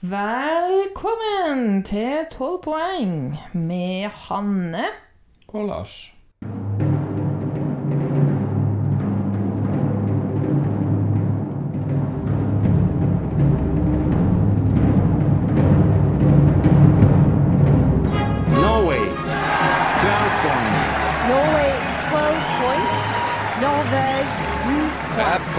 Velkommen 0.00 1.82
til 1.82 2.26
12 2.30 2.60
poeng 2.62 3.38
med 3.52 4.06
Hanne. 4.06 4.84
Og 5.48 5.66
Lars. 5.66 6.12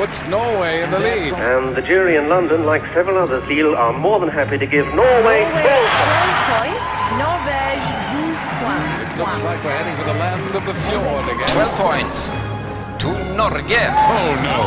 Puts 0.10 0.26
Norway 0.28 0.82
in 0.82 0.90
the 0.90 1.00
lead. 1.00 1.34
And 1.34 1.76
the 1.76 1.84
jury 1.84 2.16
in 2.16 2.30
London, 2.30 2.66
like 2.66 2.84
several 2.94 3.18
others, 3.18 3.48
Lille, 3.48 3.76
are 3.76 3.94
more 3.94 4.20
than 4.20 4.30
happy 4.30 4.58
to 4.58 4.66
give 4.66 4.86
Norway 4.96 4.98
Norway 4.98 5.42
12 5.54 5.70
12 5.70 6.50
points. 6.54 6.92
Norvège 7.22 7.90
12 8.18 8.62
points. 8.62 8.94
It 9.06 9.18
looks 9.22 9.40
like 9.44 9.60
we're 9.64 9.78
heading 9.80 9.96
for 10.00 10.08
the 10.12 10.18
land 10.24 10.56
of 10.56 10.66
the 10.66 10.74
fjord 10.86 11.26
again. 11.34 11.50
12 11.54 11.86
points 11.86 12.20
to 13.02 13.10
Norge. 13.38 13.84
Oh 14.18 14.32
no, 14.50 14.60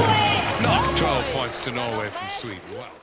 not 0.63 0.97
12 0.97 1.25
points 1.35 1.65
to 1.65 1.73
Norway 1.73 2.09
from 2.11 2.29
Sweden. 2.31 2.71
Wow. 2.77 2.95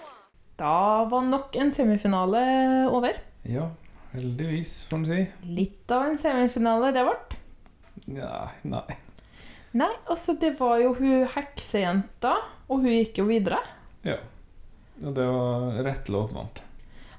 Da 0.56 1.04
var 1.12 1.22
nok 1.22 1.56
en 1.56 1.72
semifinale 1.72 2.88
over. 2.88 3.12
Ja, 3.44 3.70
heldigvis, 4.12 4.86
får 4.90 4.98
man 4.98 5.08
si. 5.08 5.28
Litt 5.44 5.92
av 5.92 6.08
en 6.08 6.18
semifinale 6.18 6.96
det 6.96 7.04
ble. 7.04 7.20
Ja, 8.22 8.50
nei. 8.64 9.09
Nei, 9.78 9.92
altså 10.10 10.34
det 10.42 10.56
var 10.58 10.80
jo 10.82 10.96
hun 10.98 11.28
heksejenta, 11.30 12.32
og 12.70 12.82
hun 12.82 12.90
gikk 12.96 13.22
jo 13.22 13.28
videre. 13.30 13.60
Ja. 14.06 14.18
Og 15.04 15.14
det 15.16 15.28
var 15.30 15.78
rett 15.86 16.10
låt 16.10 16.34
vant. 16.34 16.62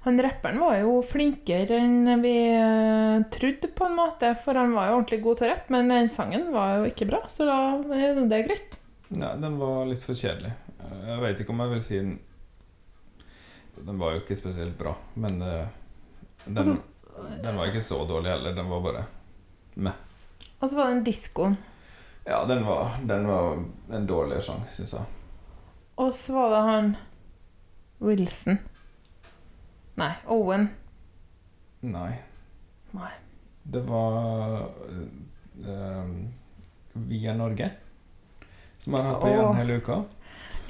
Han 0.03 0.17
rapperen 0.25 0.59
var 0.63 0.79
jo 0.81 0.95
flinkere 1.05 1.77
enn 1.77 2.23
vi 2.23 2.33
uh, 2.57 3.21
trodde, 3.33 3.69
på 3.77 3.85
en 3.87 3.99
måte, 3.99 4.33
for 4.41 4.57
han 4.57 4.73
var 4.73 4.89
jo 4.89 4.97
ordentlig 4.97 5.21
god 5.27 5.39
til 5.41 5.47
å 5.47 5.51
rappe, 5.53 5.75
men 5.77 5.93
den 5.93 6.09
sangen 6.13 6.49
var 6.55 6.79
jo 6.79 6.89
ikke 6.89 7.09
bra, 7.11 7.21
så 7.29 7.45
da 7.49 7.59
det 7.85 8.01
er 8.09 8.21
det 8.31 8.41
greit. 8.49 8.79
Nei, 9.13 9.35
den 9.43 9.59
var 9.61 9.85
litt 9.91 10.03
for 10.07 10.17
kjedelig. 10.17 10.55
Jeg 10.81 11.21
vet 11.21 11.43
ikke 11.43 11.53
om 11.53 11.61
jeg 11.65 11.73
vil 11.75 11.83
si 11.85 11.99
den 12.01 12.13
Den 13.87 13.99
var 14.01 14.15
jo 14.15 14.21
ikke 14.23 14.37
spesielt 14.39 14.77
bra, 14.79 14.93
men 15.21 15.41
eh, 15.45 15.69
den, 16.45 16.59
Altså- 16.59 17.37
den 17.45 17.57
var 17.57 17.69
ikke 17.71 17.85
så 17.85 18.01
dårlig 18.09 18.31
heller. 18.33 18.55
Den 18.57 18.69
var 18.69 18.81
bare 18.85 19.05
meh. 19.77 19.97
Og 20.61 20.69
så 20.69 20.77
var 20.77 20.91
den 20.91 20.99
en 21.01 21.05
diskoen. 21.07 21.57
Ja, 22.31 22.45
den 22.45 22.67
var, 22.67 22.91
den 23.03 23.27
var 23.27 23.65
en 23.93 24.07
dårlig 24.07 24.43
sang, 24.43 24.61
syns 24.69 24.93
jeg. 24.95 25.03
Og 25.99 26.13
så 26.15 26.35
var 26.37 26.51
det 26.51 26.59
han 26.63 26.91
Wilson. 27.99 28.59
Nei, 29.99 30.13
Owen. 30.31 30.69
Nei. 31.81 32.13
Nei. 32.95 33.09
Det 33.63 33.83
var 33.89 34.63
uh, 35.67 36.13
Via 36.93 37.35
Norge, 37.35 37.71
som 38.79 38.95
har 38.95 39.09
hatt 39.09 39.19
på 39.25 39.33
igjen 39.33 39.59
hele 39.59 39.79
uka. 39.83 39.97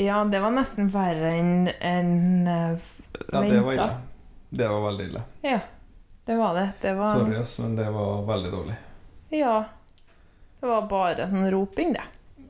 Ja, 0.01 0.23
det 0.25 0.41
var 0.41 0.55
nesten 0.57 0.89
verre 0.95 1.35
enn 1.43 1.69
en, 1.69 2.15
uh, 2.49 2.87
Ja, 3.35 3.43
det 3.45 3.61
var 3.61 3.75
ille. 3.75 3.91
Det 4.49 4.71
var 4.73 4.81
veldig 4.87 5.11
ille. 5.11 5.23
Ja, 5.45 5.61
det 6.25 6.39
var 6.41 6.57
det. 6.57 6.65
Det 6.81 6.97
var 7.03 7.21
Sorry, 7.21 7.45
men 7.67 7.77
det 7.77 7.91
var 7.99 8.25
veldig 8.33 8.55
dårlig. 8.57 8.79
Ja. 9.43 9.59
Det 10.61 10.69
var 10.69 10.89
bare 10.91 11.29
sånn 11.31 11.49
roping, 11.53 11.95
det. 11.97 12.07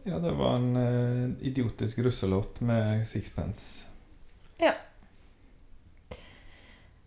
Ja, 0.08 0.18
det 0.18 0.32
var 0.34 0.58
en 0.58 0.76
uh, 0.76 1.46
idiotisk 1.46 1.98
russelåt 2.02 2.60
med 2.64 3.06
sixpence. 3.08 3.86
Ja. 4.58 4.72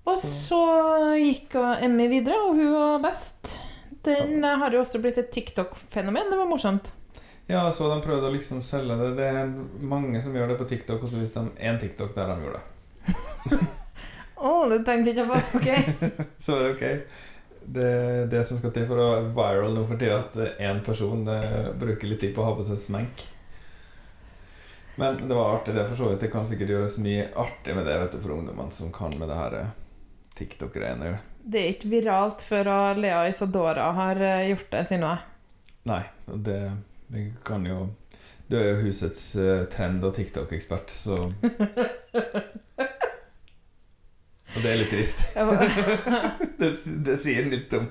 Og 0.03 0.17
så 0.19 0.59
gikk 1.17 1.55
Emmy 1.55 2.07
videre, 2.11 2.39
og 2.47 2.59
hun 2.59 2.73
var 2.75 3.03
best. 3.03 3.57
Den 4.03 4.43
ja. 4.43 4.57
har 4.61 4.75
jo 4.75 4.83
også 4.83 4.99
blitt 5.03 5.19
et 5.19 5.31
TikTok-fenomen. 5.31 6.31
Det 6.31 6.39
var 6.39 6.49
morsomt. 6.49 6.93
Ja, 7.47 7.71
så 7.71 7.87
de 7.91 8.01
prøvde 8.03 8.29
å 8.29 8.33
liksom 8.33 8.61
selge 8.63 8.95
det. 8.99 9.09
Det 9.19 9.29
er 9.29 9.53
mange 9.83 10.21
som 10.23 10.35
gjør 10.35 10.53
det 10.53 10.59
på 10.59 10.67
TikTok, 10.71 11.03
og 11.03 11.11
så 11.11 11.19
viste 11.19 11.43
de 11.43 11.67
én 11.67 11.79
TikTok 11.79 12.15
der 12.15 12.31
de 12.31 12.45
gjorde 12.45 12.59
det. 12.59 13.59
Å, 14.43 14.53
det 14.71 14.81
tenkte 14.83 15.11
jeg 15.11 15.17
ikke 15.17 15.29
på. 15.29 15.59
Ok. 15.59 15.69
Så 16.43 16.57
er 16.57 16.63
det 16.63 16.71
ok. 16.73 17.19
Det 17.65 18.25
det 18.31 18.43
som 18.47 18.57
skal 18.59 18.73
til 18.75 18.87
for 18.89 18.99
å 18.99 19.09
være 19.21 19.29
viral 19.35 19.75
nå 19.77 19.85
for 19.87 19.99
tida, 19.99 20.19
at 20.23 20.59
én 20.61 20.81
person 20.85 21.27
eh, 21.31 21.69
bruker 21.79 22.09
litt 22.09 22.23
tid 22.23 22.35
på 22.35 22.43
å 22.43 22.49
ha 22.49 22.57
på 22.57 22.65
seg 22.67 22.81
smenk. 22.81 23.25
Men 24.95 25.17
det 25.27 25.33
var 25.33 25.55
artig, 25.55 25.75
det 25.75 25.87
for 25.87 25.95
så 25.95 26.09
vidt. 26.09 26.19
Det 26.21 26.31
kan 26.33 26.47
sikkert 26.47 26.69
gjøres 26.69 26.97
mye 27.01 27.29
artig 27.35 27.75
med 27.75 27.87
det 27.89 27.97
vet 27.97 28.13
du, 28.13 28.19
for 28.21 28.35
ungdommene 28.35 28.71
som 28.71 28.91
kan 28.93 29.13
med 29.17 29.31
det 29.31 29.37
her 29.39 29.57
eh, 29.59 29.71
TikTok-greiene. 30.37 31.15
Det 31.43 31.59
er 31.59 31.73
ikke 31.73 31.91
viralt 31.91 32.45
før 32.45 32.69
Lea 32.95 33.25
Isadora 33.27 33.89
har 33.97 34.21
uh, 34.21 34.45
gjort 34.47 34.69
det, 34.71 34.83
sier 34.87 35.01
noe. 35.01 35.17
Nei, 35.89 36.03
det, 36.25 36.59
det 37.11 37.25
kan 37.43 37.65
jo 37.67 37.89
Du 38.47 38.55
er 38.55 38.69
jo 38.69 38.85
husets 38.85 39.35
eh, 39.35 39.65
trend- 39.71 40.03
og 40.05 40.13
TikTok-ekspert, 40.15 40.93
så 40.93 41.17
Og 44.53 44.61
det 44.61 44.71
er 44.71 44.81
litt 44.81 44.91
trist. 44.93 45.23
det, 46.61 46.71
det 47.05 47.17
sier 47.21 47.47
litt 47.49 47.73
om, 47.77 47.87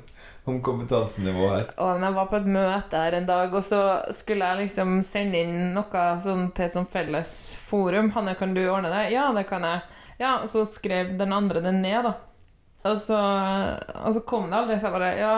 om 0.51 0.61
kompetansenivået 0.65 1.55
her. 1.57 1.71
Og 1.83 2.05
jeg 2.05 2.17
var 2.19 2.29
på 2.31 2.39
et 2.39 2.51
møte 2.57 3.03
her 3.05 3.19
en 3.19 3.29
dag, 3.29 3.55
og 3.55 3.67
så 3.67 3.83
skulle 4.15 4.49
jeg 4.51 4.67
liksom 4.67 5.01
sende 5.07 5.43
inn 5.43 5.73
noe 5.77 6.05
sånn 6.23 6.51
til 6.55 6.69
et 6.69 6.77
sånt 6.77 6.93
felles 6.93 7.37
forum. 7.63 8.13
'Hanne, 8.15 8.37
kan 8.39 8.55
du 8.55 8.63
ordne 8.67 8.93
det?' 8.93 9.11
'Ja, 9.15 9.31
det 9.35 9.49
kan 9.51 9.67
jeg.' 9.67 9.83
Ja, 10.23 10.37
og 10.39 10.49
så 10.51 10.63
skrev 10.69 11.17
den 11.19 11.33
andre 11.35 11.65
det 11.65 11.75
ned, 11.75 12.07
da. 12.07 12.15
Og 12.87 12.99
så, 12.99 13.19
og 14.03 14.15
så 14.15 14.23
kom 14.27 14.49
det 14.51 14.59
aldri, 14.59 14.79
så 14.79 14.91
jeg 14.91 14.95
bare 14.97 15.11
Ja, 15.19 15.35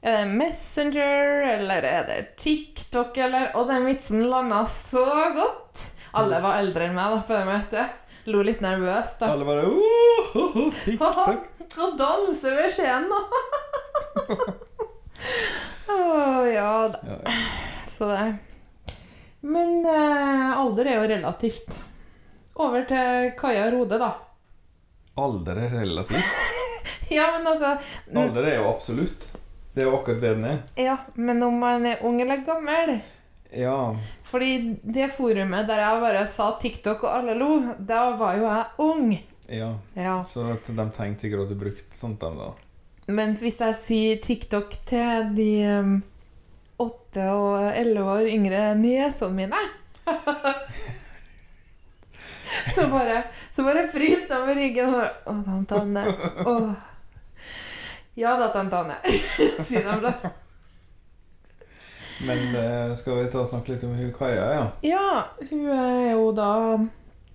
er 0.00 0.20
det 0.22 0.34
Messenger, 0.38 1.42
eller 1.56 1.82
er 1.82 2.04
det 2.06 2.18
TikTok, 2.36 3.16
eller 3.16 3.56
Og 3.56 3.68
den 3.68 3.88
vitsen 3.88 4.28
landa 4.30 4.64
så 4.66 5.04
godt. 5.34 5.86
Alle 6.16 6.38
var 6.40 6.60
eldre 6.62 6.86
enn 6.86 6.96
meg 6.96 7.12
da 7.12 7.24
på 7.26 7.34
det 7.34 7.46
møtet. 7.48 8.07
Lo 8.28 8.42
litt 8.44 8.60
nervøs, 8.60 9.14
da. 9.20 9.30
Alle 9.32 9.46
bare 9.48 9.64
oh, 9.64 10.34
oh, 10.36 10.56
oh, 10.66 10.72
TikTok. 10.74 11.46
Og 11.80 11.94
danser 11.96 12.58
ved 12.58 12.72
skjeen, 12.74 13.06
nå! 13.08 13.20
oh, 15.94 16.44
ja 16.44 16.72
da. 16.92 17.00
Ja, 17.08 17.16
ja. 17.24 17.36
Så 17.88 18.10
det 18.10 18.26
Men 19.40 19.80
eh, 19.86 20.58
alder 20.60 20.90
er 20.90 20.98
jo 20.98 21.08
relativt. 21.14 21.80
Over 22.58 22.84
til 22.90 23.32
Kaja 23.38 23.70
Rode, 23.72 23.96
da. 24.02 24.12
Alder 25.18 25.64
er 25.64 25.76
relativt. 25.80 26.28
Ja, 27.08 27.30
men 27.32 27.46
altså 27.48 27.78
Alder 28.12 28.44
er 28.44 28.58
jo 28.58 28.68
absolutt. 28.68 29.30
Det 29.72 29.80
er 29.80 29.88
jo 29.88 29.96
akkurat 29.96 30.20
det 30.20 30.34
den 30.36 30.44
er. 30.44 30.58
Ja, 30.76 30.98
men 31.16 31.40
om 31.42 31.56
man 31.62 31.86
er 31.88 32.02
ung 32.04 32.20
eller 32.20 32.44
gammel 32.44 32.98
Ja. 33.50 33.96
Fordi 34.28 34.76
det 34.82 35.08
forumet 35.14 35.68
der 35.68 35.80
jeg 35.80 36.00
bare 36.02 36.26
sa 36.28 36.50
TikTok 36.60 37.04
og 37.06 37.14
alle 37.20 37.34
lo, 37.38 37.50
da 37.78 38.10
var 38.18 38.36
jo 38.36 38.44
jeg 38.44 38.64
ung. 38.84 39.12
ja. 39.48 39.72
Ja. 39.96 40.24
Så 40.28 40.44
de 40.66 40.90
tenkte 40.92 41.24
sikkert 41.24 41.46
at 41.46 41.52
du 41.54 41.60
brukte 41.60 41.96
sånt 41.96 42.20
dem 42.20 42.36
da. 42.36 42.52
Mens 43.08 43.40
hvis 43.40 43.56
jeg 43.60 43.74
sier 43.80 44.18
TikTok 44.20 44.74
til 44.88 45.30
de 45.36 45.50
um, 45.80 45.94
åtte 46.84 47.24
og 47.32 47.70
elleve 47.72 48.18
år 48.20 48.28
yngre 48.28 48.74
niesene 48.76 49.34
mine 49.34 49.62
Så 52.74 52.84
bare, 52.92 53.22
så 53.50 53.64
bare 53.64 53.86
fryser 53.88 54.28
de 54.28 54.36
over 54.36 54.54
ryggen 54.56 54.88
og 54.88 54.94
bare 54.98 55.10
Å, 55.28 55.34
tante 55.46 55.80
Anne. 55.80 56.04
Å. 56.44 56.54
Ja 58.18 58.36
da, 58.40 58.48
tante 58.52 58.76
Anne. 58.82 58.96
Sier 59.66 59.84
de 59.88 59.96
da. 60.04 60.12
Men 62.26 62.54
eh, 62.58 62.94
skal 62.98 63.20
vi 63.20 63.26
ta 63.32 63.42
og 63.42 63.50
snakke 63.50 63.74
litt 63.74 63.84
om 63.86 63.94
hun 63.94 64.12
Kaja, 64.14 64.46
ja? 64.56 64.64
Ja, 64.86 65.10
hun 65.50 65.66
er 65.70 66.12
jo 66.16 66.30
da 66.34 66.52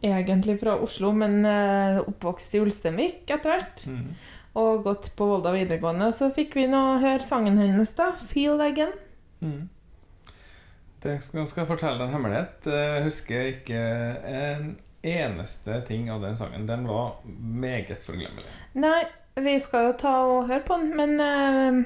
egentlig 0.04 0.58
fra 0.60 0.76
Oslo, 0.84 1.14
men 1.16 1.46
eh, 1.48 2.02
oppvokst 2.04 2.58
i 2.58 2.64
Ulsteinvik 2.64 3.24
etter 3.32 3.54
hvert. 3.54 3.86
Mm. 3.88 4.10
Og 4.60 4.84
gått 4.86 5.14
på 5.18 5.28
Volda 5.30 5.54
videregående. 5.56 6.10
Og 6.12 6.18
Så 6.18 6.30
fikk 6.36 6.58
vi 6.60 6.68
nå 6.70 6.82
høre 7.02 7.24
sangen 7.26 7.58
hennes, 7.58 7.96
da. 7.98 8.12
'Feel 8.20 8.62
Again'. 8.62 9.00
Mm. 9.42 9.70
Det 11.04 11.18
skal, 11.24 11.48
skal 11.48 11.64
jeg 11.64 11.72
fortelle 11.72 12.06
en 12.06 12.14
hemmelighet. 12.14 12.68
Jeg 12.70 13.04
husker 13.04 13.50
ikke 13.56 13.80
en 14.30 14.76
eneste 15.04 15.82
ting 15.88 16.08
av 16.12 16.22
den 16.24 16.38
sangen. 16.38 16.68
Den 16.68 16.88
var 16.88 17.18
meget 17.26 18.04
forglemmelig. 18.06 18.48
Nei, 18.80 19.02
vi 19.36 19.58
skal 19.60 19.90
jo 19.90 19.98
ta 20.00 20.14
og 20.30 20.48
høre 20.48 20.64
på 20.64 20.78
den, 20.80 20.96
men, 20.96 21.20
eh, 21.20 21.84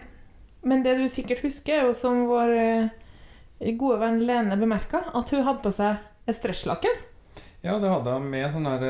men 0.65 0.83
det 0.85 0.95
du 0.97 1.05
sikkert 1.11 1.43
husker, 1.45 1.81
er 1.81 1.89
jo 1.89 1.93
som 1.97 2.25
vår 2.29 2.55
eh, 2.57 3.75
gode 3.77 3.99
venn 4.01 4.23
Lene 4.25 4.57
bemerka, 4.59 5.03
at 5.13 5.33
hun 5.33 5.45
hadde 5.45 5.63
på 5.65 5.73
seg 5.73 6.01
et 6.27 6.37
stresslaken. 6.37 7.05
Ja, 7.65 7.77
det 7.81 7.89
hadde 7.89 8.13
hun 8.13 8.27
med 8.31 8.49
sånn 8.53 8.67
her 8.69 8.83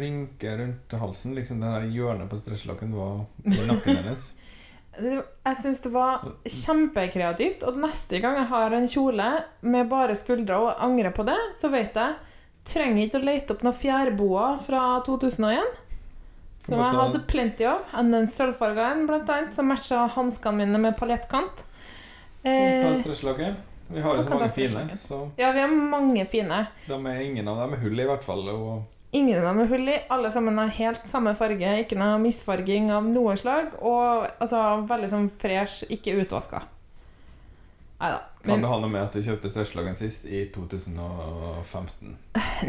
rynke 0.00 0.54
rundt 0.58 0.94
halsen. 1.00 1.34
Liksom 1.36 1.60
det 1.62 1.72
her 1.72 1.88
hjørnet 1.92 2.30
på 2.30 2.38
stresslaken 2.40 2.94
var 2.96 3.26
i 3.44 3.66
nakken 3.68 3.96
hennes. 4.00 4.30
Jeg 4.98 5.58
syns 5.60 5.78
det 5.84 5.92
var 5.94 6.24
kjempekreativt, 6.42 7.62
og 7.68 7.78
neste 7.78 8.18
gang 8.22 8.40
jeg 8.40 8.50
har 8.50 8.74
en 8.74 8.88
kjole 8.90 9.28
med 9.62 9.90
bare 9.92 10.16
skuldre 10.18 10.58
og 10.64 10.80
angrer 10.82 11.14
på 11.14 11.26
det, 11.28 11.38
så 11.60 11.70
vet 11.70 11.94
jeg 11.98 12.16
trenger 12.68 13.04
ikke 13.04 13.20
å 13.20 13.26
lete 13.28 13.54
opp 13.54 13.62
noen 13.64 13.76
fjærboer 13.76 14.58
fra 14.64 14.82
2001. 15.06 15.76
Som 16.68 16.82
jeg 16.82 16.98
hadde 16.98 17.22
plenty 17.30 17.64
av. 17.68 17.86
En 17.96 18.12
den 18.12 18.28
sølvfarga 18.28 18.90
en, 18.92 19.06
blant 19.08 19.30
annet, 19.32 19.56
som 19.56 19.70
matcha 19.70 20.04
hanskene 20.14 20.66
mine 20.66 20.82
med 20.82 20.98
paljettkant. 20.98 21.64
Ta 22.44 22.52
Eh. 22.52 23.54
Vi 23.88 24.00
har 24.04 24.14
jo 24.14 24.22
så 24.22 24.30
mange 24.30 24.48
fine, 24.52 24.82
så 25.00 25.30
ja, 25.40 25.48
vi 25.52 25.60
har 25.64 25.68
mange 25.72 26.24
fine. 26.28 26.66
de 26.86 27.06
er 27.08 27.20
ingen 27.24 27.48
av 27.48 27.56
dem 27.62 27.72
er 27.72 27.80
hull 27.80 28.00
i 28.00 28.04
hvert 28.04 28.24
fall. 28.24 28.44
Og 28.52 28.82
Ingen 29.16 29.38
av 29.38 29.46
dem 29.48 29.62
er 29.62 29.70
hull 29.70 29.88
i. 29.88 29.94
Alle 30.12 30.30
sammen 30.30 30.58
har 30.60 30.68
helt 30.76 31.06
samme 31.08 31.32
farge. 31.36 31.70
Ikke 31.80 31.96
noe 31.96 32.18
misfarging 32.20 32.90
av 32.92 33.06
noe 33.08 33.36
slag. 33.40 33.78
Og 33.80 34.26
altså, 34.36 34.60
veldig 34.90 35.08
sånn 35.08 35.30
fresh, 35.32 35.86
ikke 35.88 36.18
utvaska. 36.20 36.60
Nei 37.98 38.10
da. 38.14 38.18
kan 38.42 38.52
Men 38.52 38.62
det 38.62 38.70
ha 38.70 38.76
noe 38.78 38.92
med 38.92 39.02
at 39.02 39.16
vi 39.18 39.24
kjøpte 39.26 39.50
stresslagen 39.50 39.96
sist 39.98 40.28
i 40.30 40.44
2015? 40.54 42.14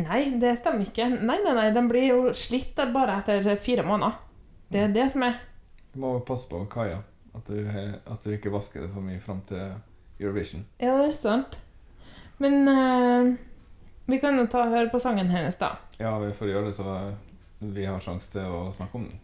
nei, 0.08 0.22
det 0.42 0.56
stemmer 0.58 0.88
ikke. 0.88 1.06
Nei, 1.20 1.38
nei, 1.46 1.54
nei, 1.54 1.68
den 1.76 1.90
blir 1.92 2.08
jo 2.08 2.34
slitt 2.34 2.80
bare 2.94 3.20
etter 3.22 3.46
fire 3.62 3.86
måneder. 3.86 4.18
Det 4.70 4.82
er 4.86 4.96
det 4.96 5.06
som 5.14 5.26
er. 5.26 5.38
Du 5.94 6.02
må 6.02 6.16
passe 6.26 6.50
på 6.50 6.64
Kaja, 6.70 7.00
at 7.38 7.50
du, 7.50 7.62
at 7.62 8.26
du 8.26 8.34
ikke 8.34 8.54
vasker 8.54 8.86
det 8.86 8.92
for 8.94 9.06
mye 9.06 9.22
fram 9.22 9.42
til 9.50 9.72
Eurovision. 10.20 10.66
Ja, 10.82 10.98
det 10.98 11.12
er 11.12 11.16
sant. 11.18 11.60
Men 12.42 12.66
uh, 12.66 13.34
vi 14.10 14.20
kan 14.22 14.38
jo 14.40 14.48
ta 14.50 14.66
og 14.66 14.74
høre 14.74 14.90
på 14.90 15.02
sangen 15.02 15.30
hennes, 15.30 15.58
da. 15.62 15.76
Ja, 16.02 16.16
vi 16.22 16.34
får 16.34 16.54
gjøre 16.54 16.70
det 16.70 16.78
så 16.78 16.94
vi 17.60 17.86
har 17.86 18.00
sjanse 18.02 18.32
til 18.34 18.48
å 18.50 18.70
snakke 18.74 18.98
om 18.98 19.10
den. 19.10 19.20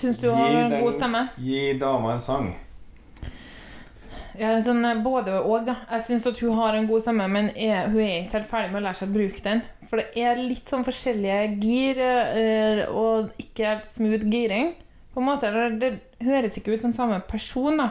Syns 0.00 0.18
du 0.22 0.30
har 0.32 0.54
en 0.62 0.74
god 0.80 0.94
stemme? 0.96 1.26
Gi 1.36 1.72
dama 1.80 2.14
en 2.16 2.22
sang. 2.24 2.50
Jeg 4.40 4.56
en 4.56 4.62
sånn 4.64 4.84
eh, 4.88 5.00
både 5.04 5.34
og, 5.42 5.66
da. 5.66 5.74
Jeg 5.90 6.04
syns 6.06 6.28
at 6.30 6.38
hun 6.40 6.56
har 6.56 6.76
en 6.78 6.86
god 6.88 7.02
stemme, 7.04 7.26
men 7.28 7.50
er, 7.52 7.90
hun 7.92 8.00
er 8.00 8.22
ikke 8.22 8.38
helt 8.38 8.48
ferdig 8.48 8.70
med 8.72 8.80
å 8.80 8.84
lære 8.86 9.00
seg 9.00 9.10
å 9.10 9.16
bruke 9.18 9.44
den. 9.44 9.60
For 9.90 10.00
det 10.00 10.22
er 10.22 10.40
litt 10.40 10.70
sånn 10.70 10.86
forskjellige 10.86 11.40
gir, 11.60 12.00
eh, 12.00 12.84
og 12.88 13.34
ikke 13.42 13.68
helt 13.68 13.90
smooth 13.90 14.24
giring. 14.32 14.72
På 15.12 15.20
en 15.20 15.28
måte, 15.28 15.50
Det 15.82 15.92
høres 16.24 16.56
ikke 16.56 16.72
ut 16.72 16.86
som 16.86 16.94
samme 16.96 17.20
person, 17.28 17.76
da. 17.82 17.90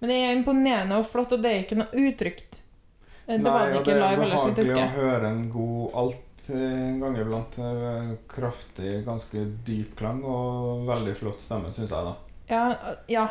Men 0.00 0.12
det 0.12 0.20
er 0.20 0.36
imponerende 0.36 0.98
og 1.00 1.08
flott, 1.08 1.32
og 1.32 1.40
det 1.40 1.52
er 1.52 1.64
ikke 1.64 1.80
noe 1.80 2.04
utrygt. 2.10 2.60
Eh, 3.26 3.38
Det 3.42 3.50
var 3.50 3.66
det 3.66 3.76
og 3.76 3.82
ikke 3.82 3.94
live 3.98 4.22
eller 4.22 4.36
så 4.38 4.48
vidt 4.52 4.60
jeg 4.62 4.68
behagelig 4.70 4.86
å 4.86 5.00
høre 5.00 5.30
en 5.32 5.42
god 5.50 5.96
alt 6.02 6.44
eh, 6.54 6.76
en 6.90 7.00
gang 7.02 7.16
iblant. 7.18 7.58
Kraftig, 8.30 8.92
ganske 9.06 9.44
dyp 9.66 9.96
klang 9.98 10.22
og 10.24 10.86
veldig 10.86 11.14
flott 11.18 11.42
stemme, 11.42 11.72
syns 11.74 11.90
jeg, 11.90 12.06
da. 12.06 12.14
Ja, 12.46 12.76
ja, 13.10 13.24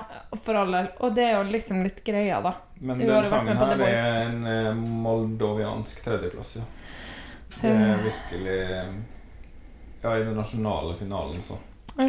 for 0.44 0.58
all 0.60 0.74
del. 0.76 0.90
Og 1.00 1.14
det 1.16 1.24
er 1.30 1.38
jo 1.38 1.46
liksom 1.48 1.80
litt 1.86 2.02
greia, 2.04 2.42
da. 2.44 2.52
Men 2.84 3.00
den 3.00 3.24
sangen 3.24 3.56
her 3.56 3.84
er 3.88 4.26
en 4.26 4.42
eh, 4.52 4.74
moldoviansk 4.76 6.02
tredjeplass, 6.04 6.58
ja. 6.60 6.66
Det 7.56 7.72
er 7.72 8.02
virkelig 8.04 8.58
Ja, 10.04 10.12
i 10.18 10.24
den 10.28 10.36
nasjonale 10.36 10.92
finalen, 11.00 11.40
så. 11.42 11.56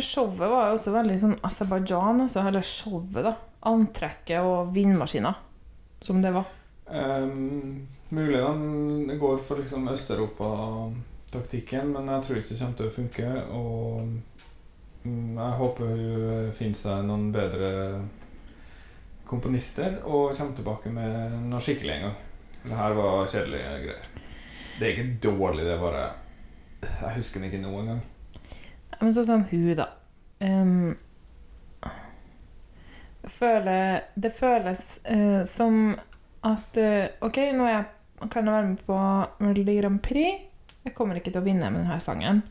Showet 0.03 0.41
var 0.51 0.73
jo 0.73 0.75
også 0.75 0.91
veldig 0.97 1.17
sånn 1.23 1.37
Aserbajdsjan, 1.47 2.25
altså. 2.25 2.43
hele 2.43 2.63
showet, 2.67 3.23
da. 3.29 3.37
Antrekket 3.71 4.43
og 4.43 4.75
vindmaskiner. 4.75 5.39
Som 6.03 6.19
det 6.23 6.35
var. 6.35 6.51
Um, 6.87 7.87
mulig 8.09 8.41
de 9.09 9.19
går 9.19 9.39
for 9.39 9.57
liksom 9.59 9.89
Østeuropa-taktikken, 9.89 11.93
men 11.93 12.09
jeg 12.15 12.23
tror 12.23 12.37
ikke 12.39 12.49
det 12.53 12.59
kommer 12.61 12.77
til 12.79 12.87
å 12.87 12.91
funke. 12.95 13.43
Og 13.57 14.01
mm, 15.03 15.39
jeg 15.39 15.53
håper 15.63 15.85
hun 15.91 16.53
finner 16.55 16.79
seg 16.79 17.05
noen 17.09 17.33
bedre 17.35 17.71
komponister 19.27 19.93
og 20.07 20.37
kommer 20.37 20.55
tilbake 20.55 20.91
med 20.95 21.33
noe 21.51 21.61
skikkelig 21.63 21.95
en 21.97 22.03
gang. 22.07 22.17
Det 22.67 22.77
her 22.79 22.93
var 22.99 23.27
kjedelige 23.31 23.83
greier. 23.83 24.07
Det 24.77 24.87
er 24.87 24.93
ikke 24.93 25.19
dårlig, 25.23 25.65
det 25.65 25.73
er 25.73 25.81
bare 25.81 26.13
Jeg 26.87 27.15
husker 27.17 27.41
den 27.41 27.49
ikke 27.49 27.63
nå 27.63 27.71
engang. 27.81 28.03
Men 29.01 29.15
sånn 29.17 29.29
som 29.29 29.45
hun, 29.51 29.77
da. 29.77 29.87
Um, 30.41 30.97
føler, 33.27 34.01
det 34.15 34.33
føles 34.37 35.01
uh, 35.09 35.43
som 35.49 35.97
at 36.47 36.81
eh, 36.81 37.13
OK, 37.27 37.41
nå 37.57 37.67
er 37.67 37.75
jeg, 37.75 37.87
kan 38.33 38.47
jeg 38.47 38.55
være 38.55 38.71
med 38.71 38.83
på 38.87 38.99
Melodi 39.45 39.77
Grand 39.81 40.01
Prix. 40.05 40.43
Jeg 40.87 40.95
kommer 40.97 41.19
ikke 41.19 41.33
til 41.35 41.43
å 41.43 41.47
vinne 41.47 41.71
med 41.73 41.83
denne 41.83 42.01
sangen. 42.03 42.43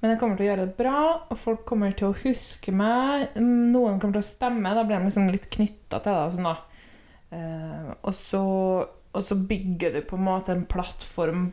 Men 0.00 0.12
jeg 0.12 0.20
kommer 0.20 0.36
til 0.36 0.46
å 0.46 0.48
gjøre 0.50 0.66
det 0.66 0.76
bra, 0.78 1.02
og 1.30 1.38
folk 1.40 1.62
kommer 1.68 1.94
til 1.96 2.10
å 2.10 2.16
huske 2.20 2.74
meg. 2.74 3.38
Noen 3.40 4.00
kommer 4.00 4.18
til 4.18 4.24
å 4.24 4.28
stemme. 4.28 4.74
Da 4.76 4.84
blir 4.84 5.00
de 5.00 5.08
liksom 5.08 5.30
litt 5.32 5.48
knytta 5.54 6.02
til 6.04 6.12
det. 6.12 6.24
og 6.26 6.34
Sånn, 6.34 6.50
da. 6.50 6.82
Eh, 7.36 7.86
og, 7.96 8.12
så, 8.14 8.42
og 9.16 9.24
så 9.24 9.38
bygger 9.38 9.96
du 9.96 10.02
på 10.06 10.18
en 10.18 10.26
måte 10.26 10.52
en 10.54 10.66
plattform 10.68 11.48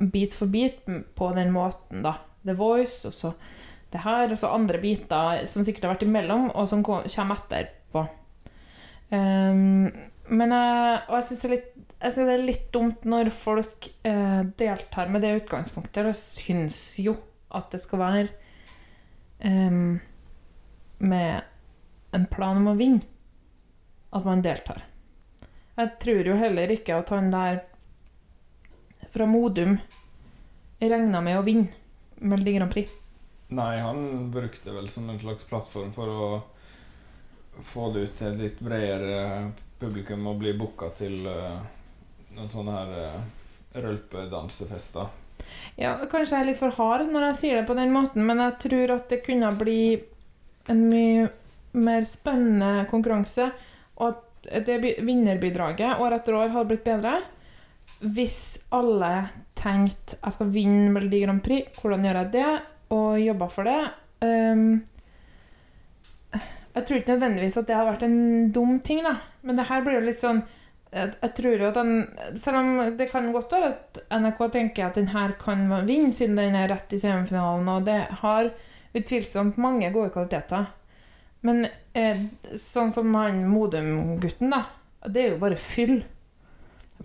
bit 0.00 0.36
for 0.38 0.48
bit 0.48 0.84
på 0.86 1.32
den 1.36 1.52
måten, 1.56 2.04
da. 2.06 2.14
The 2.46 2.54
Voice, 2.56 3.04
og 3.08 3.16
så 3.16 3.34
det 3.90 4.04
her, 4.04 4.30
og 4.30 4.38
så 4.38 4.52
andre 4.54 4.78
biter 4.80 5.42
som 5.50 5.64
sikkert 5.66 5.88
har 5.88 5.96
vært 5.96 6.06
imellom, 6.06 6.46
og 6.54 6.68
som 6.70 6.84
kommer 6.86 7.34
etterpå. 7.34 8.04
Um, 9.10 9.90
men 10.30 10.54
jeg, 10.54 11.00
og 11.08 11.16
jeg 11.18 11.26
syns 11.26 11.42
det, 11.50 11.60
synes 12.00 12.18
det 12.20 12.34
er 12.36 12.44
litt 12.44 12.68
dumt 12.74 13.06
når 13.08 13.32
folk 13.34 13.88
eh, 14.06 14.42
deltar 14.58 15.10
med 15.12 15.24
det 15.24 15.34
utgangspunktet. 15.42 16.10
Jeg 16.10 16.20
syns 16.20 16.78
jo 17.02 17.16
at 17.56 17.72
det 17.74 17.80
skal 17.82 18.02
være 18.02 18.28
em, 19.46 19.98
med 21.02 22.14
en 22.14 22.28
plan 22.30 22.60
om 22.60 22.70
å 22.72 22.78
vinne 22.78 23.02
at 24.14 24.26
man 24.26 24.42
deltar. 24.42 24.84
Jeg 25.78 25.96
tror 26.02 26.30
jo 26.30 26.38
heller 26.38 26.72
ikke 26.74 26.98
at 26.98 27.10
han 27.14 27.30
der 27.32 27.62
fra 29.10 29.26
Modum 29.26 29.76
regna 30.80 31.20
med 31.24 31.38
å 31.38 31.44
vinne 31.46 31.70
Melodi 32.20 32.54
Grand 32.56 32.72
Prix. 32.72 32.90
Nei, 33.50 33.80
han 33.82 34.30
brukte 34.30 34.74
vel 34.74 34.86
som 34.92 35.08
en 35.10 35.18
slags 35.18 35.46
plattform 35.48 35.90
for 35.94 36.10
å 36.10 36.26
få 37.66 37.90
det 37.94 38.06
ut 38.06 38.14
til 38.20 38.30
et 38.32 38.40
litt 38.44 38.60
bredere 38.62 39.50
publikum 39.80 40.26
og 40.30 40.38
bli 40.42 40.52
booka 40.58 40.90
til 40.96 41.20
uh, 41.26 41.58
noen 42.36 42.52
sånne 42.52 42.76
her 42.76 42.94
uh, 42.96 43.20
rølpedansefester. 43.80 45.10
Ja, 45.80 45.94
kanskje 46.04 46.36
jeg 46.36 46.44
er 46.44 46.48
litt 46.50 46.60
for 46.60 46.74
hard 46.76 47.08
når 47.10 47.30
jeg 47.30 47.38
sier 47.40 47.60
det 47.60 47.66
på 47.68 47.76
den 47.78 47.92
måten, 47.94 48.26
men 48.28 48.42
jeg 48.44 48.58
tror 48.66 48.94
at 48.98 49.08
det 49.12 49.22
kunne 49.26 49.50
bli 49.58 49.82
en 50.70 50.82
mye 50.90 51.28
mer 51.80 52.04
spennende 52.08 52.84
konkurranse, 52.90 53.46
og 54.02 54.08
at 54.10 54.66
det 54.66 54.80
bi- 54.82 54.96
vinnerbidraget 55.06 56.00
år 56.02 56.16
etter 56.16 56.36
år 56.38 56.52
hadde 56.54 56.70
blitt 56.72 56.86
bedre 56.88 57.18
hvis 58.00 58.36
alle 58.72 59.26
tenkte 59.58 60.16
jeg 60.16 60.32
skal 60.32 60.48
vinne 60.54 60.88
Melodi 60.94 61.18
Grand 61.20 61.42
Prix, 61.44 61.68
hvordan 61.76 62.06
gjør 62.06 62.18
jeg 62.22 62.30
det, 62.32 62.52
og 62.96 63.18
jobba 63.20 63.48
for 63.52 63.68
det. 63.68 63.80
Ehm, 64.24 64.70
jeg 66.80 66.88
tror 66.88 67.00
ikke 67.00 67.14
nødvendigvis 67.14 67.58
at 67.60 67.68
det 67.68 67.76
har 67.76 67.88
vært 67.88 68.06
en 68.06 68.48
dum 68.54 68.78
ting, 68.84 69.02
da. 69.04 69.14
Men 69.46 69.60
det 69.60 69.68
her 69.68 69.84
blir 69.84 70.00
jo 70.00 70.08
litt 70.08 70.20
sånn 70.20 70.42
jeg, 70.90 71.12
jeg 71.20 71.32
tror 71.38 71.52
jo 71.54 71.68
at 71.68 71.76
den 71.78 71.92
Selv 72.40 72.58
om 72.58 72.70
det 72.98 73.06
kan 73.12 73.28
godt 73.30 73.52
være 73.54 73.68
at 73.70 74.00
NRK 74.10 74.40
tenker 74.56 74.88
at 74.88 74.96
den 74.98 75.12
her 75.12 75.36
kan 75.38 75.68
vinne, 75.86 76.10
siden 76.14 76.38
den 76.38 76.56
er 76.58 76.70
rett 76.72 76.96
i 76.96 76.98
semifinalen, 76.98 77.68
og 77.70 77.86
det 77.86 78.00
har 78.24 78.50
utvilsomt 78.90 79.60
mange 79.62 79.86
gode 79.94 80.10
kvaliteter. 80.10 80.64
Men 81.46 81.62
eh, 81.96 82.18
sånn 82.58 82.90
som 82.92 83.14
han 83.14 83.44
Modum-gutten, 83.48 84.50
da. 84.50 84.64
Det 85.06 85.22
er 85.22 85.30
jo 85.34 85.38
bare 85.40 85.60
fyll. 85.60 86.02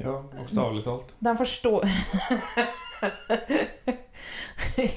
Ja, 0.02 0.18
bokstavelig 0.34 0.84
talt. 0.84 1.14
De 1.24 1.36
forstår 1.40 1.86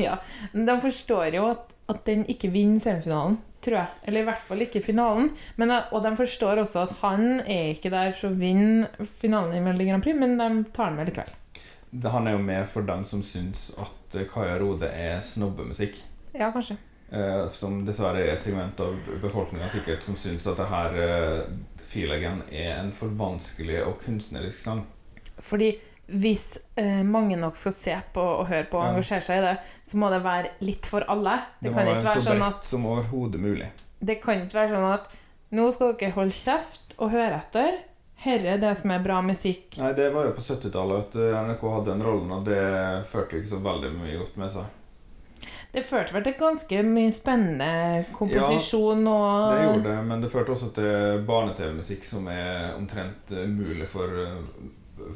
Ja. 0.01 0.17
De 0.53 0.75
forstår 0.83 1.37
jo 1.37 1.45
at, 1.53 1.71
at 1.93 2.03
den 2.09 2.25
ikke 2.31 2.51
vinner 2.55 2.81
semifinalen, 2.83 3.39
tror 3.65 3.79
jeg. 3.81 4.03
Eller 4.09 4.23
i 4.25 4.29
hvert 4.29 4.45
fall 4.51 4.65
ikke 4.65 4.83
finalen. 4.85 5.31
Men, 5.57 5.73
eh, 5.75 5.93
og 5.93 6.05
de 6.05 6.15
forstår 6.19 6.63
også 6.63 6.85
at 6.87 6.97
han 7.03 7.41
er 7.45 7.75
ikke 7.75 7.93
der 7.95 8.15
for 8.17 8.31
å 8.31 8.39
vinne 8.39 8.89
finalen 9.19 9.57
i 9.57 9.63
Melodi 9.65 9.89
Grand 9.91 10.05
Prix, 10.05 10.19
men 10.19 10.37
de 10.41 10.51
tar 10.75 10.93
den 10.93 11.01
med 11.01 11.11
likevel. 11.11 11.35
Det, 11.91 12.11
han 12.13 12.29
er 12.29 12.37
jo 12.37 12.45
med 12.45 12.67
for 12.69 12.85
dem 12.85 13.05
som 13.09 13.25
syns 13.25 13.71
at 13.81 14.19
eh, 14.19 14.29
Kaja 14.29 14.59
Rode 14.61 14.91
er 14.93 15.23
snobbemusikk. 15.25 16.03
Ja, 16.35 16.53
kanskje. 16.53 16.77
Eh, 17.11 17.47
som 17.55 17.81
dessverre 17.89 18.21
er 18.21 18.35
et 18.35 18.45
segment 18.45 18.81
av 18.85 18.97
befolkninga 19.23 19.71
sikkert 19.73 20.05
som 20.05 20.17
syns 20.19 20.45
at 20.51 20.59
det 20.61 20.67
her 20.69 20.97
uh, 21.01 21.39
Feelaggen 21.89 22.43
er 22.53 22.83
en 22.83 22.91
for 22.93 23.09
vanskelig 23.17 23.81
og 23.87 23.97
kunstnerisk 24.03 24.61
sang. 24.61 24.83
Fordi 25.41 25.71
hvis 26.09 26.59
eh, 26.81 27.03
mange 27.05 27.37
nok 27.37 27.57
skal 27.57 27.75
se 27.77 27.97
på 28.15 28.23
og 28.23 28.47
høre 28.49 28.65
på 28.71 28.79
og 28.81 28.85
Ja. 28.87 28.93
engasjere 28.95 29.25
seg 29.27 29.43
i 29.43 29.47
det, 29.47 29.57
så 29.85 30.01
må 30.01 30.09
det 30.11 30.23
være 30.25 30.51
litt 30.65 30.87
for 30.87 31.05
alle. 31.09 31.37
Det, 31.61 31.69
Det 31.69 31.75
kan 31.75 31.87
ikke 31.93 32.09
være 32.09 32.21
så 32.21 32.31
sånn 32.33 32.47
at 32.47 32.65
som 32.65 32.87
overhodet 32.87 33.41
mulig. 33.41 33.69
Det 34.01 34.21
kan 34.23 34.41
ikke 34.47 34.61
være 34.63 34.73
sånn 34.77 34.93
at 34.95 35.09
nå 35.53 35.71
skal 35.73 35.95
dere 35.95 36.17
holde 36.17 36.33
kjeft 36.33 36.95
og 36.99 37.11
høre 37.13 37.41
etter. 37.43 37.79
Herre 38.19 38.57
er 38.57 38.59
det 38.59 38.73
som 38.77 38.91
er 38.91 38.99
bra 39.05 39.21
musikk. 39.23 39.77
Nei, 39.79 39.93
det 39.95 40.09
var 40.13 40.27
jo 40.27 40.33
på 40.35 40.43
70-tallet 40.43 41.05
at 41.05 41.15
NRK 41.47 41.63
hadde 41.71 41.93
den 41.93 42.03
rollen, 42.03 42.33
og 42.35 42.45
det 42.49 43.07
førte 43.07 43.37
jo 43.37 43.43
ikke 43.45 43.53
så 43.53 43.61
veldig 43.63 43.93
mye 43.95 44.19
godt 44.19 44.37
med 44.41 44.51
seg. 44.51 44.75
Det 45.71 45.85
førte 45.85 46.15
vel 46.17 46.25
til 46.25 46.35
ganske 46.41 46.83
mye 46.89 47.13
spennende 47.13 48.05
komposisjon 48.17 49.05
Det 49.05 49.13
og 49.13 49.59
gjorde 49.63 49.85
det, 49.85 49.97
men 50.09 50.23
det 50.25 50.31
førte 50.33 50.55
også 50.55 50.71
til 50.75 51.23
barne-TV-musikk 51.29 52.07
som 52.09 52.27
er 52.33 52.73
omtrent 52.79 53.35
mulig 53.37 53.45
umulig 53.45 53.89
for, 53.93 54.17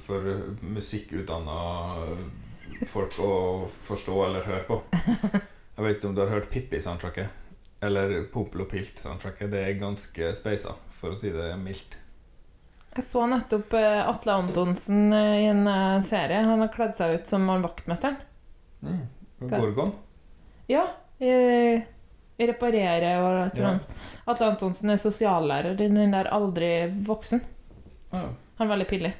for 0.02 0.26
musikkutdanna 0.62 1.58
folk 2.88 3.18
å 3.22 3.32
forstå 3.86 4.18
eller 4.26 4.46
høre 4.46 4.64
på. 4.68 4.80
Jeg 5.72 5.84
vet 5.86 5.96
ikke 5.98 6.10
om 6.10 6.16
du 6.16 6.22
har 6.24 6.32
hørt 6.34 6.50
Pippi-soundtracket? 6.52 7.38
Eller 7.82 8.22
Pompel 8.30 8.62
og 8.62 8.70
Pilt-soundtracket. 8.70 9.50
Det 9.50 9.62
er 9.66 9.78
ganske 9.80 10.30
speisa, 10.38 10.76
for 11.00 11.14
å 11.14 11.18
si 11.18 11.32
det 11.34 11.48
mildt. 11.58 11.96
Jeg 12.92 13.06
så 13.08 13.24
nettopp 13.26 13.72
eh, 13.78 14.02
Atle 14.04 14.36
Antonsen 14.42 15.06
eh, 15.16 15.38
i 15.42 15.46
en 15.50 15.64
eh, 15.66 16.02
serie. 16.04 16.44
Han 16.44 16.60
har 16.62 16.70
kledd 16.74 16.94
seg 16.94 17.16
ut 17.16 17.30
som 17.30 17.48
han 17.48 17.64
vaktmesteren. 17.64 18.20
Mm. 18.84 19.00
Gorgon? 19.48 19.94
Ja. 20.70 20.84
eh, 21.18 21.82
reparere 22.42 23.16
og 23.22 23.40
et 23.46 23.56
eller 23.56 23.70
annet. 23.72 23.88
Atle 24.28 24.52
Antonsen 24.52 24.92
er 24.92 25.00
sosiallærer 25.00 25.74
i 25.74 25.88
den 25.88 26.14
der 26.14 26.30
Aldri 26.34 26.72
voksen. 27.06 27.42
Ja. 28.12 28.26
Han 28.58 28.66
er 28.68 28.72
veldig 28.76 28.88
pillig. 28.92 29.12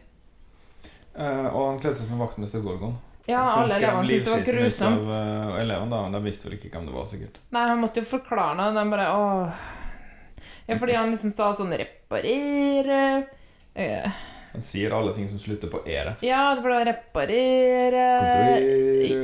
Eh, 1.15 1.47
og 1.47 1.67
han 1.67 1.81
kledde 1.83 1.99
seg 2.01 2.09
som 2.09 2.23
vaktmester 2.23 2.63
Gorgon. 2.65 2.97
Ja, 3.29 3.43
alle 3.55 3.77
elevene 3.77 4.07
syntes 4.09 4.25
det 4.25 4.33
var 4.33 4.45
grusomt. 4.47 5.07
Av, 5.07 5.55
eh, 5.55 5.61
elevene, 5.63 5.91
da, 5.91 6.03
men 6.03 6.17
de 6.17 6.23
visste 6.25 6.49
vel 6.49 6.57
ikke 6.59 6.73
hvem 6.73 6.89
det 6.89 6.97
var, 6.97 7.07
sikkert. 7.11 7.39
Nei, 7.55 7.69
han 7.71 7.81
måtte 7.83 8.03
jo 8.03 8.09
forklare 8.09 8.57
noe. 8.59 8.75
De 8.75 8.85
bare 8.91 9.09
åh 9.15 9.63
Ja, 10.67 10.77
fordi 10.79 10.97
han 10.99 11.11
liksom 11.11 11.31
sa 11.35 11.51
sånn 11.55 11.75
reparere 11.75 12.99
eh, 13.75 14.21
Han 14.53 14.63
sier 14.63 14.95
alle 14.95 15.15
ting 15.15 15.29
som 15.31 15.39
slutter 15.39 15.71
på 15.71 15.83
ere. 15.87 16.17
Ja, 16.25 16.57
for 16.59 16.75
var 16.75 16.87
reparere 16.87 18.03
Konstruere, 18.23 19.23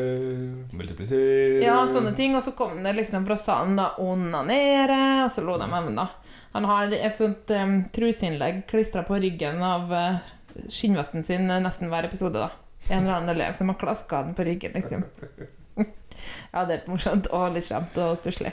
multiplisere 0.79 1.61
Ja, 1.65 1.81
sånne 1.91 2.15
ting. 2.17 2.37
Og 2.39 2.45
så 2.47 2.55
kom 2.59 2.79
det 2.85 2.95
liksom 3.01 3.27
fra 3.27 3.39
salen 3.39 3.77
da 3.81 3.93
onanere, 4.03 5.25
og 5.25 5.31
så 5.35 5.43
lo 5.47 5.59
de 5.59 5.71
med 5.71 5.95
da. 5.99 6.09
Han 6.55 6.65
har 6.65 6.95
et 6.95 7.19
sånt 7.19 7.51
um, 7.53 7.81
truseinnlegg 7.93 8.65
klistra 8.71 9.03
på 9.07 9.19
ryggen 9.21 9.61
av 9.63 9.93
eh, 9.93 10.27
skinnvesten 10.69 11.25
sin 11.25 11.47
nesten 11.47 11.93
hver 11.93 12.09
episode, 12.09 12.39
da. 12.39 12.51
En 12.89 13.03
eller 13.03 13.19
annen 13.19 13.35
elev 13.35 13.53
som 13.53 13.69
har 13.69 13.79
klaska 13.79 14.23
den 14.23 14.35
på 14.35 14.47
ryggen, 14.49 14.73
liksom. 14.75 15.05
ja, 16.53 16.65
det 16.65 16.73
er 16.73 16.77
litt 16.77 16.91
morsomt 16.91 17.31
og 17.35 17.53
litt 17.55 17.67
slemt 17.67 17.99
og 18.03 18.15
stusslig. 18.19 18.53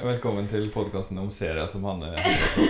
Velkommen 0.00 0.46
til 0.48 0.70
podkasten 0.72 1.18
om 1.20 1.28
serier 1.34 1.66
som 1.68 1.84
han 1.84 2.00
på. 2.00 2.68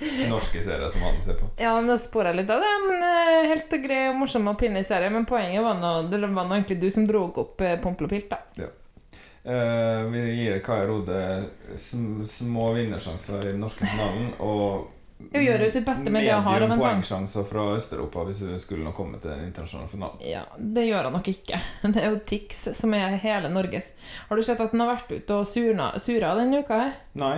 Norske 0.30 0.62
serier 0.62 0.88
som 0.88 1.02
han 1.04 1.18
ser 1.22 1.36
på. 1.36 1.50
Ja, 1.60 1.74
nå 1.84 1.96
sporer 2.00 2.32
jeg 2.32 2.42
litt 2.42 2.52
av 2.54 2.62
det, 2.64 2.70
men 2.86 3.02
eh, 3.04 3.48
helt 3.50 3.74
grei, 3.82 4.02
morsom 4.16 4.48
og 4.48 4.56
pinlig 4.60 4.86
serie. 4.88 5.10
Men 5.12 5.26
poenget 5.28 5.60
var 5.64 5.76
nå, 5.76 5.90
det 6.08 6.22
var 6.22 6.46
nå 6.48 6.56
egentlig 6.56 6.78
du 6.80 6.88
som 6.94 7.04
dro 7.08 7.26
opp 7.28 7.60
eh, 7.60 7.76
Pompel 7.82 8.08
og 8.08 8.14
Pilt, 8.14 8.32
da. 8.32 8.70
Eh, 9.44 10.00
vi 10.14 10.22
gir 10.38 10.58
Kaja 10.64 10.86
Rode 10.88 11.20
sm 11.76 12.22
små 12.28 12.72
vinnersjanser 12.76 13.44
i 13.46 13.52
den 13.52 13.60
norske 13.60 13.84
finalen. 13.84 14.32
Og 14.40 14.88
Hun 15.32 15.44
gjør 15.44 15.64
jo 15.64 15.68
sitt 15.70 15.86
beste 15.86 16.10
med 16.12 16.24
det 16.26 16.32
hun 16.34 16.46
har 16.46 16.64
av 16.64 16.72
en 16.72 16.80
sang. 16.80 16.96
poengsjanser 16.98 17.44
fra 17.46 17.66
Øst-Europa 17.76 18.24
hvis 18.28 18.40
hun 18.46 18.62
skulle 18.62 18.86
nå 18.86 18.94
komme 18.96 19.20
til 19.20 19.30
den 19.30 19.44
internasjonale 19.50 19.92
finalen. 19.92 20.24
Ja, 20.26 20.42
det 20.58 20.86
gjør 20.88 21.10
han 21.10 21.16
nok 21.18 21.28
ikke. 21.32 21.60
Det 21.90 22.02
er 22.02 22.10
jo 22.10 22.22
Tix 22.32 22.64
som 22.78 22.94
er 22.96 23.18
hele 23.22 23.52
Norges. 23.52 23.92
Har 24.28 24.36
du 24.36 24.42
sett 24.46 24.60
at 24.62 24.74
han 24.74 24.82
har 24.84 24.94
vært 24.94 25.12
ute 25.12 25.36
og 25.36 25.46
surna, 25.48 25.92
sura 26.02 26.34
denne 26.38 26.64
uka 26.64 26.82
her? 26.86 26.98
Nei. 27.20 27.36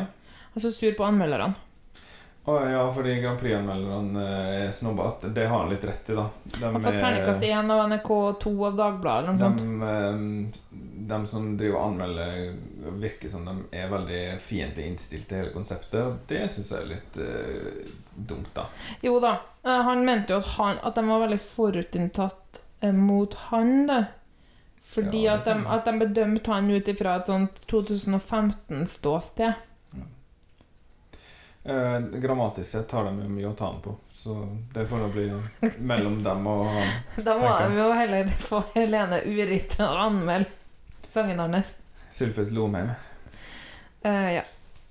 Altså 0.52 0.72
sur 0.72 0.92
på 0.96 1.04
anmelderne. 1.08 1.54
Å 2.44 2.56
ja, 2.66 2.82
fordi 2.90 3.20
Grand 3.22 3.38
Prix-anmelderne 3.38 4.22
eh, 4.26 4.64
er 4.64 4.70
snobbete. 4.74 5.28
Det 5.30 5.44
har 5.46 5.60
han 5.62 5.70
litt 5.70 5.84
rett 5.86 6.10
i, 6.10 6.14
da. 6.18 6.24
De 6.44 6.64
Har 6.64 6.80
fått 6.80 6.96
er- 6.96 7.04
terningkast 7.04 7.44
én 7.46 7.70
av 7.70 7.84
NRK, 7.92 8.10
to 8.42 8.52
av 8.66 8.76
Dagbladet 8.80 9.22
eller 9.22 9.36
noe 9.36 9.38
sånt. 9.38 9.62
De, 9.62 11.14
eh, 11.14 11.26
som 11.30 11.46
driver 11.56 11.78
og 11.78 11.84
anmelder, 11.92 12.56
virker 12.98 13.30
som 13.30 13.44
de 13.46 13.54
er 13.78 13.90
veldig 13.92 14.22
fiendtlig 14.42 14.88
innstilt 14.90 15.28
til 15.30 15.38
hele 15.42 15.54
konseptet, 15.54 16.00
og 16.02 16.18
det 16.26 16.42
syns 16.50 16.72
jeg 16.72 16.80
er 16.80 16.90
litt 16.90 17.18
uh, 17.22 17.92
dumt, 18.16 18.50
da. 18.56 18.66
Jo 19.06 19.18
da, 19.22 19.36
eh, 19.62 19.82
han 19.86 20.04
mente 20.06 20.34
jo 20.34 20.40
at, 20.42 20.50
han, 20.58 20.82
at 20.82 20.98
de 20.98 21.06
var 21.06 21.22
veldig 21.26 21.40
forutinntatt 21.46 22.62
eh, 22.80 22.92
mot 22.96 23.34
han, 23.50 23.74
da. 23.86 24.00
Fordi 24.82 25.24
Ja, 25.28 25.36
at, 25.38 25.46
de, 25.46 25.60
at 25.70 25.86
de 25.86 25.92
bedømte 26.00 26.50
han 26.50 26.70
ut 26.70 26.88
ifra 26.90 27.20
et 27.20 27.28
sånt 27.30 27.60
2015-ståsted. 27.70 29.68
Eh, 31.64 32.00
grammatisk 32.18 32.70
sett 32.70 32.90
har 32.90 33.04
de 33.06 33.28
mye 33.30 33.46
å 33.46 33.54
ta 33.54 33.68
den 33.70 33.80
på, 33.84 33.92
så 34.12 34.34
det 34.74 34.82
får 34.90 34.98
da 35.04 35.08
bli 35.14 35.26
mellom 35.78 36.16
dem 36.24 36.46
og 36.50 36.64
han. 36.66 36.88
Da 37.28 37.36
må 37.38 37.52
de 37.60 37.76
jo 37.78 37.84
heller 37.94 38.32
få 38.42 38.58
Helene 38.74 39.20
Urit 39.30 39.68
til 39.76 39.84
å 39.86 39.92
anmelde 40.08 40.50
sangen 41.12 41.38
hans. 41.38 41.76
Sylfest 42.10 42.50
Lomheim. 42.56 42.90
Eh, 44.02 44.32
ja. 44.40 44.42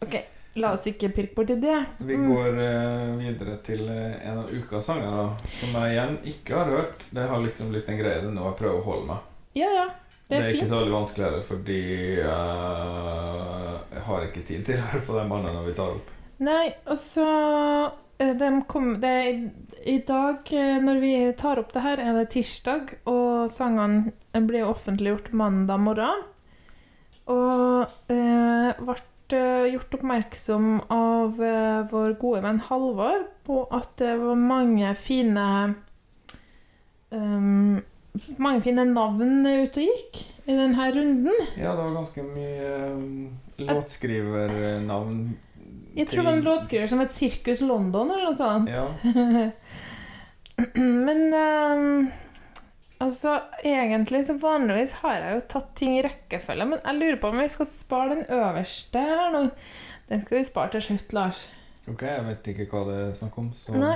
Ok, 0.01 0.15
la 0.63 0.71
oss 0.77 0.87
ikke 0.87 1.09
pirke 1.13 1.35
borti 1.41 1.57
det. 1.59 1.75
Vi 1.99 2.15
Mm. 2.15 2.29
går 2.31 2.61
eh, 2.63 3.11
videre 3.19 3.57
til 3.67 3.83
eh, 3.91 4.15
en 4.31 4.39
av 4.45 4.53
ukas 4.55 4.85
sanger, 4.87 5.11
da, 5.11 5.49
som 5.51 5.75
jeg 5.81 5.91
igjen 5.97 6.15
ikke 6.31 6.55
har 6.55 6.71
hørt. 6.77 7.03
Det 7.11 7.27
har 7.27 7.43
liksom 7.43 7.69
blitt 7.75 7.89
en 7.91 7.99
greie 7.99 8.21
det 8.23 8.31
nå 8.31 8.47
jeg 8.47 8.57
prøver 8.63 8.79
å 8.79 8.87
holde 8.87 9.09
meg. 9.11 9.27
Ja, 9.59 9.67
ja. 9.75 9.85
Det 10.31 10.37
er, 10.39 10.47
ikke 10.53 10.63
fint. 10.63 10.71
så 10.71 10.79
veldig 10.79 10.95
vanskelig 10.95 11.25
heller, 11.27 11.41
fordi 11.43 11.79
uh, 12.23 13.77
jeg 13.91 14.03
har 14.07 14.25
ikke 14.29 14.43
tid 14.47 14.65
til 14.65 14.79
å 14.79 14.85
høre 14.93 15.03
på 15.09 15.17
den 15.19 15.31
banen 15.35 15.55
når 15.57 15.65
vi 15.67 15.73
tar 15.75 15.91
opp. 15.97 16.11
Nei, 16.41 16.71
altså 16.89 17.25
eh, 18.17 18.33
de 18.37 18.49
kom, 18.69 18.95
det, 19.01 19.13
i, 19.85 19.99
dag, 20.07 20.41
eh, 20.57 20.79
når 20.81 21.01
vi 21.03 21.13
tar 21.37 21.61
opp 21.61 21.73
det 21.75 21.83
her, 21.85 22.01
er 22.01 22.17
det 22.17 22.31
tirsdag, 22.33 22.95
og 23.11 23.45
sangene 23.51 24.41
ble 24.49 24.63
offentliggjort 24.65 25.29
mandag 25.37 25.83
morgen. 25.85 26.23
Og 27.29 27.85
eh, 28.09 28.81
ble 28.81 28.97
eh, 29.37 29.69
gjort 29.75 29.99
oppmerksom 29.99 30.71
av 30.91 31.37
eh, 31.45 31.83
vår 31.93 32.17
gode 32.21 32.41
venn 32.47 32.63
Halvor 32.71 33.27
på 33.45 33.61
at 33.69 33.93
det 34.01 34.17
var 34.23 34.41
mange 34.41 34.95
fine 34.97 35.45
um, 37.13 37.79
Mange 38.43 38.59
fine 38.65 38.83
navn 38.89 39.45
ute 39.45 39.85
og 39.85 39.87
gikk 39.87 40.17
i 40.49 40.57
denne 40.57 40.89
runden. 40.91 41.37
Ja, 41.55 41.77
det 41.77 41.85
var 41.85 41.93
ganske 41.95 42.25
mye 42.25 42.73
eh, 42.89 43.69
låtskrivernavn. 43.69 45.23
Jeg 45.95 46.07
tror 46.07 46.27
han 46.29 46.43
låtskriver 46.45 46.87
som 46.87 47.01
et 47.03 47.13
Sirkus 47.13 47.61
London, 47.65 48.11
eller 48.13 48.29
noe 48.29 48.37
sånt. 48.37 48.69
Ja, 48.71 48.87
Men 50.75 51.33
um, 51.33 52.11
altså, 53.01 53.39
egentlig 53.65 54.25
så 54.27 54.35
vanligvis 54.39 54.93
har 55.01 55.15
jeg 55.17 55.37
jo 55.37 55.45
tatt 55.55 55.71
ting 55.79 55.95
i 55.97 56.03
rekkefølge, 56.05 56.67
men 56.69 56.83
jeg 56.83 56.99
lurer 56.99 57.17
på 57.21 57.31
om 57.31 57.39
vi 57.41 57.47
skal 57.49 57.69
spare 57.69 58.17
den 58.17 58.27
øverste 58.29 59.01
her 59.07 59.33
nå. 59.33 59.47
Den 60.11 60.21
skal 60.21 60.37
vi 60.37 60.43
spare 60.45 60.75
til 60.75 60.85
slutt, 60.89 61.15
Lars. 61.17 61.47
ok, 61.87 62.03
jeg 62.03 62.27
vet 62.27 62.51
ikke 62.53 62.67
hva 62.73 62.83
det 62.89 62.99
er 63.07 63.17
snakk 63.17 63.39
om. 63.41 63.49
Så. 63.57 63.73
Nei. 63.79 63.95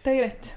Det 0.00 0.12
er 0.12 0.20
greit. 0.22 0.52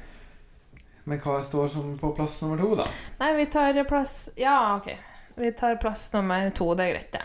Men 1.03 1.19
hva 1.19 1.37
står 1.43 1.67
som 1.67 1.95
på 1.99 2.13
plass 2.15 2.39
nummer 2.41 2.61
to, 2.63 2.73
da? 2.79 2.87
Nei, 3.19 3.33
vi 3.41 3.47
tar 3.51 3.79
plass 3.87 4.31
Ja, 4.39 4.77
OK. 4.77 4.93
Vi 5.35 5.51
tar 5.57 5.75
plass 5.81 6.07
nummer 6.13 6.49
to. 6.55 6.69
Det 6.79 6.85
er 6.85 6.93
greit, 6.95 7.11
det. 7.11 7.23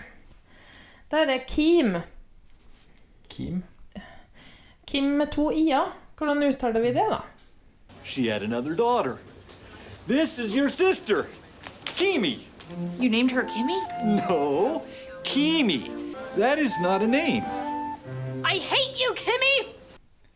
Der 1.13 1.31
er 1.37 1.45
Kim. 1.47 1.95
Kim? 3.29 3.63
Kim 4.87 5.05
med 5.05 5.33
to 5.33 5.51
i-er. 5.53 5.93
Hvordan 6.19 6.43
uttaler 6.43 6.81
vi 6.81 6.93
det, 6.93 7.07
da? 7.11 7.23
She 8.05 8.29
had 8.31 8.43
another 8.43 8.75
daughter. 8.75 9.19
This 10.09 10.39
is 10.39 10.57
your 10.57 10.69
sister, 10.69 11.27
Kimi. 11.85 12.49
You 12.99 13.11
named 13.11 13.31
her 13.31 13.45
Kimmy? 13.45 13.79
No, 14.05 14.83
Kimi. 15.25 15.91
That 16.37 16.59
is 16.59 16.73
not 16.81 17.03
a 17.03 17.07
name. 17.07 17.45
I 18.45 18.59
hate 18.59 18.97
you, 18.97 19.15
Kimmy! 19.15 19.75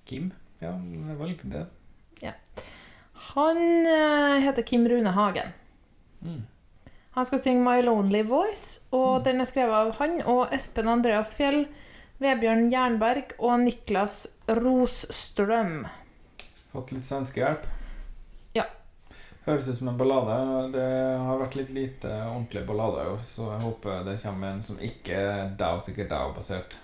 Kim? 0.05 0.33
Ja, 0.61 0.73
det 0.73 1.15
var 1.19 1.27
litt 1.27 1.43
det. 1.45 1.67
Ja. 2.21 2.33
Han 3.35 3.87
uh, 3.87 4.39
heter 4.45 4.63
Kim 4.63 4.89
Rune 4.89 5.11
Hagen. 5.11 5.53
Mm. 6.21 6.43
Han 7.11 7.25
skal 7.25 7.41
synge 7.41 7.65
My 7.65 7.83
Lonely 7.83 8.23
Voice, 8.23 8.83
og 8.91 9.25
den 9.25 9.41
er 9.41 9.49
skrevet 9.49 9.75
av 9.75 9.97
han 9.99 10.21
og 10.25 10.53
Espen 10.55 10.89
Andreas 10.89 11.35
Fjell, 11.37 11.67
Vebjørn 12.23 12.69
Jernberg 12.73 13.33
og 13.43 13.61
Niklas 13.65 14.27
Rosstrøm. 14.49 15.83
Fått 16.73 16.93
litt 16.95 17.05
svenskehjelp. 17.07 17.67
Ja. 18.57 18.65
Høres 19.47 19.67
ut 19.69 19.81
som 19.81 19.91
en 19.93 19.99
ballade. 19.99 20.37
Det 20.77 20.87
har 21.27 21.41
vært 21.43 21.57
litt 21.59 21.73
lite 21.75 22.13
ordentlig 22.29 22.63
ballade 22.69 23.09
i 23.11 23.17
så 23.27 23.49
jeg 23.51 23.65
håper 23.67 24.05
det 24.07 24.17
kommer 24.23 24.53
en 24.55 24.63
som 24.65 24.79
ikke 24.81 25.19
er 25.19 25.53
Dow 25.59 25.83
til 25.87 25.99
Dow-basert. 26.07 26.79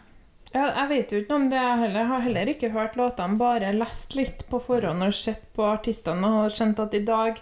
Ja, 0.48 0.64
jeg 0.72 0.88
vet 0.88 1.12
jo 1.12 1.18
ikke 1.20 1.34
noe 1.34 1.42
om 1.44 1.48
det 1.52 1.60
heller. 1.60 2.00
Jeg 2.00 2.08
har 2.10 2.22
heller 2.24 2.50
ikke 2.54 2.70
hørt 2.72 2.96
låtene, 2.96 3.36
bare 3.40 3.72
lest 3.76 4.14
litt 4.16 4.46
på 4.48 4.60
forhånd 4.64 5.04
og 5.04 5.12
sett 5.14 5.44
på 5.56 5.66
artistene 5.68 6.30
og 6.40 6.54
skjønt 6.54 6.80
at 6.80 6.96
i 6.96 7.02
dag 7.04 7.40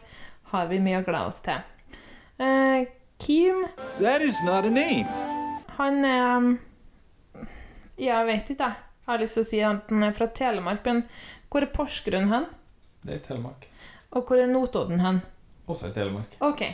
har 0.52 0.66
vi 0.70 0.80
mye 0.82 1.00
å 1.00 1.06
glede 1.06 1.30
oss 1.30 1.38
til. 1.46 1.62
Eh, 2.42 2.88
Kim, 3.22 3.62
That 4.02 4.20
is 4.22 4.42
not 4.44 4.66
a 4.66 4.70
name. 4.70 5.06
han 5.78 6.04
er 6.04 6.18
Ja, 6.18 6.56
jeg 7.98 8.26
vet 8.28 8.50
ikke, 8.54 8.64
jeg. 8.68 8.82
Jeg 9.06 9.12
har 9.12 9.20
lyst 9.22 9.38
til 9.38 9.44
å 9.44 9.46
si 9.46 9.60
at 9.62 9.92
han 9.92 10.02
er 10.02 10.14
fra 10.16 10.26
Telemark, 10.34 10.82
men 10.88 11.02
hvor 11.52 11.62
er 11.62 11.70
Porsgrunn 11.70 12.26
hen? 12.32 12.46
Det 13.06 13.12
er 13.14 13.20
i 13.20 13.22
Telemark. 13.22 13.68
Og 14.16 14.26
hvor 14.26 14.40
er 14.42 14.50
Notodden 14.50 14.98
hen? 15.00 15.20
Også 15.70 15.90
i 15.90 15.94
Telemark. 15.94 16.34
Ok. 16.42 16.64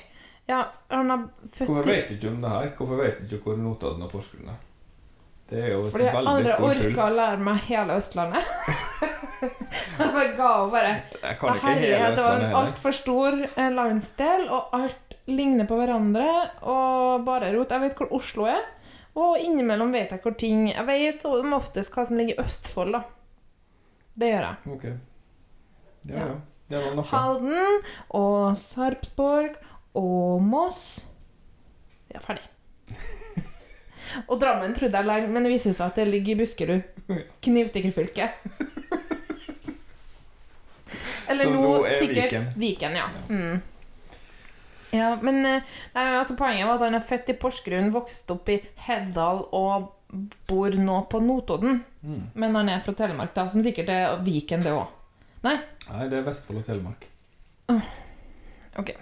Ja, 0.48 0.62
han 0.90 1.10
er 1.12 1.26
født 1.46 1.68
Hvorfor 1.70 1.86
vet 1.92 2.08
du 2.08 2.14
ikke 2.16 2.30
om 2.32 2.40
det 2.42 2.50
her? 2.50 2.70
Hvorfor 2.78 2.98
vet 3.02 3.20
du 3.20 3.36
ikke 3.36 3.50
hvor 3.52 3.60
Notodden 3.60 4.06
og 4.06 4.10
Porsgrunn 4.12 4.48
er? 4.52 4.60
Det 5.52 5.60
er 5.60 5.70
jo 5.74 5.82
et 5.84 5.92
Fordi 5.92 6.04
jeg 6.06 6.14
veldig 6.16 6.32
aldri 6.32 6.52
stort 6.56 6.64
hull. 6.80 6.82
orka 6.88 7.04
å 7.04 7.14
lære 7.18 7.44
meg 7.44 7.64
hele 7.68 7.96
Østlandet. 8.00 8.52
jeg 9.42 10.12
bare 10.16 10.28
ga 10.38 10.50
opp 10.62 10.72
bare. 10.72 10.92
Jeg 11.22 11.38
kan 11.40 11.56
ikke 11.58 11.66
hele 11.66 11.74
Herlighet, 11.76 12.16
det 12.16 12.24
var 12.24 12.32
Østlandet 12.32 12.32
en 12.32 12.46
heller. 12.46 12.60
altfor 12.62 12.96
stor 12.96 13.36
eh, 13.44 13.70
landsdel, 13.76 14.44
og 14.48 14.76
alt 14.80 15.16
ligner 15.28 15.68
på 15.68 15.78
hverandre, 15.78 16.28
og 16.72 17.26
bare 17.28 17.52
rot. 17.54 17.74
Jeg 17.76 17.84
vet 17.84 18.00
hvor 18.00 18.14
Oslo 18.18 18.48
er, 18.50 18.64
og 19.18 19.36
innimellom 19.40 19.90
vet 19.92 20.12
jeg 20.14 20.22
hvor 20.24 20.32
ting 20.40 20.68
Jeg 20.70 20.86
vet 20.88 21.24
som 21.24 21.52
oftest 21.52 21.92
hva 21.92 22.04
som 22.08 22.16
ligger 22.16 22.38
i 22.38 22.44
Østfold, 22.44 22.94
da. 22.96 23.02
Det 24.16 24.30
gjør 24.32 24.46
jeg. 24.48 24.56
Ok. 24.76 24.84
Ja, 26.08 26.14
Ja. 26.16 26.26
ja. 26.26 26.40
Det 26.72 26.80
var 26.80 26.94
noe. 26.96 27.04
Halden 27.04 27.82
og 28.16 28.56
Sarpsborg 28.56 29.58
og 29.98 30.40
Moss. 30.40 31.04
Vi 32.08 32.16
er 32.16 32.24
ferdig. 32.24 32.46
og 34.30 34.38
Drammen 34.40 34.72
trodde 34.76 34.96
jeg 34.96 35.08
lenge, 35.10 35.28
men 35.34 35.44
det 35.44 35.52
viser 35.52 35.76
seg 35.76 35.90
at 35.92 36.00
det 36.00 36.06
ligger 36.08 36.32
i 36.32 36.38
Buskerud. 36.40 36.82
Knivstikkerfylket. 37.44 38.30
Eller 41.32 41.52
nå, 41.52 41.84
er 41.84 41.98
sikkert 41.98 42.32
Viken. 42.32 42.48
Viken, 42.60 42.96
ja. 42.98 43.06
Mm. 43.28 43.60
Ja, 44.92 45.14
men 45.24 45.40
eh, 45.48 45.74
nei, 45.94 46.04
altså, 46.18 46.36
Poenget 46.36 46.68
var 46.68 46.76
at 46.76 46.86
han 46.86 46.98
er 46.98 47.04
født 47.04 47.32
i 47.32 47.36
Porsgrunn, 47.40 47.92
vokst 47.94 48.30
opp 48.34 48.50
i 48.52 48.58
Heddal 48.86 49.46
og 49.56 49.90
bor 50.48 50.76
nå 50.76 50.98
på 51.08 51.20
Notodden. 51.24 51.80
Mm. 52.04 52.24
Men 52.36 52.58
han 52.60 52.68
er 52.68 52.82
fra 52.84 52.94
Telemark, 52.96 53.32
da, 53.36 53.46
som 53.48 53.64
sikkert 53.64 53.92
er 53.92 54.18
Viken, 54.26 54.64
det 54.64 54.74
òg. 54.76 54.92
Nei? 55.46 55.56
Nei, 55.88 56.06
det 56.12 56.20
er 56.20 56.28
Vestfold 56.28 56.60
og 56.60 56.68
Telemark. 56.68 57.08
Ok. 58.78 58.92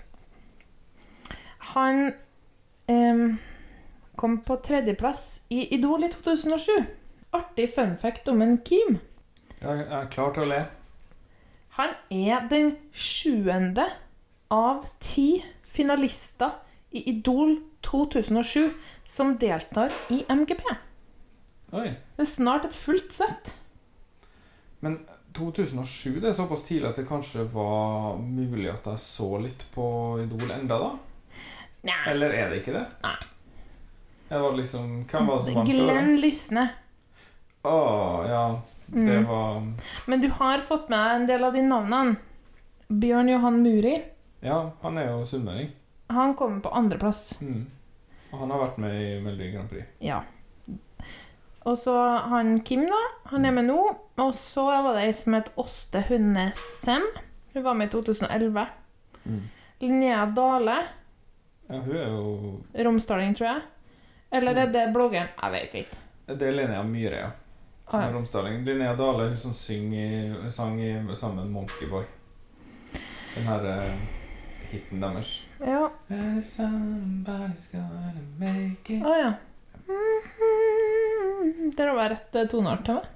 Han 1.74 2.12
em, 2.90 3.38
kom 4.18 4.40
på 4.46 4.56
tredjeplass 4.66 5.42
i 5.54 5.66
Idol 5.74 6.06
i 6.06 6.10
2007. 6.12 6.72
Artig 7.36 7.68
fun 7.74 7.96
fact 7.98 8.30
om 8.30 8.42
en 8.42 8.58
Kim. 8.66 8.98
Jeg 9.60 9.86
er 9.86 10.08
klar 10.10 10.34
til 10.34 10.46
å 10.46 10.50
le. 10.50 10.60
Han 11.78 11.94
er 12.10 12.46
den 12.50 12.72
sjuende 12.90 13.86
av 14.50 14.86
ti 15.02 15.42
finalister 15.70 16.56
i 16.90 17.04
Idol 17.12 17.56
2007 17.86 18.70
som 19.06 19.36
deltar 19.40 19.92
i 20.10 20.24
MGP. 20.28 20.62
Oi. 21.78 21.86
Det 22.16 22.24
er 22.26 22.28
snart 22.28 22.66
et 22.66 22.74
fullt 22.74 23.12
sett. 23.14 23.54
Men 24.82 24.98
2007 25.38 26.18
det 26.20 26.30
er 26.32 26.34
såpass 26.34 26.64
tidlig 26.66 26.88
at 26.90 26.98
det 26.98 27.06
kanskje 27.08 27.44
var 27.52 28.18
mulig 28.18 28.66
at 28.72 28.88
jeg 28.90 29.02
så 29.04 29.28
litt 29.42 29.62
på 29.74 29.84
Idol 30.24 30.50
enda 30.56 30.78
da? 30.82 30.90
Nei. 31.86 32.00
Eller 32.10 32.34
er 32.36 32.50
det 32.50 32.62
ikke 32.64 32.74
det? 32.74 32.86
Nei. 33.04 33.16
Jeg 34.30 34.42
var 34.44 34.52
liksom 34.58 34.90
Hvem 35.10 35.26
var 35.30 35.38
det 35.40 35.44
som 35.52 35.60
vant? 35.60 35.70
Glenn 35.70 36.10
Lysne. 36.22 36.66
Å, 37.66 37.78
ja. 38.28 38.42
Det 38.90 39.18
Mm. 39.20 39.26
var 39.28 39.62
Men 40.10 40.20
du 40.20 40.28
har 40.34 40.58
fått 40.58 40.88
med 40.90 40.98
deg 40.98 41.14
en 41.20 41.26
del 41.28 41.44
av 41.44 41.52
de 41.54 41.62
navnene. 41.62 42.16
Bjørn 42.90 43.28
Johan 43.30 43.62
Muri. 43.62 43.94
Ja, 44.40 44.72
han 44.82 44.98
er 44.98 45.10
jo 45.10 45.24
sunnmøring. 45.28 45.70
Han 46.10 46.34
kommer 46.34 46.60
på 46.64 46.72
andreplass. 46.74 47.40
Mm. 47.40 47.66
Og 48.30 48.38
han 48.38 48.50
har 48.50 48.62
vært 48.62 48.78
med 48.82 48.94
i 49.02 49.08
Melodi 49.22 49.50
Grand 49.52 49.70
Prix. 49.70 49.90
Ja. 50.04 50.22
Og 51.68 51.76
så 51.78 51.94
han 52.32 52.60
Kim, 52.64 52.86
da. 52.88 53.00
Han 53.34 53.44
er 53.44 53.54
med 53.54 53.68
nå. 53.68 53.80
Og 54.20 54.34
så 54.34 54.64
var 54.70 54.94
det 54.96 55.08
ei 55.08 55.12
som 55.16 55.36
het 55.36 55.50
Åste 55.60 56.02
Hundnes 56.08 56.60
Sem. 56.80 57.04
Hun 57.52 57.66
var 57.66 57.76
med 57.76 57.90
i 57.90 57.92
2011. 57.92 58.66
Mm. 59.24 59.42
Linnea 59.80 60.24
Dale. 60.36 60.78
Ja, 61.68 61.82
hun 61.84 61.96
er 61.96 62.08
jo 62.08 62.84
Romsdaling, 62.84 63.34
tror 63.36 63.52
jeg. 63.52 63.62
Eller 64.30 64.64
er 64.64 64.72
det 64.72 64.86
bloggeren? 64.94 65.30
Jeg 65.36 65.52
vet 65.52 65.76
ikke. 65.82 66.00
Det 66.30 66.46
er 66.46 66.54
Linnea 66.54 66.82
Myhre, 66.86 67.22
ja. 67.26 67.30
Som 67.90 68.04
er 68.04 68.12
romsdaling. 68.14 68.60
Linnea 68.64 68.94
Dale, 68.94 69.28
hun 69.32 69.36
som 69.36 69.54
synger, 69.54 70.48
sang 70.54 70.78
i, 70.82 70.92
sammen 71.18 71.42
med 71.42 71.50
Monkeyboy. 71.56 72.04
Den 73.34 73.48
her 73.50 73.66
eh, 73.72 74.19
hiten 74.72 75.00
deres. 75.02 75.32
Ja. 75.60 75.90
If 76.08 76.44
somebody's 76.46 77.66
gonna 77.72 78.12
make 78.38 78.94
it 78.96 79.02
Å 79.04 79.16
ja. 79.18 79.32
Mhm. 79.86 81.70
Det 81.76 81.86
var 81.94 82.08
rett 82.14 82.34
eh, 82.36 82.46
toneart 82.50 82.84
til 82.86 82.94
meg. 83.00 83.06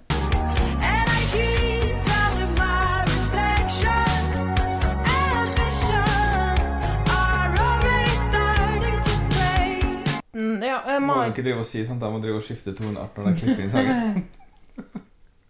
Mm, 10.34 10.62
Ja, 10.62 10.98
Må 11.00 11.06
må 11.14 11.20
jo 11.22 11.30
ikke 11.30 11.44
drive 11.46 11.62
og 11.62 11.66
si 11.68 11.84
sånt, 11.86 12.02
jeg 12.02 12.10
må 12.14 12.18
drive 12.22 12.40
og 12.40 12.42
skifte 12.42 12.72
toneart 12.74 13.14
når 13.18 13.28
jeg 13.30 13.36
klipper 13.42 13.62
inn 13.66 13.70
sangen. 13.70 14.24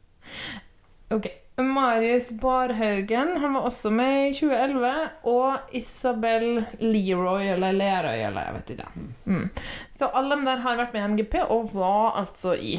Ok. 1.14 1.26
Marius 1.56 2.32
Barhaugen 2.40 3.36
han 3.40 3.52
var 3.54 3.60
også 3.68 3.90
med 3.94 4.28
i 4.28 4.32
2011. 4.34 4.94
Og 5.30 5.76
Isabel 5.78 6.64
Leroy, 6.80 7.44
eller 7.54 7.72
Lerøy, 7.76 8.18
eller 8.26 8.48
jeg 8.48 8.54
vet 8.56 8.72
ikke. 8.74 8.88
Mm. 9.24 9.44
Så 9.90 10.08
alle 10.10 10.40
de 10.40 10.48
der 10.48 10.64
har 10.64 10.80
vært 10.80 10.96
med 10.96 11.02
i 11.04 11.12
MGP, 11.12 11.36
og 11.48 11.70
var 11.76 12.18
altså 12.24 12.54
i 12.58 12.74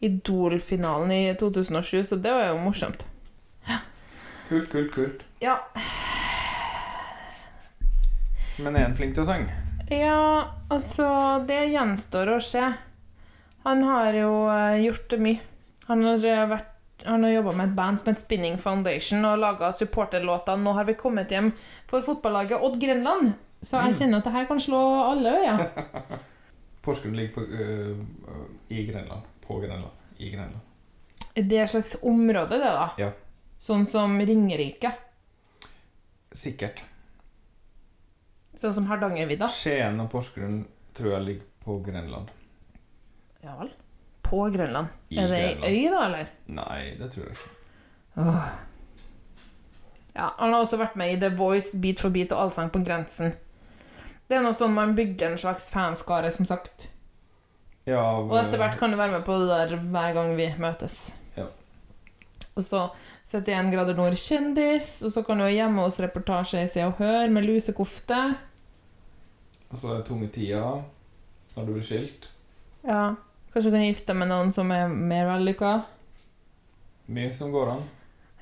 Idol-finalen 0.00 1.10
i 1.12 1.34
2007, 1.40 2.04
så 2.04 2.16
det 2.16 2.32
var 2.32 2.46
jo 2.52 2.60
morsomt. 2.62 3.02
Kult, 4.48 4.70
kult, 4.72 4.92
kult. 4.94 5.26
Ja, 5.40 5.56
Men 8.60 8.76
er 8.76 8.86
han 8.88 8.94
flink 8.96 9.14
til 9.16 9.22
å 9.24 9.28
synge? 9.28 9.52
ja 9.90 10.46
altså 10.70 11.06
Det 11.48 11.60
gjenstår 11.72 12.28
å 12.34 12.40
se. 12.44 12.62
Han 13.64 13.82
har 13.86 14.14
jo 14.14 14.32
eh, 14.52 14.80
gjort 14.84 15.06
det 15.10 15.18
mye. 15.22 15.40
Han 15.88 16.04
har 16.06 16.26
eh, 16.28 16.42
vært 16.50 16.68
han 17.06 17.22
har 17.24 17.30
jobba 17.30 17.52
med 17.56 17.68
et 17.70 17.76
band 17.76 17.98
som 18.00 18.08
heter 18.10 18.20
Spinning 18.24 18.58
Foundation 18.58 19.24
og 19.24 19.38
laga 19.38 19.72
supporterlåter. 19.72 20.56
Nå 20.60 20.72
har 20.76 20.84
vi 20.84 20.94
kommet 20.94 21.30
hjem 21.30 21.52
for 21.90 22.00
fotballaget 22.04 22.60
Odd 22.62 22.80
Grenland, 22.80 23.32
så 23.62 23.76
jeg 23.84 23.92
Mm. 23.94 23.98
kjenner 23.98 24.18
at 24.18 24.24
det 24.24 24.32
her 24.32 24.46
kan 24.46 24.60
slå 24.60 24.80
alle 25.10 25.30
øyer. 25.40 25.70
Porsgrunn 26.82 27.16
ligger 27.20 27.34
på, 27.34 27.40
øh, 27.40 27.96
i 28.70 28.86
Grenland. 28.86 29.22
På 29.46 29.58
Grenland. 29.60 29.90
I 30.18 30.30
Grenland. 30.30 30.60
Det 31.34 31.52
er 31.58 31.62
et 31.62 31.70
slags 31.70 31.96
område, 32.02 32.50
det, 32.50 32.60
da. 32.60 32.88
Ja. 32.98 33.10
Sånn 33.58 33.84
som 33.86 34.18
Ringerike. 34.18 34.92
Sikkert. 36.32 36.82
Sånn 38.56 38.72
som 38.72 38.86
Hardangervidda. 38.90 39.48
Skien 39.48 40.00
og 40.00 40.10
Porsgrunn 40.12 40.64
tror 40.94 41.12
jeg 41.14 41.22
ligger 41.26 41.46
på 41.64 41.78
Grenland. 41.84 42.28
Ja 43.44 43.54
vel. 43.60 43.70
På 44.30 44.44
Grønland. 44.54 44.90
I 45.10 45.18
er 45.18 45.30
det 45.32 45.38
ei 45.66 45.84
øy, 45.84 45.90
da, 45.90 46.02
eller? 46.06 46.28
Nei, 46.54 46.80
det 47.00 47.10
tror 47.12 47.26
jeg 47.26 47.36
ikke. 47.36 47.50
Åh. 48.22 48.50
Ja, 50.14 50.28
han 50.38 50.52
har 50.52 50.60
også 50.62 50.78
vært 50.80 50.96
med 50.98 51.14
i 51.14 51.18
The 51.22 51.30
Voice, 51.38 51.76
Beat 51.82 52.02
for 52.02 52.14
beat 52.14 52.32
og 52.34 52.44
Allsang 52.44 52.70
på 52.74 52.82
grensen. 52.86 53.34
Det 54.30 54.38
er 54.38 54.42
noe 54.44 54.54
sånn 54.54 54.74
man 54.74 54.94
bygger 54.98 55.32
en 55.32 55.40
slags 55.40 55.70
fanskare, 55.74 56.30
som 56.34 56.46
sagt. 56.46 56.88
Ja, 57.88 58.02
Og 58.20 58.34
etter 58.38 58.60
hvert 58.60 58.76
kan 58.78 58.92
du 58.92 58.98
være 59.00 59.16
med 59.16 59.24
på 59.26 59.38
det 59.40 59.48
der 59.50 59.72
hver 59.90 60.12
gang 60.14 60.34
vi 60.38 60.46
møtes. 60.62 60.98
Ja. 61.38 61.46
Og 62.54 62.62
så 62.66 62.84
71 63.30 63.70
grader 63.72 63.96
nord 63.98 64.18
kjendis, 64.20 64.92
og 65.06 65.14
så 65.14 65.24
kan 65.26 65.40
du 65.40 65.46
ha 65.46 65.50
hjemme 65.50 65.82
hos 65.86 65.98
reportasje 66.02 66.62
i 66.62 66.68
Se 66.70 66.84
og 66.86 67.00
Hør 67.00 67.30
med 67.32 67.46
lusekofte. 67.48 68.20
Og 69.70 69.78
så 69.78 69.90
er 69.90 70.00
det 70.00 70.06
tunge 70.10 70.28
tida 70.34 70.62
når 71.56 71.66
du 71.66 71.72
blir 71.74 71.86
skilt. 71.86 72.28
Ja, 72.86 73.14
kanskje 73.52 73.70
du 73.70 73.76
kan 73.76 73.86
gifte 73.86 74.12
deg 74.12 74.20
med 74.22 74.30
noen 74.32 74.52
som 74.54 74.70
er 74.74 74.88
mer 74.88 75.26
vellykka. 75.32 75.72
Mye 77.10 77.32
som 77.34 77.50
går 77.52 77.74
an. 77.76 77.88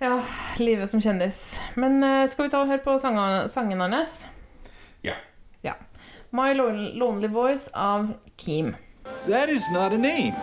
Ja, 0.01 0.23
livet 0.59 0.90
som 0.90 1.01
kjendis. 1.01 1.61
Men 1.75 2.03
uh, 2.05 2.27
skal 2.31 2.47
vi 2.47 2.51
ta 2.53 2.61
og 2.62 2.68
høre 2.71 2.85
på 2.85 2.99
sangen, 3.03 3.49
sangen 3.51 3.81
hans? 3.81 4.29
Ja. 5.03 5.16
Ja. 5.66 5.75
My 6.31 6.53
Lonely 6.55 7.29
Voice 7.29 7.71
av 7.75 8.12
Keem. 8.37 8.77
That 9.27 9.49
is 9.49 9.64
not 9.73 9.92
a 9.92 9.99
name. 9.99 10.35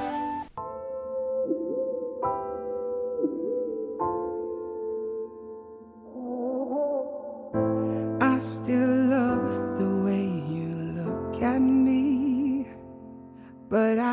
I 8.22 8.40
still 8.40 8.90
love 9.10 9.78
the 9.78 10.04
way 10.04 10.26
you 10.52 10.76
look 11.00 11.42
at 11.42 11.62
me, 11.62 12.68
but 13.70 13.98
I 13.98 14.05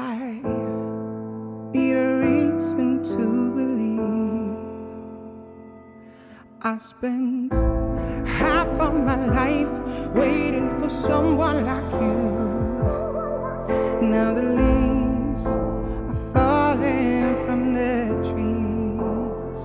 I 6.73 6.79
spent 6.79 7.53
half 8.27 8.69
of 8.81 8.95
my 8.95 9.27
life 9.27 9.75
waiting 10.15 10.71
for 10.71 10.89
someone 10.89 11.67
like 11.67 11.93
you. 12.01 12.23
Now 14.09 14.33
the 14.33 14.47
leaves 14.61 15.47
are 15.47 16.21
falling 16.33 17.37
from 17.45 17.75
the 17.75 18.17
trees. 18.25 19.63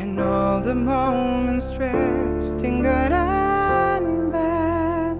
And 0.00 0.20
all 0.20 0.60
the 0.60 0.76
moments 0.76 1.70
stressed 1.74 2.62
and 2.62 2.84
good 2.84 3.10
and 3.10 4.30
bad. 4.30 5.18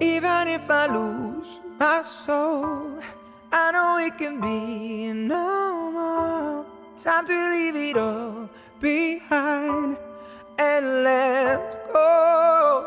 Even 0.00 0.48
if 0.48 0.68
I 0.68 0.86
lose 0.92 1.60
my 1.78 2.02
soul, 2.02 2.98
I 3.52 3.70
know 3.70 3.98
it 4.04 4.18
can 4.18 4.40
be 4.40 5.12
no 5.12 5.92
more. 5.92 6.66
Time 6.96 7.24
to 7.24 7.32
leave 7.52 7.76
it 7.76 7.96
all 7.96 8.09
behind 8.80 9.98
and 10.58 11.04
let 11.04 11.86
go. 11.92 12.86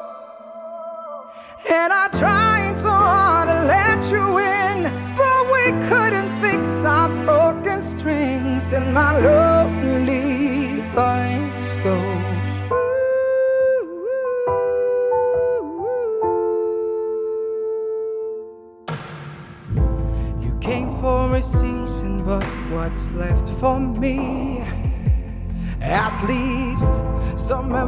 And 1.70 1.94
I 1.94 2.10
tried 2.12 2.78
so 2.78 2.90
hard 2.90 3.48
to 3.50 3.66
let 3.76 4.00
you 4.12 4.40
in, 4.40 4.84
but 5.16 5.42
we 5.54 5.66
couldn't 5.90 6.32
fix 6.42 6.84
our 6.84 7.10
broken 7.24 7.82
strings, 7.82 8.74
and 8.74 8.94
my 8.94 9.18
lonely 9.20 10.82
voice 10.96 11.33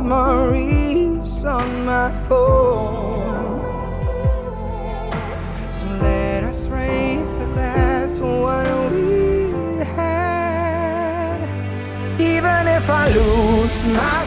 memories 0.05 1.43
on 1.45 1.85
my 1.85 2.11
phone. 2.27 3.59
So 5.71 5.87
let 6.01 6.43
us 6.43 6.67
raise 6.67 7.37
a 7.37 7.47
glass 7.47 8.19
for 8.19 8.41
what 8.43 8.91
we 8.91 9.83
had. 9.95 11.41
Even 12.21 12.67
if 12.67 12.87
I 12.89 13.07
lose 13.09 13.85
my 13.87 14.24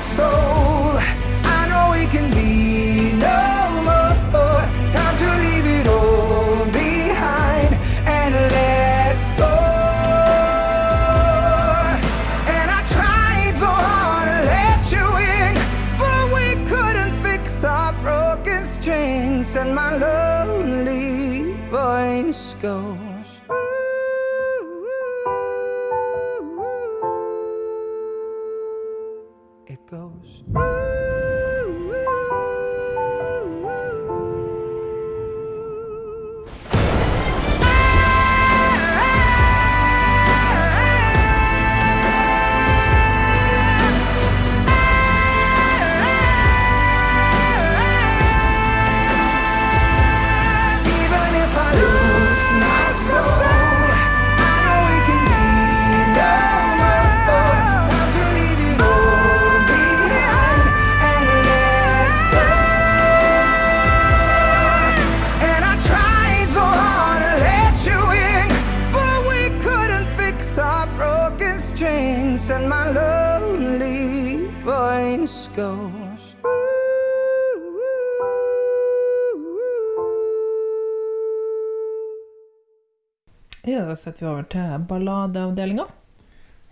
setter 83.98 84.24
vi 84.24 84.30
over 84.30 84.46
til 84.52 84.84
balladeavdelinga. 84.90 85.86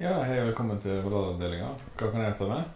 Ja, 0.01 0.19
hei, 0.29 0.41
velkommen 0.45 0.81
til 0.83 1.01
balladeavdelinga. 1.05 1.71
Hva 1.97 2.11
kan 2.11 2.21
jeg 2.21 2.31
hjelpe 2.31 2.45
deg 2.45 2.53
med? 2.53 2.75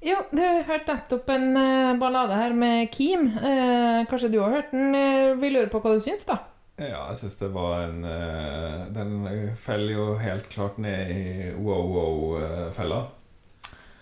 Jo, 0.00 0.16
du 0.32 0.40
hørte 0.40 0.94
nettopp 0.94 1.28
en 1.34 1.50
eh, 1.60 1.96
ballade 2.00 2.36
her 2.38 2.54
med 2.56 2.88
Keem. 2.94 3.26
Eh, 3.36 4.00
kanskje 4.08 4.30
du 4.32 4.38
har 4.40 4.54
hørt 4.54 4.72
den? 4.72 4.94
Eh, 4.96 5.34
vi 5.40 5.50
lurer 5.52 5.68
på 5.72 5.82
hva 5.84 5.92
du 5.92 6.00
syns, 6.00 6.24
da? 6.28 6.38
Ja, 6.80 7.02
jeg 7.10 7.18
syns 7.20 7.36
det 7.36 7.50
var 7.52 7.82
en 7.84 8.04
eh, 8.08 8.86
Den 8.96 9.10
faller 9.60 9.92
jo 9.92 10.06
helt 10.16 10.48
klart 10.48 10.78
ned 10.80 11.12
i 11.12 11.24
wow-wow-fella. 11.60 13.02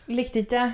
Likte 0.08 0.44
ikke 0.44 0.54
det? 0.54 0.68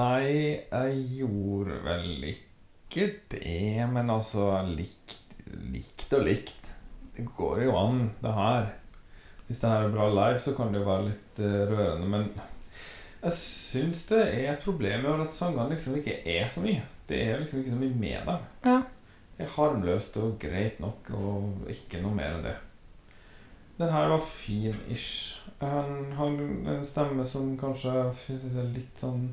Nei, 0.00 0.30
jeg 0.64 1.04
gjorde 1.20 1.76
vel 1.84 2.30
ikke 2.32 3.10
det, 3.36 3.84
men 3.92 4.10
altså 4.10 4.48
likt, 4.66 5.18
likt 5.70 6.08
og 6.16 6.24
likt. 6.26 6.59
Det 7.20 7.26
går 7.36 7.66
jo 7.66 7.72
an, 7.76 8.06
det 8.22 8.30
her. 8.32 8.70
Hvis 9.46 9.58
det 9.60 9.68
her 9.68 9.82
er 9.84 9.92
bra 9.92 10.06
live, 10.08 10.40
så 10.40 10.54
kan 10.56 10.70
det 10.72 10.80
jo 10.80 10.86
være 10.86 11.08
litt 11.10 11.40
eh, 11.42 11.56
rørende, 11.68 12.06
men 12.08 12.30
jeg 13.20 13.34
syns 13.36 13.98
det 14.08 14.20
er 14.22 14.54
et 14.54 14.64
problem 14.64 15.02
med 15.04 15.20
at 15.26 15.34
sangene 15.36 15.74
liksom 15.74 15.98
ikke 15.98 16.14
er 16.24 16.46
så 16.48 16.62
mye. 16.64 16.80
Det 17.10 17.18
er 17.20 17.42
liksom 17.42 17.60
ikke 17.60 17.74
så 17.74 17.80
mye 17.82 17.98
med 18.06 18.30
dem. 18.30 18.46
Ja. 18.64 18.78
Det 19.36 19.44
er 19.44 19.52
harmløst 19.52 20.16
og 20.22 20.38
greit 20.40 20.80
nok, 20.80 21.10
og 21.18 21.68
ikke 21.68 22.00
noe 22.00 22.16
mer 22.16 22.38
enn 22.38 22.46
det. 22.46 22.54
Den 23.82 23.92
her 23.92 24.08
var 24.14 24.24
fin-ish. 24.24 25.42
Han 25.60 26.14
har 26.16 26.40
en 26.72 26.88
stemme 26.88 27.28
som 27.28 27.52
kanskje 27.60 27.92
synes 28.16 28.56
er 28.56 28.72
litt 28.72 28.96
sånn 28.96 29.30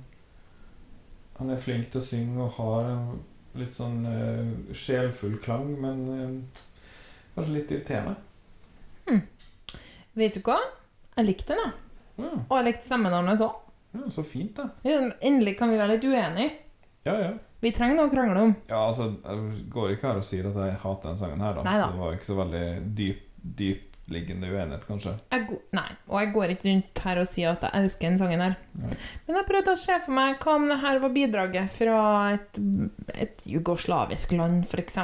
Han 1.38 1.52
er 1.54 1.60
flink 1.62 1.92
til 1.94 2.02
å 2.02 2.04
synge 2.04 2.46
og 2.48 2.56
har 2.58 2.88
en 2.90 3.20
litt 3.56 3.76
sånn 3.78 4.02
uh, 4.10 4.74
sjelfull 4.76 5.38
klang, 5.42 5.70
men 5.82 6.00
eh, 6.14 6.64
kanskje 7.38 7.54
litt 7.56 7.72
irriterende. 7.78 8.16
Vet 10.18 10.34
du 10.34 10.42
hva? 10.48 10.58
Jeg 11.18 11.28
likte 11.28 11.54
den, 11.54 11.62
jeg. 11.62 11.74
Ja, 12.18 12.30
Og 12.50 12.54
jeg 12.58 12.66
likte 12.72 12.86
stemmen 12.88 13.14
hans 13.14 13.42
òg. 13.46 13.58
ja, 13.94 14.08
så 14.14 14.24
fint, 14.26 14.58
da. 14.58 14.70
Endelig 15.22 15.54
kan 15.60 15.70
vi 15.70 15.78
være 15.78 15.96
litt 15.96 16.08
uenige. 16.10 16.56
Ja, 17.06 17.14
ja. 17.22 17.34
Vi 17.62 17.72
trenger 17.74 17.98
noe 17.98 18.10
å 18.10 18.14
krangle 18.14 18.42
om. 18.48 18.56
Ja, 18.70 18.80
altså, 18.90 19.12
jeg 19.24 19.68
går 19.74 19.94
ikke 19.96 20.10
her 20.12 20.20
og 20.22 20.26
sier 20.28 20.50
at 20.50 20.58
jeg 20.62 20.76
hater 20.82 21.10
den 21.14 21.18
sangen 21.22 21.42
her, 21.42 21.56
da. 21.58 21.64
Neida. 21.66 21.86
Så 21.88 21.94
det 21.94 22.02
var 22.04 22.18
ikke 22.18 22.28
så 22.30 22.36
veldig 22.38 22.64
dyp, 22.98 23.22
dypliggende 23.62 24.50
uenighet, 24.52 24.84
kanskje. 24.90 25.14
Nei, 25.78 25.88
og 26.10 26.20
jeg 26.22 26.34
går 26.36 26.54
ikke 26.54 26.68
rundt 26.72 27.02
her 27.06 27.22
og 27.22 27.30
sier 27.30 27.54
at 27.54 27.66
jeg 27.66 27.82
elsker 27.84 28.10
den 28.12 28.20
sangen 28.22 28.44
her. 28.46 28.58
Men 28.82 29.40
jeg 29.40 29.48
prøvde 29.54 29.74
å 29.74 29.82
se 29.86 29.98
for 30.06 30.18
meg 30.18 30.38
hva 30.44 30.58
om 30.60 30.68
det 30.70 30.80
her 30.84 31.02
var 31.06 31.16
bidraget 31.18 31.74
fra 31.78 32.02
et, 32.36 32.62
et 33.16 33.42
jugoslavisk 33.54 34.38
land, 34.38 34.66
f.eks. 34.70 35.00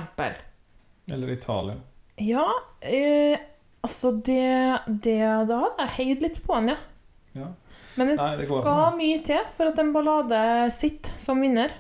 Eller 1.14 1.34
Italia. 1.38 1.78
Ja, 2.22 2.46
eh, 2.82 3.40
altså 3.82 4.12
det, 4.12 4.80
det 4.88 5.20
Da 5.50 5.60
hadde 5.64 5.86
jeg 5.88 5.96
heid 5.98 6.26
litt 6.28 6.42
på 6.46 6.60
den, 6.60 6.74
ja. 6.74 6.78
Ja. 7.34 7.48
Men 7.96 8.10
det, 8.10 8.18
Nei, 8.18 8.30
det 8.38 8.46
skal 8.48 8.70
an. 8.88 8.98
mye 8.98 9.22
til 9.26 9.50
for 9.54 9.70
at 9.70 9.80
en 9.82 9.92
ballade 9.94 10.42
sitter 10.74 11.18
som 11.22 11.42
vinner. 11.42 11.74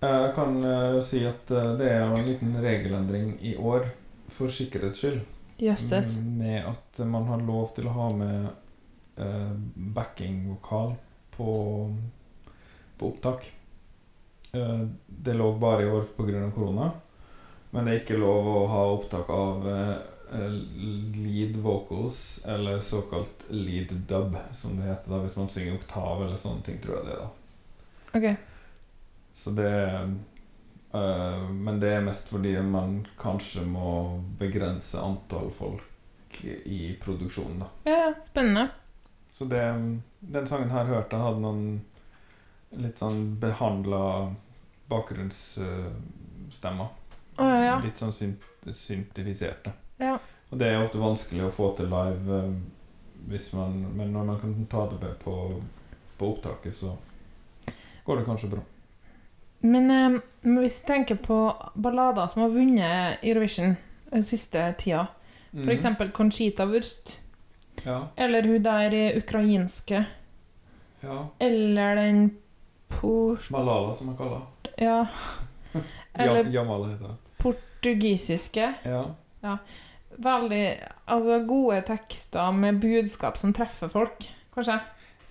Jeg 0.00 0.30
kan 0.36 0.54
uh, 0.64 1.00
si 1.04 1.20
at 1.28 1.50
uh, 1.52 1.74
det 1.78 1.90
er 1.92 2.06
en 2.06 2.24
liten 2.24 2.54
regelendring 2.62 3.34
i 3.44 3.56
år, 3.58 3.84
for 4.30 4.52
sikkerhets 4.52 5.02
skyld. 5.02 5.20
Jøsses. 5.60 6.14
Med 6.24 6.64
at 6.70 7.02
man 7.04 7.26
har 7.28 7.42
lov 7.44 7.74
til 7.76 7.90
å 7.90 7.96
ha 7.98 8.06
med 8.16 8.46
uh, 9.20 9.52
backing-vokal 9.98 10.94
på, 11.34 11.50
på 12.96 13.10
opptak. 13.10 13.50
Uh, 14.54 14.86
det 15.06 15.36
lov 15.36 15.58
bare 15.60 15.84
i 15.84 15.90
år 15.90 16.08
pga. 16.16 16.46
korona. 16.54 16.92
Men 17.70 17.86
det 17.86 17.92
er 17.92 18.00
ikke 18.02 18.18
lov 18.18 18.48
å 18.50 18.66
ha 18.70 18.82
opptak 18.94 19.28
av 19.30 19.66
eh, 19.70 19.96
lead 21.14 21.56
vocals, 21.56 22.44
eller 22.46 22.80
såkalt 22.80 23.44
lead 23.48 23.92
dub, 24.10 24.36
som 24.52 24.76
det 24.76 24.82
heter 24.88 25.10
da 25.10 25.18
hvis 25.24 25.36
man 25.38 25.48
synger 25.50 25.74
oktav 25.78 26.24
eller 26.24 26.36
sånne 26.40 26.62
ting, 26.66 26.78
tror 26.82 26.96
jeg 26.98 27.06
det 27.06 27.14
er 27.14 27.20
da. 27.22 27.30
Ok. 28.18 28.26
Så 29.32 29.50
det 29.54 29.70
øh, 30.92 31.50
Men 31.50 31.80
det 31.80 31.92
er 31.94 32.00
mest 32.02 32.28
fordi 32.28 32.62
man 32.66 33.06
kanskje 33.18 33.62
må 33.66 34.18
begrense 34.38 34.98
antall 34.98 35.50
folk 35.54 35.86
i 36.44 36.96
produksjonen, 37.02 37.58
da. 37.62 37.66
Ja, 37.84 37.96
ja, 38.08 38.14
spennende. 38.22 38.68
Så 39.30 39.44
det 39.44 39.62
Den 40.20 40.46
sangen 40.46 40.70
her 40.70 40.84
hørte 40.84 41.16
jeg 41.16 41.22
hadde 41.24 41.40
noen 41.42 41.80
litt 42.70 42.98
sånn 42.98 43.38
behandla 43.42 44.34
bakgrunnsstemmer. 44.90 46.88
Å, 47.40 47.46
ja. 47.64 47.76
Litt 47.84 48.00
sånn 48.00 48.12
synt, 48.12 48.44
syntifiserte. 48.76 49.72
Ja. 50.00 50.18
Og 50.50 50.58
det 50.58 50.68
er 50.68 50.82
ofte 50.82 51.00
vanskelig 51.00 51.46
å 51.46 51.52
få 51.54 51.70
til 51.78 51.90
live 51.92 52.40
hvis 53.28 53.50
man 53.52 53.74
Men 53.96 54.12
når 54.14 54.24
man 54.24 54.38
kan 54.40 54.54
ta 54.72 54.86
det 54.90 55.14
på, 55.22 55.34
på 56.18 56.28
opptaket, 56.32 56.74
så 56.74 56.94
går 58.04 58.20
det 58.20 58.24
kanskje 58.26 58.48
bra. 58.54 58.62
Men 59.60 59.90
eh, 59.90 60.20
hvis 60.56 60.78
vi 60.82 60.86
tenker 60.88 61.18
på 61.20 61.36
ballader 61.74 62.26
som 62.32 62.42
har 62.42 62.54
vunnet 62.54 63.20
Eurovision 63.22 63.76
den 64.10 64.24
siste 64.24 64.62
tida, 64.80 65.06
for 65.52 65.70
eksempel 65.74 66.10
Conchita 66.16 66.66
Wurst, 66.66 67.20
Ja. 67.84 68.08
eller 68.16 68.42
hun 68.42 68.62
der 68.62 68.94
eh, 68.94 69.16
ukrainske, 69.16 70.04
ja. 71.00 71.18
eller 71.38 71.96
den. 71.96 72.30
Malala, 73.50 73.94
som 73.94 74.06
man 74.10 74.16
kaller 74.16 74.40
henne. 74.40 74.46
Ja, 74.76 75.06
Eller 76.14 76.44
Jamala 76.50 76.88
heter 76.88 77.04
det. 77.12 77.29
Portugisiske. 77.40 78.74
Ja. 78.84 79.04
Ja. 79.42 79.56
Veldig 80.20 80.64
Altså 81.10 81.38
gode 81.48 81.80
tekster 81.88 82.52
med 82.52 82.80
budskap 82.82 83.36
som 83.40 83.52
treffer 83.56 83.88
folk, 83.90 84.26
kanskje. 84.54 84.76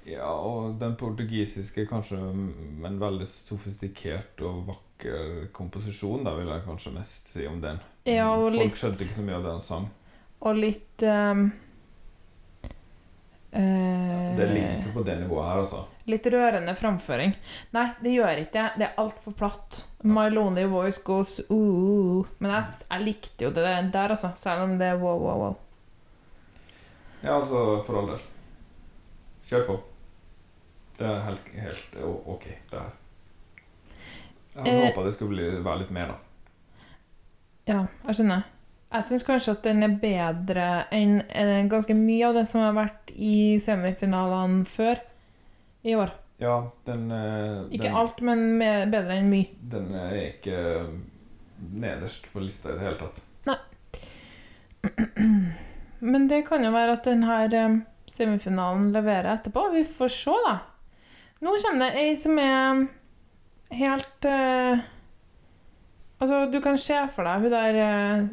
ja, 0.10 0.26
og 0.28 0.80
den 0.82 0.96
portugisiske 1.00 1.86
kanskje 1.88 2.18
med 2.34 2.88
en 2.90 3.00
veldig 3.00 3.28
sofistikert 3.30 4.42
og 4.42 4.66
vakker 4.72 5.48
komposisjon, 5.56 6.24
da 6.26 6.34
vil 6.36 6.48
jeg 6.52 6.66
kanskje 6.66 6.92
mest 6.96 7.28
si 7.32 7.46
om 7.48 7.62
den. 7.62 7.80
Ja, 8.10 8.32
og 8.34 8.50
Folk 8.50 8.58
litt- 8.64 8.76
skjønte 8.82 9.04
ikke 9.06 9.20
så 9.20 9.26
mye 9.28 9.36
av 9.38 9.44
det 9.46 9.52
han 9.52 9.62
sang. 9.62 9.90
Og 10.42 10.56
litt 10.56 11.04
ehm, 11.04 11.52
eh, 13.52 14.36
Det 14.38 14.48
ligger 14.50 14.76
ikke 14.78 14.94
på 14.94 15.04
det 15.08 15.16
nivået 15.22 15.48
her, 15.48 15.62
altså. 15.64 15.84
Litt 16.10 16.26
rørende 16.34 16.76
framføring. 16.78 17.34
Nei, 17.76 17.86
det 18.04 18.14
gjør 18.16 18.44
ikke 18.44 18.54
det. 18.56 18.68
Det 18.82 18.88
er 18.88 19.02
altfor 19.02 19.36
platt. 19.38 19.84
My 20.04 20.28
lonely 20.34 20.66
voice 20.72 21.02
goes 21.06 21.40
ooh. 21.50 22.26
Men 22.40 22.56
jeg, 22.58 22.80
jeg 22.90 23.06
likte 23.06 23.48
jo 23.48 23.54
det 23.56 23.66
der, 23.94 24.16
altså. 24.16 24.32
Selv 24.40 24.66
om 24.68 24.78
det 24.82 24.94
er 24.94 25.02
wow, 25.02 25.20
wow, 25.22 25.44
wow. 25.44 25.58
Ja, 27.24 27.36
altså, 27.40 27.84
for 27.86 28.00
all 28.00 28.14
del. 28.14 28.26
Kjør 29.50 29.68
på. 29.68 29.80
Det 31.00 31.08
er 31.08 31.22
helt, 31.24 31.52
helt 31.56 32.00
ok, 32.06 32.48
det 32.72 32.80
her. 32.80 32.96
Jeg 34.56 34.64
hadde 34.64 34.80
uh, 34.80 34.86
håpa 34.90 35.04
det 35.06 35.14
skulle 35.16 35.36
bli, 35.36 35.52
være 35.64 35.84
litt 35.84 35.92
mer, 35.96 36.12
da. 36.12 36.18
Ja, 37.70 37.84
jeg 38.08 38.18
skjønner. 38.18 38.48
Jeg 38.90 39.06
syns 39.06 39.26
kanskje 39.28 39.54
at 39.54 39.68
den 39.68 39.86
er 39.86 40.00
bedre 40.02 40.70
enn 40.96 41.20
eh, 41.30 41.60
ganske 41.70 41.94
mye 41.94 42.30
av 42.30 42.40
det 42.40 42.46
som 42.50 42.64
har 42.64 42.74
vært 42.78 43.12
i 43.14 43.60
semifinalene 43.62 44.66
før 44.66 45.02
i 45.86 45.94
år. 45.94 46.16
Ja, 46.42 46.56
den 46.88 47.10
den 47.12 47.70
Ikke 47.76 47.92
alt, 47.94 48.22
men 48.26 48.58
med, 48.58 48.90
bedre 48.94 49.20
enn 49.20 49.30
mye. 49.30 49.52
Den 49.72 49.92
er 49.94 50.16
ikke 50.24 50.60
nederst 51.60 52.30
på 52.34 52.42
lista 52.42 52.72
i 52.72 52.78
det 52.80 52.86
hele 52.88 53.00
tatt. 53.02 53.24
Nei. 53.50 53.60
Men 56.00 56.30
det 56.32 56.46
kan 56.48 56.64
jo 56.64 56.72
være 56.72 56.96
at 56.96 57.08
denne 57.10 57.64
semifinalen 58.08 58.94
leverer 58.96 59.34
etterpå. 59.34 59.66
Vi 59.74 59.84
får 59.84 60.14
se, 60.16 60.36
da. 60.46 60.56
Nå 61.44 61.56
kommer 61.60 61.90
det 61.90 62.06
ei 62.06 62.16
som 62.20 62.40
er 62.40 62.86
helt 63.80 64.28
uh, 64.28 64.88
Altså, 66.20 66.50
du 66.52 66.58
kan 66.60 66.76
se 66.80 66.98
for 67.14 67.24
deg 67.24 67.46
hun 67.46 67.54
der 67.54 67.78
eh, 67.80 68.32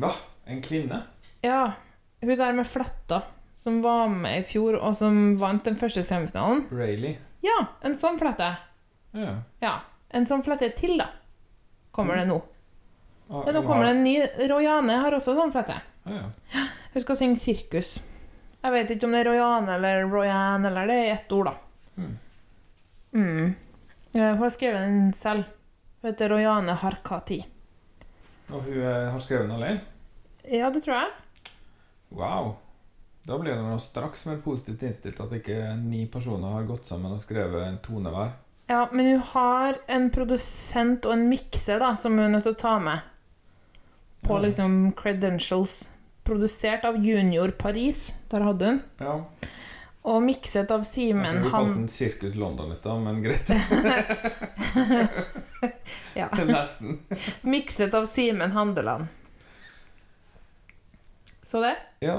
Hva? 0.00 0.10
En 0.46 0.60
kvinne? 0.64 1.02
Ja, 1.44 1.72
hun 2.22 2.36
der 2.38 2.52
med 2.56 2.66
fletta 2.66 3.22
som 3.54 3.82
var 3.84 4.08
med 4.10 4.40
i 4.40 4.46
fjor, 4.46 4.76
og 4.82 4.96
som 4.98 5.34
vant 5.38 5.64
den 5.64 5.76
første 5.78 6.02
semifinalen. 6.04 6.64
Rayleigh? 6.74 7.20
Ja, 7.44 7.58
en 7.86 7.94
sånn 7.96 8.18
flette. 8.18 8.48
Ja. 9.14 9.34
Ja, 9.62 9.74
En 10.14 10.26
sånn 10.26 10.42
flette 10.46 10.68
til, 10.78 10.92
da. 11.00 11.08
Kommer 11.90 12.14
det 12.20 12.28
nå. 12.28 12.36
Ah, 13.30 13.44
Ja, 13.48 13.52
nå 13.56 13.62
kommer 13.66 13.88
det 13.88 13.94
en 13.96 14.02
ny 14.04 14.12
Royane 14.50 14.98
har 15.02 15.16
også 15.16 15.34
sånn 15.34 15.50
flette. 15.50 15.74
Ah, 16.06 16.12
ja. 16.14 16.64
Hun 16.92 17.02
skal 17.02 17.16
synge 17.18 17.40
sirkus. 17.40 17.96
Jeg 18.62 18.72
vet 18.72 18.92
ikke 18.94 19.08
om 19.08 19.12
det 19.16 19.24
er 19.24 19.30
Royane 19.32 19.74
eller 19.74 20.04
Royane, 20.06 20.68
eller 20.70 20.86
det 20.86 20.98
er 21.00 21.14
ett 21.16 21.32
ord, 21.34 21.50
da. 21.50 21.54
Mm. 21.98 22.12
Mm. 23.14 23.54
Hun 24.14 24.38
har 24.38 24.54
skrevet 24.54 24.86
den 24.86 25.12
selv. 25.18 25.50
Hun 26.02 26.10
heter 26.12 26.30
Royane 26.30 26.76
Harkati. 26.78 27.40
Og 28.52 28.60
hun 28.66 28.80
eh, 28.82 29.08
har 29.10 29.18
skrevet 29.22 29.48
den 29.48 29.56
alene? 29.56 29.80
Ja, 30.44 30.68
det 30.70 30.82
tror 30.84 30.98
jeg. 30.98 31.10
Wow. 32.14 32.54
Da 33.24 33.38
blir 33.40 33.56
det 33.56 33.78
straks 33.80 34.26
mer 34.28 34.36
positivt 34.44 34.82
innstilt 34.84 35.20
at 35.24 35.32
ikke 35.32 35.56
ni 35.80 36.02
personer 36.12 36.52
har 36.52 36.66
gått 36.68 36.84
sammen 36.90 37.14
og 37.16 37.22
skrevet 37.22 37.64
en 37.64 37.78
tone 37.84 38.12
hver. 38.12 38.34
Ja, 38.68 38.82
men 38.92 39.08
hun 39.14 39.22
har 39.32 39.78
en 39.92 40.10
produsent 40.12 41.04
og 41.08 41.16
en 41.16 41.26
mikser 41.30 41.80
da, 41.80 41.94
som 42.00 42.16
hun 42.16 42.26
er 42.26 42.32
nødt 42.36 42.46
til 42.48 42.54
å 42.56 42.60
ta 42.60 42.78
med 42.80 43.00
på 44.24 44.36
Ja. 44.38 44.42
liksom 44.46 44.92
credentials. 44.96 45.90
Produsert 46.24 46.84
av 46.88 46.96
Junior 47.04 47.50
Paris, 47.52 48.14
der 48.32 48.40
hadde 48.40 48.66
hun. 48.70 48.78
Ja. 49.00 49.18
Og 50.04 50.20
mikset 50.20 50.68
av 50.68 50.82
Jeg 50.84 50.90
Simen 50.90 51.38
tror 51.38 51.44
du 51.44 51.50
kalte 51.50 51.74
den 51.78 51.88
Sirkus 51.88 52.34
London 52.36 52.72
i 52.72 52.76
stad, 52.76 53.00
men 53.00 53.22
greit. 53.24 53.48
ja. 56.20 56.28
Nesten. 56.44 56.98
Mikset 57.40 57.94
av 57.96 58.04
Simen 58.04 58.52
Handeland. 58.52 59.06
Så 61.40 61.60
det. 61.64 61.76
Ja. 62.04 62.18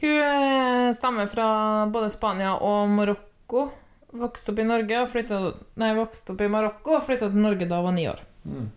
Hun 0.00 0.22
eh, 0.22 0.92
stammer 0.92 1.26
fra 1.26 1.48
både 1.90 2.10
Spania 2.10 2.54
og 2.54 2.88
Marokko. 2.94 3.66
Vokste 4.14 4.54
opp 4.54 4.62
i 4.62 4.70
Norge 4.70 5.02
og 5.02 5.10
flyttet, 5.10 5.66
Nei, 5.82 5.90
vokste 5.98 6.36
opp 6.36 6.46
i 6.46 6.52
Marokko 6.54 7.00
og 7.00 7.06
flytta 7.08 7.32
til 7.32 7.42
Norge 7.42 7.66
da 7.66 7.82
hun 7.82 7.90
var 7.90 7.98
ni 7.98 8.06
år. 8.14 8.22
Mm. 8.46 8.70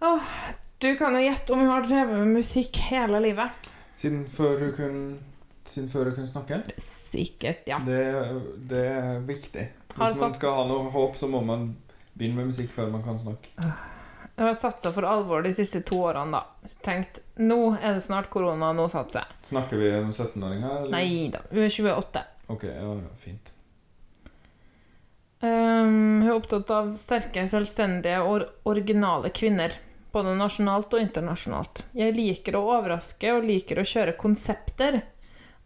Åh, 0.00 0.34
du 0.80 0.94
kan 0.96 1.12
jo 1.12 1.26
gjette 1.28 1.52
om 1.52 1.60
hun 1.60 1.74
har 1.76 1.84
drevet 1.84 2.22
med 2.22 2.38
musikk 2.40 2.80
hele 2.88 3.20
livet. 3.20 3.68
Siden 3.92 4.24
før 4.32 4.62
hun 4.64 4.78
kunne 4.78 5.27
siden 5.72 5.88
før 5.92 6.10
hun 6.10 6.16
kunne 6.18 6.30
snakke? 6.30 6.58
Sikkert, 6.82 7.66
ja. 7.70 7.78
Det, 7.84 8.00
det 8.70 8.82
er 8.92 9.20
viktig. 9.28 9.66
Hvis 9.92 9.98
man 10.00 10.14
satt- 10.14 10.36
skal 10.40 10.54
ha 10.60 10.64
noe 10.68 10.90
håp, 10.94 11.16
så 11.18 11.28
må 11.30 11.40
man 11.44 11.70
begynne 12.14 12.36
med 12.40 12.50
musikk 12.52 12.70
før 12.74 12.90
man 12.92 13.02
kan 13.06 13.18
snakke. 13.20 13.52
Jeg 13.58 14.46
har 14.46 14.54
satsa 14.54 14.92
for 14.94 15.02
alvor 15.02 15.42
de 15.42 15.50
siste 15.56 15.80
to 15.86 15.96
årene, 16.06 16.38
da. 16.38 16.70
Tenkt 16.86 17.20
nå 17.42 17.56
er 17.80 17.96
det 17.96 18.02
snart 18.04 18.28
korona, 18.30 18.72
nå 18.76 18.84
satser 18.92 19.24
jeg. 19.24 19.38
Snakker 19.50 19.80
vi 19.82 19.88
om 19.98 20.10
17-åring 20.14 20.62
her? 20.62 20.76
eller? 20.84 20.92
Nei 20.94 21.28
da, 21.34 21.40
hun 21.50 21.64
er 21.64 21.72
28. 21.74 22.22
Ok, 22.54 22.64
ja, 22.70 22.92
ja, 22.94 23.14
fint. 23.18 23.50
Um, 25.40 26.22
hun 26.22 26.26
er 26.26 26.34
opptatt 26.34 26.70
av 26.74 26.88
sterke, 26.98 27.44
selvstendige 27.50 28.22
og 28.26 28.46
originale 28.70 29.30
kvinner. 29.34 29.74
Både 30.14 30.32
nasjonalt 30.38 30.94
og 30.96 31.02
internasjonalt. 31.04 31.82
Jeg 31.94 32.14
liker 32.16 32.56
å 32.58 32.62
overraske 32.78 33.34
og 33.36 33.44
liker 33.46 33.78
å 33.82 33.86
kjøre 33.86 34.14
konsepter. 34.18 35.02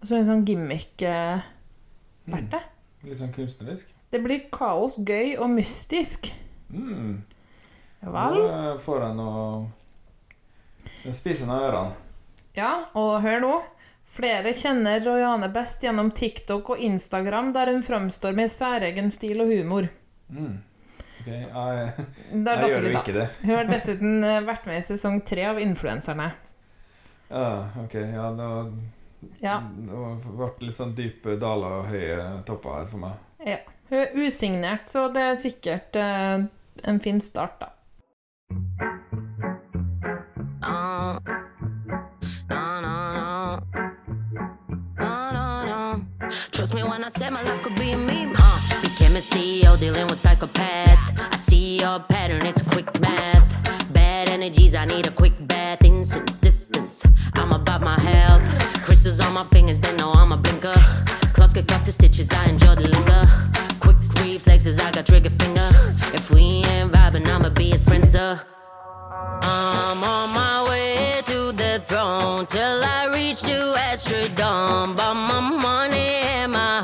Altså 0.02 0.16
en 0.18 0.24
sånn 0.26 0.40
gimmick-verte. 0.42 2.58
Litt 3.06 3.18
sånn 3.20 3.30
kunstnerisk. 3.34 3.92
Det 4.10 4.18
blir 4.24 4.48
kaos, 4.50 4.96
gøy 4.98 5.36
og 5.38 5.52
mystisk. 5.54 6.26
Mm. 6.74 7.22
Vel? 8.02 8.38
Nå 8.42 8.72
får 8.82 8.98
jeg 9.06 9.14
noe 9.20 11.12
spisende 11.14 11.54
av 11.54 11.62
ørene. 11.68 11.94
Ja, 12.58 12.72
og 12.98 13.22
hør 13.22 13.38
nå. 13.44 13.52
Flere 14.12 14.52
kjenner 14.58 14.98
Royane 15.06 15.48
best 15.54 15.78
gjennom 15.86 16.10
TikTok 16.10 16.74
og 16.74 16.82
Instagram, 16.82 17.54
der 17.54 17.70
hun 17.72 17.86
framstår 17.86 18.34
med 18.36 18.50
særegen 18.52 19.08
stil 19.14 19.40
og 19.46 19.50
humor. 19.54 19.86
Mm. 20.34 20.58
Ok, 21.22 21.28
jeg, 21.30 21.46
jeg 21.46 22.42
gjør 22.42 22.82
jo 22.82 22.90
ikke 22.90 23.14
det. 23.20 23.28
Hun 23.44 23.54
har 23.54 23.70
dessuten 23.70 24.18
eh, 24.26 24.42
vært 24.50 24.66
med 24.66 24.82
i 24.82 24.84
sesong 24.90 25.22
tre 25.24 25.46
av 25.52 25.56
Influenserne. 25.62 26.28
Ja, 27.30 27.70
ok, 27.86 27.94
ja, 28.02 28.26
da 28.36 28.48
Ja. 29.42 29.60
Det 29.62 30.32
ble 30.36 30.50
litt 30.66 30.78
sånn 30.78 30.94
dype 30.98 31.36
daler 31.40 31.78
og 31.80 31.90
høye 31.90 32.18
topper 32.48 32.80
her 32.80 32.90
for 32.90 33.02
meg. 33.02 33.20
Ja. 33.46 33.60
Hun 33.92 33.98
er 33.98 34.14
usignert, 34.16 34.88
så 34.88 35.08
det 35.12 35.22
er 35.28 35.34
sikkert 35.36 35.96
eh, 36.00 36.44
en 36.88 37.00
fin 37.04 37.20
start, 37.20 37.60
da. 37.60 37.68
Uh, 40.62 41.18
no, 42.48 42.80
no, 42.80 42.96
no. 43.18 43.60
No, 44.98 45.30
no, 45.32 45.64
no. 45.66 46.06
Trust 46.52 46.72
me 46.74 46.82
when 46.84 47.04
I 47.04 47.10
say 47.10 47.28
my 47.30 47.42
life 47.42 47.62
could 47.62 47.76
be 47.76 47.92
a 47.92 47.98
meme. 47.98 48.34
Uh, 48.38 48.80
became 48.80 49.16
a 49.16 49.20
CEO 49.20 49.78
dealing 49.78 50.06
with 50.06 50.22
psychopaths. 50.22 51.12
I 51.32 51.36
see 51.36 51.78
your 51.80 52.00
pattern, 52.00 52.46
it's 52.46 52.62
quick 52.62 52.88
math. 53.00 53.48
Bad 53.92 54.30
energies, 54.30 54.74
I 54.74 54.86
need 54.86 55.06
a 55.06 55.10
quick 55.10 55.34
bath. 55.48 55.84
Incense 55.84 56.38
distance, 56.38 56.91
on 59.36 59.46
my 59.46 59.50
fingers, 59.50 59.80
they 59.80 59.94
know 59.96 60.12
I'm 60.12 60.32
a 60.32 60.36
blinker. 60.36 60.74
Close 61.32 61.54
get 61.54 61.66
cut 61.66 61.84
to 61.84 61.92
stitches, 61.92 62.30
I 62.30 62.46
enjoy 62.50 62.74
the 62.74 62.88
linger. 62.88 63.22
Quick 63.80 63.96
reflexes, 64.20 64.78
I 64.78 64.90
got 64.90 65.06
trigger 65.06 65.30
finger. 65.30 65.70
If 66.12 66.30
we 66.30 66.42
ain't 66.72 66.92
vibing, 66.92 67.26
I'ma 67.26 67.48
be 67.50 67.72
a 67.72 67.78
sprinter. 67.78 68.40
I'm 69.42 70.04
on 70.04 70.30
my 70.30 70.68
way 70.68 71.22
to 71.24 71.52
the 71.52 71.82
throne 71.86 72.46
till 72.46 72.84
I 72.84 73.06
reach 73.14 73.40
to 73.42 73.74
Astrodome. 73.88 74.96
Bought 74.96 75.14
my 75.14 75.40
money 75.40 76.10
and 76.36 76.52
my 76.52 76.81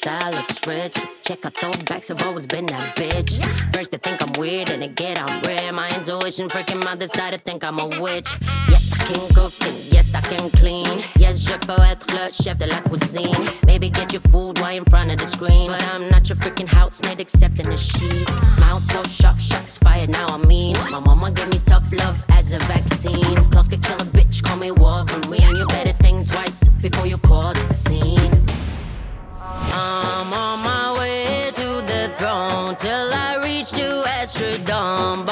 style 0.00 0.32
looks 0.32 0.66
rich. 0.66 0.96
Check 1.26 1.44
out 1.44 1.54
throwbacks, 1.54 2.10
I've 2.10 2.26
always 2.26 2.46
been 2.46 2.66
that 2.66 2.96
bitch. 2.96 3.32
First 3.74 3.90
they 3.92 3.98
think 3.98 4.22
I'm 4.22 4.32
weird, 4.40 4.70
and 4.70 4.82
get 4.96 5.20
I'm 5.20 5.40
rare. 5.42 5.72
My 5.72 5.88
intuition 5.94 6.48
freaking 6.48 6.82
mothers 6.82 7.10
start 7.10 7.34
to 7.34 7.38
think 7.38 7.62
I'm 7.62 7.78
a 7.78 7.86
witch. 8.00 8.30
Yes, 8.72 8.92
I 8.94 9.04
can 9.08 9.34
cook 9.34 9.52
and 9.66 9.76
yes, 9.92 10.14
I 10.14 10.22
can 10.22 10.50
clean. 10.52 11.04
Yes, 11.18 11.44
je 11.46 11.56
peux 11.66 11.82
être 11.92 12.06
le 12.14 12.32
chef 12.32 12.56
de 12.58 12.66
la 12.66 12.80
cuisine. 12.80 13.52
Maybe 13.66 13.90
get 13.90 14.12
your 14.12 14.22
food 14.32 14.58
right 14.58 14.78
in 14.78 14.84
front 14.84 15.10
of 15.10 15.18
the 15.18 15.26
screen. 15.26 15.70
But 15.70 15.84
I'm 15.92 16.08
not 16.08 16.28
your 16.28 16.38
freaking 16.38 16.68
housemaid 16.68 17.20
except 17.20 17.58
in 17.60 17.68
the 17.68 17.76
sheets. 17.76 18.48
Mouth 18.60 18.82
so 18.82 19.02
sharp, 19.02 19.38
shots 19.38 19.76
fired, 19.76 20.08
now 20.08 20.28
I 20.28 20.38
mean. 20.38 20.76
My 20.90 21.00
mama 21.00 21.30
gave 21.30 21.50
me 21.50 21.60
tough 21.66 21.92
love 21.92 22.16
as 22.30 22.52
a 22.52 22.58
vaccine. 22.60 23.36
Plus 23.52 23.68
could 23.68 23.82
kill 23.82 24.00
a 24.00 24.08
bitch, 24.16 24.42
call 24.42 24.56
me 24.56 24.70
Wolverine. 24.70 25.56
You 25.56 25.66
better 25.66 25.92
think 26.04 26.26
twice 26.26 26.68
before 26.80 27.06
you 27.06 27.18
cause 27.18 27.58
a 27.58 27.74
scene. 27.74 28.59
I'm 29.72 30.32
on 30.32 30.60
my 30.60 30.98
way 30.98 31.50
to 31.54 31.82
the 31.90 32.12
throne 32.16 32.76
till 32.76 33.12
I 33.12 33.36
reach 33.42 33.70
to 33.72 34.02
Astrodome. 34.06 35.29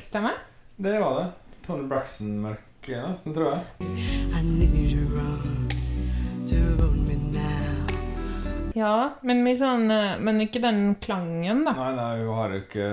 Mørk 0.00 0.06
stemme. 0.06 0.32
Det 0.76 0.98
var 0.98 1.20
det. 1.20 1.30
Tony 1.66 1.88
Braxton 1.88 2.40
mørk, 2.40 2.88
nesten, 2.88 3.34
tror 3.34 3.52
jeg. 3.52 3.64
Ja, 8.74 9.12
men 9.20 9.42
mye 9.44 9.58
sånn 9.58 9.90
eh, 9.90 10.16
Men 10.22 10.40
ikke 10.40 10.60
den 10.62 10.94
klangen, 11.02 11.64
da. 11.66 11.72
Nei, 11.74 11.90
nei, 11.98 12.20
hun 12.22 12.36
har 12.38 12.52
jo 12.54 12.60
ikke 12.62 12.86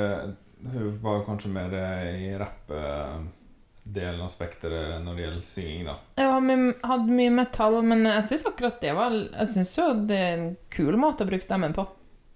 Hun 0.74 0.96
var 1.04 1.22
kanskje 1.28 1.52
mer 1.54 1.76
eh, 1.78 2.26
i 2.26 2.32
rapp-delen 2.36 4.24
av 4.26 4.32
spekteret 4.34 4.98
når 5.06 5.16
det 5.16 5.24
gjelder 5.24 5.46
synging, 5.46 5.86
da. 5.88 5.96
Ja, 6.18 6.34
vi 6.42 6.58
hadde 6.82 7.20
mye 7.22 7.36
metall, 7.38 7.78
men 7.86 8.04
jeg 8.10 8.26
syns 8.26 8.48
akkurat 8.50 8.82
det 8.84 8.98
var 8.98 9.16
Jeg 9.16 9.54
synes 9.54 9.72
jo 9.78 9.88
det 10.10 10.18
er 10.18 10.34
en 10.42 10.52
kul 10.74 10.98
måte 11.00 11.24
å 11.24 11.30
bruke 11.30 11.46
stemmen 11.46 11.78
på. 11.78 11.88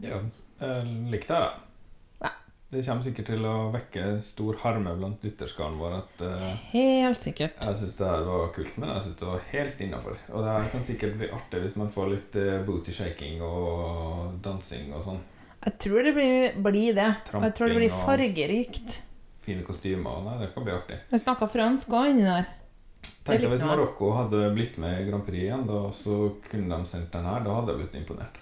Ja, 0.05 0.21
jeg 0.61 0.95
likte 1.11 1.41
det. 1.41 1.51
Det 2.71 2.79
kommer 2.85 3.03
sikkert 3.03 3.27
til 3.33 3.43
å 3.43 3.55
vekke 3.73 4.03
stor 4.23 4.55
harme 4.61 4.93
blant 4.95 5.25
lytterskaren 5.27 5.73
vår 5.75 5.95
at 5.97 6.21
uh, 6.23 6.43
Helt 6.71 7.19
sikkert. 7.19 7.57
jeg 7.59 7.79
syns 7.81 7.97
det 7.99 8.07
her 8.07 8.23
var 8.23 8.47
kult, 8.55 8.77
men 8.79 8.93
jeg 8.93 9.03
syns 9.07 9.19
det 9.19 9.27
var 9.27 9.43
helt 9.49 9.83
innafor. 9.83 10.21
Og 10.31 10.45
det 10.45 10.53
her 10.53 10.69
kan 10.71 10.87
sikkert 10.87 11.17
bli 11.19 11.27
artig 11.35 11.59
hvis 11.65 11.75
man 11.81 11.91
får 11.91 12.07
litt 12.13 12.39
uh, 12.39 12.53
booty 12.63 12.95
shaking 12.95 13.43
og 13.43 14.39
dansing 14.45 14.95
og 14.95 15.03
sånn. 15.09 15.19
Jeg 15.65 15.77
tror 15.83 16.07
det 16.07 16.15
blir, 16.15 16.55
blir 16.63 16.95
det. 16.95 17.11
Tramping 17.27 17.49
jeg 17.49 17.59
tror 17.59 17.73
det 17.73 17.79
blir 17.81 17.99
fargerikt. 18.07 18.97
Fine 19.43 19.67
kostymer. 19.67 20.23
Nei, 20.29 20.39
det 20.39 20.51
kan 20.55 20.63
bli 20.63 20.77
artig. 20.79 21.03
Vi 21.11 21.23
snakka 21.27 21.51
fransk 21.51 21.91
òg 21.99 22.15
inni 22.15 22.23
der. 22.23 22.49
Tenk 23.27 23.43
deg 23.43 23.51
hvis. 23.51 23.67
Marokko 23.67 24.15
hadde 24.15 24.45
blitt 24.55 24.79
med 24.79 24.95
i 25.03 25.09
Grand 25.11 25.27
Prix 25.27 25.43
igjen, 25.43 25.67
da, 25.67 25.89
så 25.93 26.37
kunne 26.47 26.71
de 26.71 26.87
sendt 26.89 27.11
den 27.11 27.27
her. 27.27 27.43
Da 27.43 27.59
hadde 27.59 27.75
jeg 27.75 27.83
blitt 27.83 27.99
imponert. 27.99 28.39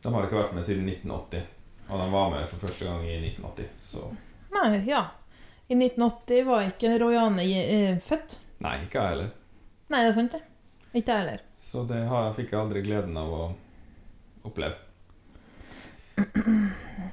De 0.00 0.10
har 0.16 0.24
ikke 0.26 0.40
vært 0.40 0.56
med 0.56 0.66
siden 0.66 0.88
1980. 0.88 1.58
Og 1.88 1.98
de 1.98 2.06
var 2.12 2.30
med 2.30 2.46
for 2.48 2.62
første 2.62 2.86
gang 2.86 3.02
i 3.06 3.16
1980, 3.18 3.72
så 3.78 4.06
Nei, 4.52 4.82
ja. 4.86 5.06
I 5.68 5.74
1980 5.74 6.44
var 6.44 6.66
ikke 6.68 6.98
Royane 7.00 7.44
eh, 7.48 7.98
født. 8.02 8.36
Nei, 8.62 8.76
ikke 8.84 9.00
jeg 9.00 9.14
heller. 9.14 9.30
Nei, 9.92 10.00
det 10.02 10.10
er 10.10 10.16
sant, 10.16 10.34
det. 10.36 10.42
Ikke 10.92 11.14
jeg 11.14 11.22
heller. 11.22 11.44
Så 11.60 11.84
det 11.88 12.02
har, 12.10 12.32
fikk 12.36 12.52
jeg 12.52 12.60
aldri 12.60 12.82
gleden 12.84 13.16
av 13.16 13.32
å 13.32 13.44
oppleve. 14.44 14.76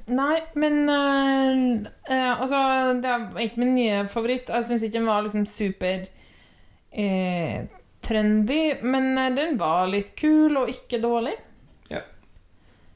Nei, 0.09 0.39
men 0.59 0.89
øh, 0.89 1.85
øh, 2.11 2.41
Altså, 2.41 2.59
det 2.99 3.09
er 3.09 3.43
ikke 3.45 3.63
min 3.63 3.75
nye 3.77 4.01
favoritt. 4.11 4.51
Jeg 4.51 4.67
syns 4.67 4.83
ikke 4.83 4.97
den 4.97 5.07
var 5.07 5.23
liksom 5.23 5.45
super 5.47 6.03
øh, 6.91 7.57
trendy, 8.03 8.61
men 8.83 9.15
den 9.37 9.57
var 9.59 9.87
litt 9.91 10.11
kul 10.19 10.57
og 10.59 10.71
ikke 10.73 11.01
dårlig. 11.03 11.37
Ja. 11.93 12.03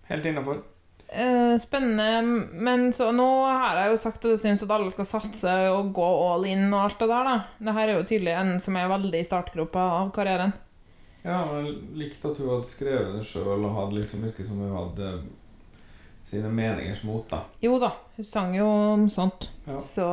Helt 0.09 0.28
innafor. 0.28 0.63
Eh, 1.14 1.57
spennende, 1.61 2.22
men 2.57 2.88
så 2.93 3.11
nå 3.14 3.28
har 3.45 3.78
jeg 3.78 3.91
jo 3.91 3.97
sagt 4.01 4.24
at 4.26 4.32
jeg 4.32 4.39
syns 4.41 4.64
at 4.66 4.72
alle 4.74 4.89
skal 4.89 5.05
satse 5.05 5.51
og 5.70 5.91
gå 5.93 6.05
all 6.32 6.47
in 6.49 6.64
og 6.72 6.80
alt 6.88 7.03
det 7.03 7.09
der, 7.11 7.28
da. 7.28 7.36
Det 7.68 7.76
her 7.78 7.91
er 7.91 7.99
jo 7.99 8.05
tydelig 8.09 8.34
en 8.34 8.53
som 8.64 8.80
er 8.82 8.89
veldig 8.89 9.20
i 9.22 9.28
startgropa 9.28 9.84
av 9.99 10.09
karrieren. 10.16 10.55
Ja, 11.24 11.43
men 11.51 11.68
likte 11.99 12.32
at 12.32 12.41
hun 12.41 12.49
hadde 12.49 12.68
skrevet 12.72 13.14
det 13.14 13.28
sjøl 13.30 13.61
og 13.61 13.76
hadde 13.78 13.99
liksom 13.99 14.26
virket 14.26 14.49
som 14.49 14.64
hun 14.64 14.74
hadde 14.74 15.11
sine 16.26 16.49
meningers 16.49 17.03
mot, 17.05 17.28
da. 17.30 17.43
Jo 17.61 17.78
da, 17.84 17.91
hun 18.18 18.26
sang 18.28 18.57
jo 18.57 18.66
om 18.95 19.05
sånt, 19.11 19.51
Ja. 19.68 19.78
så 19.78 20.09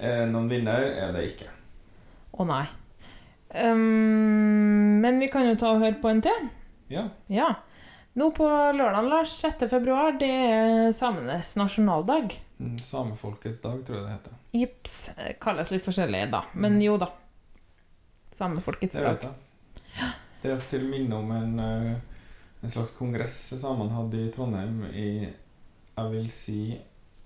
Eh, 0.00 0.22
noen 0.30 0.46
vinner 0.48 0.84
er 0.86 1.10
det 1.12 1.24
ikke. 1.32 1.48
Å 2.38 2.44
nei. 2.46 2.62
Um, 3.50 5.00
men 5.02 5.18
vi 5.18 5.26
kan 5.28 5.48
jo 5.48 5.56
ta 5.58 5.72
og 5.74 5.80
høre 5.82 5.98
på 6.00 6.08
en 6.12 6.22
til. 6.22 6.46
Ja. 6.88 7.08
Ja. 7.28 7.48
Nå 8.18 8.30
på 8.34 8.46
lørdag, 8.74 9.04
Lars, 9.08 9.28
6. 9.38 9.68
februar, 9.70 10.16
det 10.18 10.28
er 10.30 10.92
samenes 10.92 11.52
nasjonaldag. 11.56 12.32
Mm, 12.58 12.74
Samefolkets 12.82 13.60
dag, 13.62 13.78
tror 13.86 14.00
jeg 14.00 14.04
det 14.08 14.14
heter. 14.16 14.32
Jips. 14.58 14.94
eh, 15.16 15.34
Kalles 15.40 15.70
litt 15.70 15.84
forskjellig, 15.84 16.24
da. 16.32 16.42
Men 16.54 16.80
jo 16.82 16.96
da. 16.98 17.06
Samefolkets 18.34 18.94
Det 18.98 19.04
vet 19.04 19.22
dag. 19.22 19.30
jeg. 19.94 20.10
Det 20.42 20.50
er 20.50 20.66
til 20.72 20.84
minne 20.90 21.14
om 21.16 21.30
en, 21.36 21.58
eh, 21.60 21.94
en 22.62 22.68
slags 22.68 22.92
kongress 22.98 23.36
samene 23.60 23.94
hadde 23.94 24.24
i 24.26 24.30
Trondheim 24.34 24.82
i 24.90 25.08
jeg 26.00 26.10
vil 26.10 26.30
si 26.30 26.58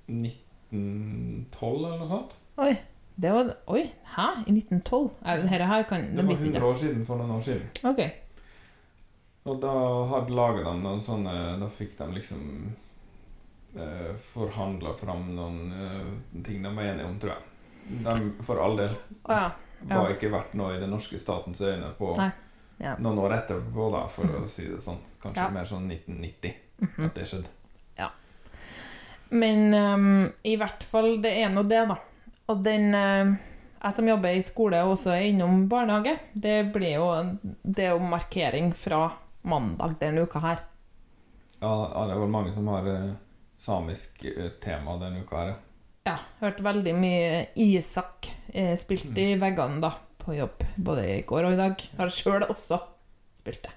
1912 0.09 1.79
eller 1.87 1.99
noe 1.99 2.07
sånt. 2.11 2.35
Oi. 2.59 2.75
Det 3.17 3.31
var 3.31 3.53
Oi, 3.71 3.85
hæ? 4.17 4.25
I 4.49 4.51
1912? 4.51 5.11
Dette 5.23 5.67
her 5.71 5.83
kan 5.87 6.01
Det 6.11 6.17
Det 6.17 6.25
var 6.27 6.35
100 6.35 6.63
år 6.67 6.75
siden 6.75 7.05
for 7.07 7.17
noen 7.17 7.31
år 7.31 7.41
siden. 7.41 7.69
jeg. 7.97 8.13
Og 9.45 9.59
da 9.61 9.73
hadde 10.09 10.33
laget 10.33 10.65
de 10.65 10.73
noen 10.81 11.01
sånne 11.05 11.33
Da 11.61 11.67
fikk 11.69 11.99
de 11.99 12.07
liksom 12.15 12.45
eh, 13.77 14.15
forhandla 14.17 14.95
fram 14.97 15.27
noen 15.37 15.59
eh, 15.73 16.41
ting 16.47 16.63
de 16.65 16.71
var 16.73 16.85
enige 16.93 17.09
om, 17.11 17.19
tror 17.21 17.35
jeg. 17.35 17.51
De, 18.07 18.15
for 18.47 18.63
all 18.65 18.77
del, 18.81 18.95
oh, 19.29 19.35
ja. 19.35 19.51
var 19.91 20.15
ikke 20.15 20.31
verdt 20.33 20.55
noe 20.57 20.73
i 20.77 20.81
den 20.81 20.89
norske 20.95 21.19
statens 21.21 21.61
øyne 21.61 21.91
på. 21.99 22.15
Ja. 22.81 22.95
noen 22.99 23.19
år 23.23 23.35
etterpå, 23.37 23.91
da, 23.93 24.07
for 24.11 24.25
å 24.41 24.47
si 24.51 24.65
det 24.71 24.81
sånn. 24.83 24.97
Kanskje 25.23 25.45
Ja. 25.45 25.51
mer 25.53 25.69
sånn 25.69 25.85
1990 25.93 26.55
Mhm. 26.81 27.05
at 27.07 27.15
det 27.15 27.27
skjedde. 27.29 27.51
Men 29.31 29.75
um, 29.75 30.33
i 30.45 30.57
hvert 30.61 30.83
fall, 30.87 31.17
det 31.23 31.33
er 31.43 31.49
nå 31.51 31.63
det, 31.67 31.81
da. 31.89 31.97
Og 32.53 32.63
den 32.63 32.95
uh, 32.95 33.35
Jeg 33.85 33.93
som 33.93 34.07
jobber 34.09 34.37
i 34.37 34.43
skole 34.45 34.79
og 34.85 34.93
også 34.95 35.13
er 35.17 35.27
innom 35.31 35.67
barnehage, 35.69 36.19
det 36.35 36.73
blir 36.73 36.95
jo 36.99 37.07
Det 37.63 37.85
er 37.87 37.91
jo 37.97 37.99
markering 37.99 38.73
fra 38.77 39.11
mandag 39.45 39.97
denne 40.01 40.25
uka 40.27 40.41
her. 40.45 40.63
Ja, 41.61 41.71
ja, 41.95 42.07
det 42.09 42.17
er 42.17 42.21
vel 42.25 42.33
mange 42.33 42.53
som 42.53 42.69
har 42.73 42.89
eh, 42.91 43.13
samisk 43.61 44.25
eh, 44.29 44.51
tema 44.63 44.97
denne 45.01 45.23
uka 45.25 45.41
her, 45.43 45.53
ja. 45.55 45.61
Ja, 46.05 46.19
hørt 46.43 46.59
veldig 46.61 46.93
mye 47.01 47.37
Isak 47.57 48.27
eh, 48.53 48.75
spilt 48.77 49.17
i 49.17 49.31
veggene 49.41 49.81
da, 49.81 49.95
på 50.21 50.35
jobb, 50.37 50.61
både 50.77 51.07
i 51.15 51.23
går 51.25 51.47
og 51.49 51.55
i 51.55 51.61
dag. 51.63 51.85
Har 51.97 52.13
sjøl 52.13 52.45
også 52.45 52.77
spilt 53.39 53.63
det. 53.65 53.73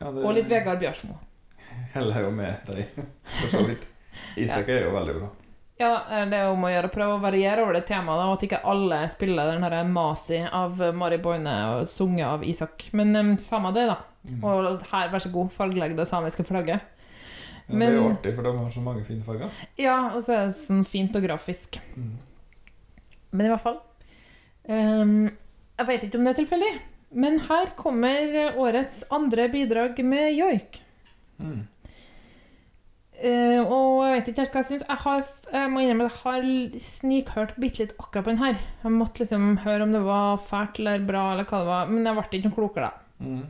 Ja, 0.00 0.10
det- 0.10 0.24
Og 0.26 0.34
litt 0.34 0.48
Vegard 0.50 0.80
Bjørsmo. 0.82 1.14
Heller 1.94 2.18
er 2.18 2.26
jo 2.26 2.32
med 2.34 2.66
deg, 2.72 2.88
for 3.30 3.52
så 3.54 3.62
vidt. 3.68 3.86
Isak 4.42 4.72
er 4.74 4.88
jo 4.88 4.96
veldig 4.96 5.14
bra. 5.20 5.28
Ja, 5.78 5.92
eh, 6.10 6.24
det 6.26 6.40
er 6.40 6.50
om 6.50 6.66
å 6.66 6.72
gjøre 6.72 6.90
prøve 6.90 7.14
å 7.14 7.22
variere 7.22 7.62
over 7.62 7.78
det 7.78 7.84
temaet, 7.86 8.18
da, 8.18 8.26
og 8.26 8.40
at 8.40 8.46
ikke 8.48 8.62
alle 8.74 8.98
spiller 9.14 9.52
den 9.52 9.62
her 9.62 9.76
Masi 9.86 10.40
av 10.42 10.80
Mari 10.98 11.20
Boine 11.22 11.54
og 11.76 11.86
sunget 11.86 12.26
av 12.26 12.42
Isak. 12.42 12.88
Men 12.98 13.14
um, 13.14 13.36
samme 13.38 13.70
det, 13.76 13.86
da. 13.92 14.00
Mm. 14.28 14.44
Og 14.44 14.86
her, 14.92 15.10
vær 15.12 15.24
så 15.24 15.32
god, 15.32 15.52
fargelegg 15.54 15.96
det 15.98 16.08
samiske 16.08 16.46
flagget. 16.46 16.84
Ja, 17.68 17.76
det 17.76 17.88
er 17.88 17.96
jo 17.98 18.06
artig, 18.08 18.32
for 18.36 18.46
de 18.46 18.54
har 18.56 18.70
så 18.72 18.80
mange 18.80 19.04
fine 19.04 19.24
farger. 19.24 19.56
Ja, 19.80 19.98
og 20.14 20.22
så 20.24 20.34
er 20.38 20.46
det 20.48 20.56
sånn 20.56 20.84
fint 20.88 21.16
og 21.18 21.24
grafisk. 21.24 21.76
Mm. 21.96 22.14
Men 23.36 23.44
i 23.44 23.50
hvert 23.52 23.60
fall 23.60 23.76
um, 24.72 25.26
Jeg 25.76 25.88
vet 25.90 26.06
ikke 26.06 26.16
om 26.16 26.24
det 26.24 26.30
er 26.32 26.38
tilfeldig, 26.38 26.70
men 27.20 27.36
her 27.44 27.74
kommer 27.76 28.54
årets 28.56 29.02
andre 29.12 29.50
bidrag 29.52 30.00
med 30.04 30.32
joik. 30.36 30.80
Mm. 31.38 31.66
Uh, 33.18 33.60
og 33.66 34.04
jeg 34.06 34.14
vet 34.14 34.28
ikke 34.30 34.42
helt 34.44 34.56
hva 34.56 34.62
jeg 34.62 34.68
syns. 34.68 34.86
Jeg, 34.86 35.00
har, 35.04 35.30
jeg 35.58 35.70
må 35.72 35.82
innrømme 35.82 36.06
at 36.08 36.16
jeg 36.16 36.24
har 36.24 36.80
snikhørt 36.84 37.56
bitte 37.58 37.82
litt 37.82 37.96
akkurat 37.98 38.28
på 38.28 38.32
den 38.32 38.42
her. 38.42 38.60
Jeg 38.84 38.94
måtte 38.94 39.24
liksom 39.24 39.48
høre 39.64 39.84
om 39.84 39.94
det 39.96 40.02
var 40.06 40.40
fælt 40.40 40.80
eller 40.82 41.04
bra, 41.08 41.24
eller 41.34 41.48
hva 41.48 41.62
det 41.62 41.70
var. 41.72 41.92
Men 41.92 42.06
jeg 42.06 42.18
ble 42.18 42.26
ikke 42.28 42.48
noe 42.48 42.58
klokere, 42.58 42.90
da. 42.90 43.04
Mm. 43.18 43.40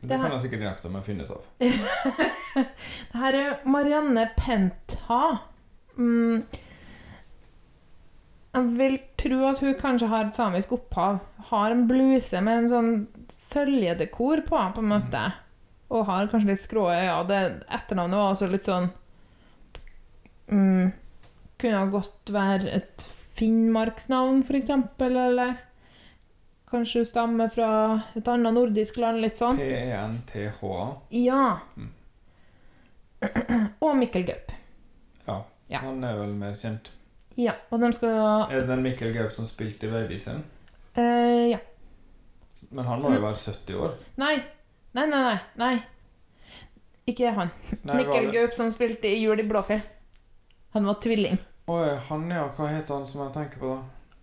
Det, 0.00 0.08
Det 0.12 0.18
kan 0.20 0.32
jeg 0.36 0.44
sikkert 0.44 0.64
hjelpe 0.66 0.84
deg 0.84 0.94
med 0.94 1.02
å 1.02 1.06
finne 1.06 1.26
ut 1.26 1.34
av. 1.34 1.46
Det 3.10 3.18
her 3.18 3.38
er 3.38 3.56
Marianne 3.66 4.28
Penta. 4.38 5.22
Mm. 5.98 6.44
Jeg 8.54 8.70
vil 8.78 8.96
tro 9.20 9.42
at 9.50 9.60
hun 9.62 9.74
kanskje 9.78 10.08
har 10.10 10.28
et 10.28 10.38
samisk 10.38 10.76
opphav. 10.78 11.20
Har 11.50 11.74
en 11.74 11.84
bluse 11.90 12.40
med 12.44 12.62
en 12.62 12.70
sånn 12.72 12.92
søljedekor 13.32 14.44
på, 14.46 14.62
på 14.74 14.84
en 14.84 14.92
måte. 14.94 15.24
Og 15.90 16.06
har 16.08 16.30
kanskje 16.30 16.52
litt 16.52 16.62
skrå 16.62 16.88
øyne. 16.92 17.04
Ja, 17.10 17.20
etternavnet 17.74 18.20
var 18.20 18.32
også 18.32 18.48
litt 18.50 18.66
sånn 18.68 18.90
mm, 20.52 20.90
Kunne 21.58 21.80
ha 21.80 21.86
godt 21.90 22.32
være 22.32 22.74
et 22.76 23.06
finnmarksnavn, 23.38 24.42
eksempel, 24.58 25.16
eller 25.28 25.56
Kanskje 26.68 27.00
hun 27.00 27.06
stammer 27.08 27.48
fra 27.48 27.68
et 28.18 28.26
annet 28.28 28.52
nordisk 28.52 28.98
land, 29.00 29.22
litt 29.24 29.38
sånn. 29.38 29.56
P-E-N-T-H-A. 29.56 30.82
Ja. 31.16 31.44
Og 33.80 33.96
Mikkel 33.98 34.26
Gaup. 34.28 34.52
Ja. 35.26 35.38
Ja. 35.72 35.80
Han 35.84 36.04
er 36.06 36.16
vel 36.20 36.34
mer 36.38 36.54
kjent. 36.58 36.90
Ja, 37.38 37.54
og 37.70 37.80
de 37.82 37.90
skal 37.94 38.14
Er 38.50 38.60
det 38.62 38.68
den 38.70 38.82
Mikkel 38.84 39.12
Gaup 39.14 39.32
som 39.34 39.46
spilte 39.48 39.86
i 39.88 39.92
Veiviseren? 39.92 40.44
eh, 40.94 41.48
Ja. 41.54 41.58
Men 42.74 42.84
han 42.84 43.00
må 43.02 43.12
jo 43.14 43.20
være 43.22 43.36
70 43.38 43.74
år. 43.78 43.92
Nei. 44.18 44.34
Nei, 44.94 45.06
nei, 45.06 45.20
nei. 45.22 45.38
nei. 45.56 45.74
Ikke 47.06 47.30
han. 47.36 47.50
Nei, 47.86 48.00
Mikkel 48.02 48.32
Gaup 48.34 48.52
som 48.56 48.70
spilte 48.74 49.08
i 49.08 49.20
Jul 49.22 49.38
i 49.40 49.44
Blåfjell. 49.46 49.80
Han 50.74 50.84
var 50.90 50.98
tvilling. 51.00 51.38
Oi, 51.68 51.94
han 52.08 52.26
ja. 52.30 52.48
Hva 52.56 52.66
heter 52.72 52.94
han 52.98 53.06
som 53.06 53.22
jeg 53.24 53.32
tenker 53.36 53.62
på, 53.62 53.76
da? 53.76 53.82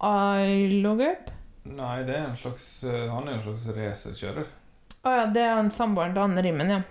Ailo 0.10 0.96
Gaup? 1.00 1.32
Nei, 1.66 2.04
det 2.06 2.14
er 2.14 2.28
en 2.30 2.38
slags 2.38 2.66
eh, 2.86 3.08
Han 3.10 3.28
er 3.28 3.40
en 3.40 3.46
slags 3.46 3.66
racerkjører. 3.74 4.52
Å 5.06 5.14
ja, 5.16 5.26
det 5.34 5.42
er 5.42 5.56
han 5.58 5.72
samboeren 5.74 6.14
til 6.14 6.26
Anne 6.26 6.44
Rimmen, 6.46 6.74
ja. 6.76 6.82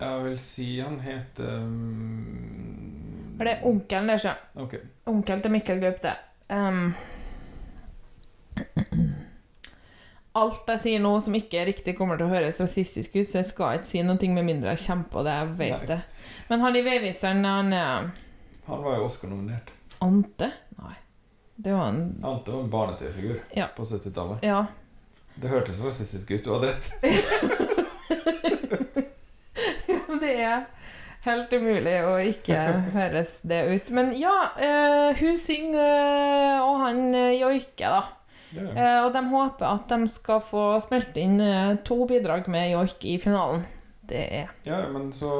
Jeg 0.00 0.22
vil 0.24 0.38
si 0.42 0.68
han 0.80 0.98
heter 1.00 1.62
um, 1.62 2.54
det 3.38 3.50
er 3.50 3.66
onkelen 3.66 4.08
der, 4.08 4.20
så. 4.20 4.34
Ok. 4.62 4.76
Onkel 5.10 5.42
til 5.42 5.52
Mikkel 5.52 5.80
Gaupte. 5.82 6.14
Um, 6.48 6.94
Alt 10.34 10.70
jeg 10.70 10.82
sier 10.82 11.02
nå 11.02 11.12
som 11.22 11.34
ikke 11.38 11.62
riktig, 11.68 11.94
kommer 11.98 12.18
til 12.18 12.26
å 12.26 12.32
høres 12.32 12.58
rasistisk 12.62 13.14
ut, 13.20 13.28
så 13.28 13.38
jeg 13.40 13.50
skal 13.50 13.78
ikke 13.78 13.90
si 13.90 14.02
noe 14.06 14.30
med 14.34 14.46
mindre 14.46 14.74
jeg 14.74 14.82
kommer 14.86 15.10
på 15.12 15.22
det. 15.26 15.34
Jeg 15.38 15.54
vet 15.60 15.84
Nei. 15.84 15.88
det. 15.92 15.98
Men 16.50 16.64
han 16.64 16.78
i 16.78 16.82
Veiviseren, 16.86 17.44
han 17.46 17.72
er 17.74 18.10
Han 18.66 18.82
var 18.82 18.98
jo 18.98 19.06
Oscar-nominert. 19.06 19.70
Ante? 20.02 20.50
Nei. 20.80 20.94
Det 21.56 21.72
var 21.72 21.88
en 21.88 22.20
Ante 22.22 22.50
var 22.50 22.60
en 22.60 22.70
barne-TV-figur 22.70 23.42
Ja. 23.54 23.68
på 23.76 23.84
70-tallet. 23.84 24.38
Ja. 24.42 24.66
Det 25.34 25.48
hørtes 25.48 25.80
rasistisk 25.84 26.30
ut. 26.30 26.44
Du 26.44 26.52
hadde 26.54 26.66
rett. 26.66 26.90
Det 30.24 30.32
er 30.40 30.64
helt 31.24 31.52
umulig 31.52 31.94
å 32.06 32.16
ikke 32.22 32.58
høres 32.94 33.38
det 33.46 33.60
ut. 33.70 33.90
Men 33.96 34.12
ja, 34.18 34.34
uh, 34.56 35.10
hun 35.18 35.36
synger, 35.38 35.80
eh, 35.80 36.64
og 36.64 36.80
han 36.84 37.00
eh, 37.14 37.36
joiker, 37.40 37.98
da. 37.98 38.02
Ja. 38.54 38.64
Uh, 38.70 38.98
og 39.06 39.12
de 39.16 39.22
håper 39.32 39.66
at 39.66 39.90
de 39.90 40.08
skal 40.10 40.40
få 40.44 40.64
spilt 40.84 41.16
inn 41.20 41.40
uh, 41.42 41.74
to 41.86 42.04
bidrag 42.08 42.46
med 42.52 42.70
joik 42.70 43.04
i 43.10 43.16
finalen. 43.22 43.64
Det 44.04 44.24
er 44.42 44.50
Ja, 44.68 44.82
men 44.92 45.12
så 45.16 45.32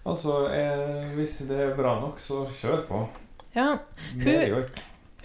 Altså, 0.00 0.46
hvis 1.12 1.42
det 1.44 1.58
er 1.60 1.74
bra 1.76 1.98
nok, 2.00 2.16
så 2.18 2.46
kjør 2.56 2.86
på. 2.88 3.02
Ja. 3.52 3.74
Hun. 4.16 4.64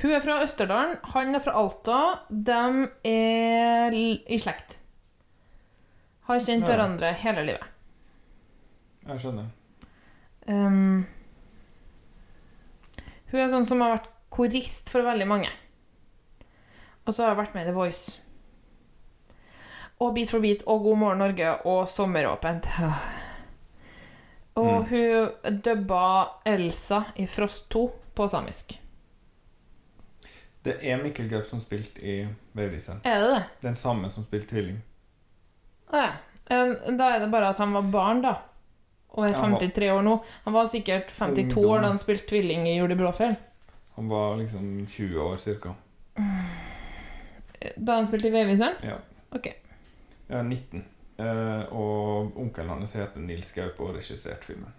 Hun 0.01 0.11
er 0.11 0.19
fra 0.23 0.39
Østerdalen, 0.43 0.97
han 1.13 1.35
er 1.35 1.39
fra 1.43 1.53
Alta. 1.59 1.99
De 2.29 2.87
er 3.09 3.95
i 3.95 4.37
slekt. 4.41 4.79
Har 6.27 6.39
kjent 6.41 6.65
Ja. 6.67 6.73
hverandre 6.73 7.13
hele 7.13 7.43
livet. 7.45 7.63
Jeg 9.07 9.19
skjønner. 9.21 9.45
Um, 10.47 11.05
hun 13.31 13.39
er 13.39 13.47
sånn 13.51 13.65
som 13.65 13.81
har 13.81 13.97
vært 13.97 14.09
korist 14.33 14.89
for 14.89 15.05
veldig 15.05 15.27
mange. 15.27 15.49
Og 17.05 17.13
så 17.13 17.23
har 17.23 17.35
hun 17.35 17.43
vært 17.45 17.53
med 17.55 17.63
i 17.63 17.69
The 17.69 17.75
Voice. 17.77 18.19
Og 20.01 20.13
Beat 20.15 20.29
for 20.33 20.41
beat 20.43 20.63
og 20.67 20.83
God 20.83 20.97
morgen 20.97 21.21
Norge 21.23 21.53
og 21.65 21.85
Sommeråpent. 21.87 22.65
Og 24.55 24.85
hun 24.89 25.61
dubba 25.61 26.01
Elsa 26.47 27.03
i 27.19 27.25
Frost 27.27 27.69
2 27.69 27.85
på 28.15 28.27
samisk. 28.31 28.77
Det 30.65 30.75
er 30.81 30.97
Mikkel 31.03 31.27
Gaup 31.29 31.45
som 31.45 31.59
spilte 31.61 32.01
i 32.01 32.15
Veiviseren. 32.57 32.99
Er 33.05 33.21
det 33.21 33.31
det? 33.35 33.41
Den 33.67 33.75
samme 33.77 34.09
som 34.09 34.25
spilte 34.25 34.49
Tvilling. 34.55 34.79
Å 35.93 35.99
ja. 36.01 36.11
Da 36.49 37.09
er 37.15 37.19
det 37.23 37.29
bare 37.33 37.49
at 37.53 37.57
han 37.61 37.73
var 37.73 37.85
barn, 37.93 38.21
da. 38.25 38.35
Og 39.15 39.25
er 39.27 39.31
Ja, 39.31 39.39
han 39.41 39.51
var- 39.53 39.59
53 39.61 39.89
år 39.93 40.01
nå. 40.03 40.15
Han 40.45 40.53
var 40.53 40.65
sikkert 40.65 41.07
52 41.13 41.63
år 41.69 41.81
da 41.81 41.87
han 41.87 41.97
spilte 42.01 42.27
tvilling 42.27 42.65
i 42.67 42.75
Jul 42.77 42.91
i 42.91 42.95
Blåfjell. 42.99 43.37
Han 43.95 44.09
var 44.09 44.35
liksom 44.37 44.85
20 44.87 45.19
år 45.23 45.37
cirka. 45.39 45.75
Da 47.77 47.95
han 47.95 48.07
spilte 48.07 48.27
i 48.27 48.31
Veiviseren? 48.31 48.75
Ja. 48.83 48.97
Ok. 49.31 49.47
Ja, 50.27 50.41
19. 50.41 50.83
Eh, 51.17 51.63
og 51.71 52.35
onkelen 52.37 52.69
hans 52.69 52.93
heter 52.93 53.19
Nils 53.23 53.51
Gaup 53.55 53.79
og 53.79 53.95
regisserte 53.95 54.43
filmen. 54.43 54.73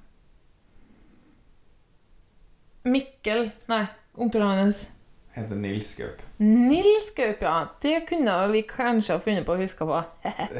Mikkel 2.84 3.50
Nei, 3.68 3.86
onkelen 4.16 4.48
hans. 4.60 4.90
Heter 5.36 5.56
Nils 5.56 5.94
Gaup. 5.94 6.22
Nils 6.36 7.10
Gaup, 7.14 7.42
ja. 7.42 7.68
Det 7.80 8.00
kunne 8.08 8.48
vi 8.48 8.62
kanskje 8.62 9.18
ha 9.18 9.20
funnet 9.20 9.44
på 9.44 9.52
å 9.52 9.60
huske 9.60 9.84
på. 9.84 9.98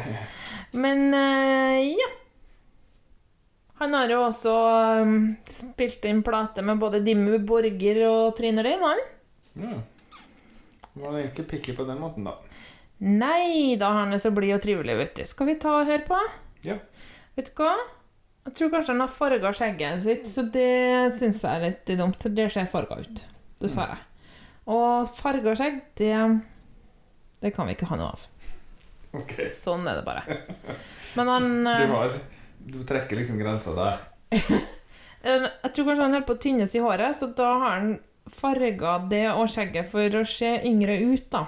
Men 0.83 1.15
eh, 1.17 1.95
ja. 1.97 2.09
Han 3.81 3.97
har 3.97 4.13
jo 4.13 4.19
også 4.27 4.53
um, 5.01 5.15
spilt 5.49 6.05
inn 6.09 6.21
plate 6.25 6.61
med 6.65 6.81
både 6.81 7.01
Dimmu 7.05 7.39
Borger 7.49 8.03
og 8.09 8.37
Trine 8.37 8.65
han. 8.65 9.01
Ja. 9.63 9.79
Var 10.97 11.17
det 11.17 11.23
ikke 11.31 11.45
picky 11.55 11.77
på 11.77 11.85
den 11.89 12.01
måten, 12.01 12.29
da? 12.29 12.35
Nei, 13.05 13.77
da 13.81 13.95
har 13.95 14.03
han 14.03 14.13
det 14.13 14.21
så 14.25 14.33
blid 14.33 14.59
og 14.59 14.65
trivelig, 14.65 14.97
vet 15.01 15.15
du. 15.17 15.23
Skal 15.29 15.49
vi 15.51 15.59
ta 15.61 15.73
og 15.79 15.89
høre 15.89 16.05
på? 16.05 16.21
Ja. 16.69 16.77
Vet 17.37 17.49
du 17.49 17.63
hva? 17.63 17.79
Jeg 18.45 18.59
tror 18.61 18.75
kanskje 18.77 18.93
han 18.93 19.05
har 19.07 19.13
farga 19.13 19.55
skjegget 19.57 20.05
sitt, 20.05 20.29
så 20.29 20.45
det 20.53 21.17
syns 21.17 21.41
jeg 21.45 21.53
er 21.53 21.65
litt 21.65 21.97
dumt. 21.97 22.29
Det 22.29 22.51
ser 22.53 22.69
farga 22.69 23.01
ut, 23.01 23.25
dessverre. 23.65 23.97
Og 24.67 25.11
farga 25.15 25.55
skjegg, 25.59 25.81
det 25.99 26.15
Det 27.43 27.53
kan 27.55 27.69
vi 27.69 27.77
ikke 27.77 27.89
ha 27.91 27.99
noe 28.01 28.15
av. 28.17 28.25
Okay. 29.17 29.47
Sånn 29.53 29.87
er 29.89 30.01
det 30.01 30.07
bare. 30.07 30.41
Men 31.17 31.31
han 31.31 31.47
Du 31.67 31.71
eh, 31.71 31.93
har 31.93 32.17
Du 32.67 32.81
trekker 32.87 33.21
liksom 33.21 33.39
grensa 33.41 33.77
der. 33.77 34.03
Jeg 35.27 35.73
tror 35.75 35.89
kanskje 35.89 36.03
han 36.05 36.13
holder 36.15 36.27
på 36.27 36.37
å 36.37 36.43
tynnes 36.43 36.75
i 36.79 36.83
håret, 36.83 37.17
så 37.19 37.27
da 37.35 37.49
har 37.59 37.73
han 37.81 37.95
farga 38.31 38.93
det 39.11 39.25
og 39.33 39.49
skjegget 39.51 39.89
for 39.91 40.19
å 40.21 40.23
se 40.29 40.53
yngre 40.69 40.99
ut, 41.03 41.25
da. 41.33 41.47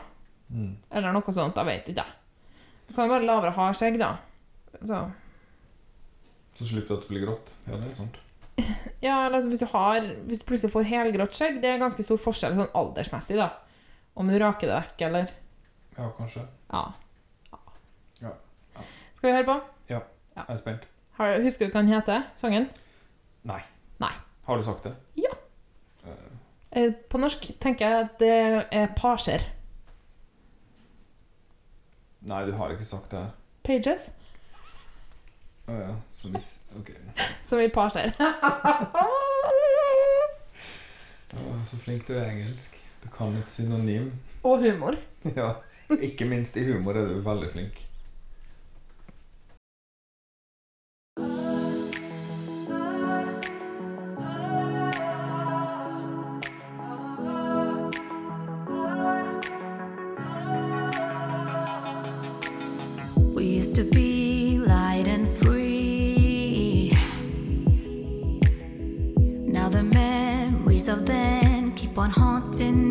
Mm. 0.50 0.72
Eller 0.90 1.14
noe 1.14 1.34
sånt. 1.34 1.58
Jeg 1.58 1.68
vet 1.68 1.90
ikke, 1.92 2.02
jeg. 2.02 2.58
Så 2.88 2.96
kan 2.96 3.04
han 3.04 3.12
bare 3.12 3.28
lavere 3.28 3.54
ha 3.54 3.68
skjegg, 3.76 4.00
da. 4.00 4.16
Så 4.80 5.02
Så 6.58 6.66
slipper 6.72 6.96
du 6.96 6.96
at 6.96 7.06
det 7.06 7.12
blir 7.12 7.26
grått. 7.28 7.54
Ja, 7.68 7.76
det 7.76 7.92
er 7.92 7.94
sant. 8.00 8.18
Ja, 9.00 9.26
eller 9.26 9.38
altså, 9.38 9.50
hvis 9.52 9.60
du 9.62 9.68
har 9.70 10.06
Hvis 10.26 10.40
du 10.42 10.46
plutselig 10.48 10.72
får 10.72 10.86
helgrått 10.88 11.36
skjegg, 11.36 11.60
det 11.62 11.70
er 11.70 11.82
ganske 11.82 12.02
stor 12.02 12.18
forskjell 12.18 12.56
sånn 12.56 12.72
aldersmessig, 12.78 13.36
da. 13.38 13.52
Om 14.18 14.30
du 14.30 14.34
raker 14.42 14.70
det 14.70 14.78
vekk, 14.80 15.04
eller 15.08 15.30
Ja, 15.98 16.08
kanskje. 16.16 16.42
Ja. 16.72 16.84
Ja. 18.22 18.32
Skal 19.14 19.28
vi 19.28 19.34
høre 19.36 19.46
på? 19.46 19.58
Ja. 19.90 20.00
Jeg 20.36 20.44
er 20.54 20.58
spent. 20.60 20.88
Har, 21.18 21.40
husker 21.42 21.66
du 21.66 21.74
hva 21.74 21.82
den 21.82 21.90
heter, 21.90 22.26
sangen? 22.38 22.68
Nei. 23.46 23.60
Nei. 24.02 24.12
Har 24.46 24.58
du 24.58 24.66
sagt 24.66 24.86
det? 24.86 24.94
Ja. 25.18 25.32
Uh. 26.06 26.92
På 27.10 27.18
norsk 27.18 27.48
tenker 27.62 27.88
jeg 27.88 28.06
at 28.06 28.18
det 28.20 28.34
er 28.70 28.90
Pasjer. 28.98 29.42
Nei, 32.28 32.44
du 32.46 32.52
har 32.58 32.74
ikke 32.74 32.86
sagt 32.86 33.14
det. 33.14 33.24
Pages. 33.66 34.10
Å 35.68 35.74
ja. 35.76 35.94
Som 36.12 36.32
hvis 36.32 36.62
Ok. 36.78 36.90
Som 37.48 37.60
i 37.60 37.68
parser. 37.68 38.12
oh, 41.36 41.64
så 41.64 41.76
flink 41.76 42.08
du 42.08 42.14
er 42.16 42.24
i 42.24 42.38
engelsk. 42.38 42.78
Du 43.02 43.08
kan 43.12 43.36
et 43.36 43.50
synonym. 43.52 44.12
Og 44.42 44.64
humor. 44.64 44.96
Ja. 45.36 45.52
Ikke 46.00 46.24
minst 46.28 46.56
i 46.56 46.64
humor 46.64 46.96
er 46.96 47.06
du 47.08 47.20
veldig 47.24 47.52
flink. 47.52 47.84
We 63.34 63.44
used 63.44 63.74
to 63.76 63.84
be 63.84 64.07
on 71.98 72.10
haunting 72.10 72.87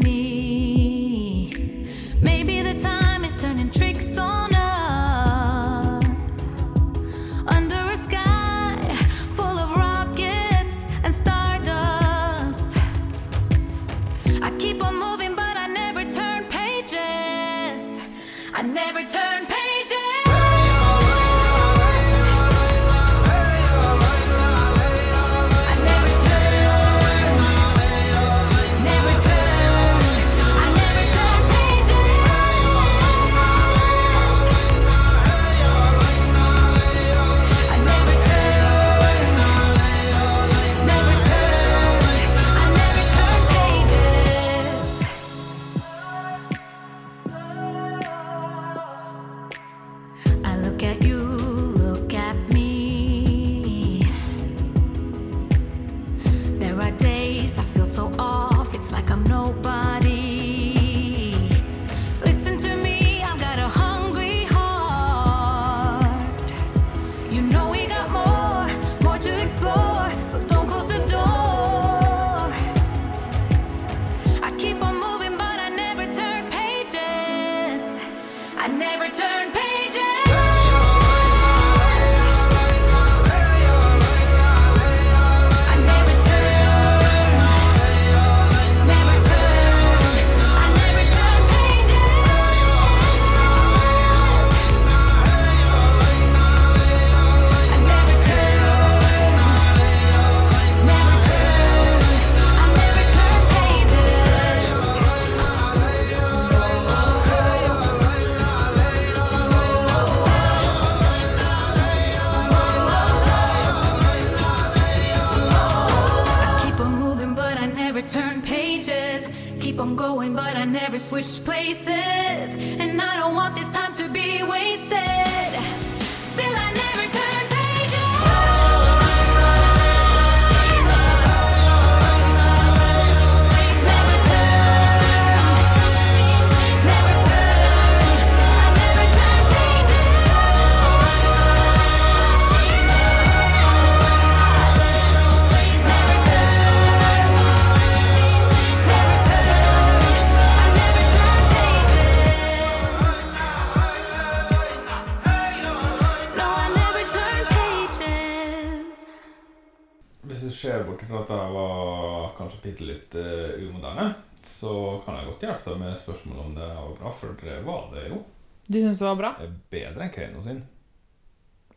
godt 165.37 165.45
hjelpe 165.45 165.77
med 165.79 165.97
spørsmål 165.99 166.39
om 166.45 166.55
det 166.57 166.65
var 166.67 166.93
bra, 166.97 167.11
for 167.13 167.35
det 167.41 167.59
var 167.65 167.89
det 167.93 168.07
jo. 168.09 168.23
Du 168.67 168.79
syns 168.81 168.99
det 168.99 169.05
var 169.07 169.15
bra? 169.19 169.29
Det 169.37 169.45
er 169.47 169.57
bedre 169.93 170.03
enn 170.07 170.13
Keiino 170.15 170.41
sin. 170.43 170.63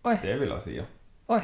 Oi. 0.01 0.15
Det 0.23 0.37
vil 0.41 0.49
jeg 0.55 0.65
si, 0.65 0.77
ja. 0.79 0.87
Oi. 1.31 1.41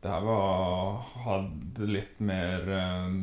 Det 0.00 0.08
her 0.12 0.22
var 0.24 1.00
hadde 1.24 1.88
litt 1.88 2.20
mer 2.24 2.68
um, 3.08 3.16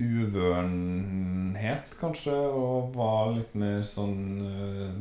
uvørenhet, 0.00 1.96
kanskje, 2.00 2.36
og 2.36 2.94
var 2.96 3.32
litt 3.36 3.54
mer 3.58 3.82
sånn 3.86 4.16
uh, 4.40 4.96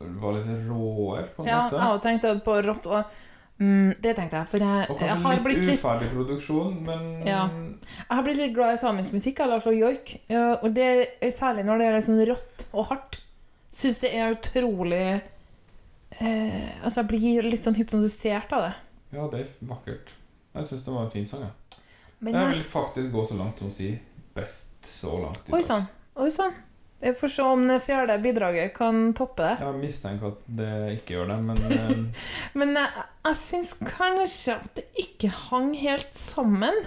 Var 0.00 0.36
litt 0.38 0.50
råere, 0.68 1.26
på 1.36 1.42
en 1.44 1.50
Ja, 1.50 1.62
måte. 1.64 1.76
jeg 1.78 1.94
også 1.94 2.04
tenkte 2.08 2.34
på 2.46 2.54
rått 2.64 2.86
og 2.90 3.18
mm, 3.60 3.94
Det 4.02 4.14
tenkte 4.16 4.40
jeg, 4.40 4.48
for 4.50 4.64
jeg, 4.64 4.86
Og 4.90 5.00
jeg 5.00 5.08
kanskje 5.10 5.26
har 5.26 5.36
litt 5.36 5.46
blitt 5.46 5.64
litt 5.64 5.78
uferdig 5.78 6.10
produksjon, 6.16 6.76
men 6.88 7.08
Ja. 7.28 7.42
Jeg 7.90 8.16
har 8.16 8.24
blitt 8.26 8.40
litt 8.40 8.54
glad 8.56 8.74
i 8.74 8.80
samisk 8.80 9.14
musikk, 9.16 9.40
Lars 9.44 9.60
altså 9.60 9.74
joik. 9.76 10.14
Ja, 10.30 10.58
og 10.60 10.74
det 10.76 10.88
særlig 11.32 11.64
når 11.68 11.80
det 11.80 11.88
er 11.90 12.00
sånn 12.04 12.22
rått 12.28 12.66
og 12.72 12.88
hardt. 12.90 13.20
Syns 13.70 14.00
det 14.02 14.10
er 14.18 14.34
utrolig 14.34 15.04
eh, 16.18 16.70
Altså, 16.82 17.00
jeg 17.00 17.08
blir 17.12 17.46
litt 17.46 17.62
sånn 17.62 17.78
hypnotisert 17.78 18.52
av 18.56 18.66
det. 18.66 18.72
Ja, 19.14 19.28
det 19.30 19.44
er 19.44 19.52
vakkert. 19.70 20.10
Jeg 20.54 20.66
syns 20.66 20.82
det 20.86 20.94
var 20.94 21.06
en 21.06 21.12
fin 21.14 21.26
sang. 21.26 21.46
Ja. 21.46 21.52
Men 22.20 22.34
jeg 22.34 22.42
jeg 22.42 22.56
vil 22.56 22.66
faktisk 22.74 23.12
gå 23.14 23.24
så 23.24 23.36
langt 23.38 23.62
som 23.62 23.70
å 23.70 23.74
si 23.74 23.92
best 24.36 24.66
så 24.86 25.14
langt 25.22 25.48
i 25.48 25.54
Oi 25.56 25.62
sann. 25.64 25.86
Oi 26.20 26.28
sann. 26.34 26.52
Jeg 27.00 27.16
får 27.16 27.32
se 27.32 27.44
om 27.48 27.62
det 27.68 27.78
fjerde 27.80 28.18
bidraget 28.20 28.74
kan 28.76 29.12
toppe 29.16 29.46
det. 29.46 29.54
Jeg 29.64 29.78
mistenker 29.80 30.34
at 30.34 30.48
det 30.60 30.72
ikke 30.98 31.16
gjør 31.16 31.30
det, 31.32 31.38
men 31.48 31.62
eh, 31.72 32.24
Men 32.60 32.74
jeg, 32.76 33.04
jeg 33.26 33.38
syns 33.40 33.74
kanskje 33.80 34.56
at 34.58 34.72
det 34.76 34.88
ikke 35.00 35.30
hang 35.48 35.70
helt 35.80 36.12
sammen. 36.16 36.82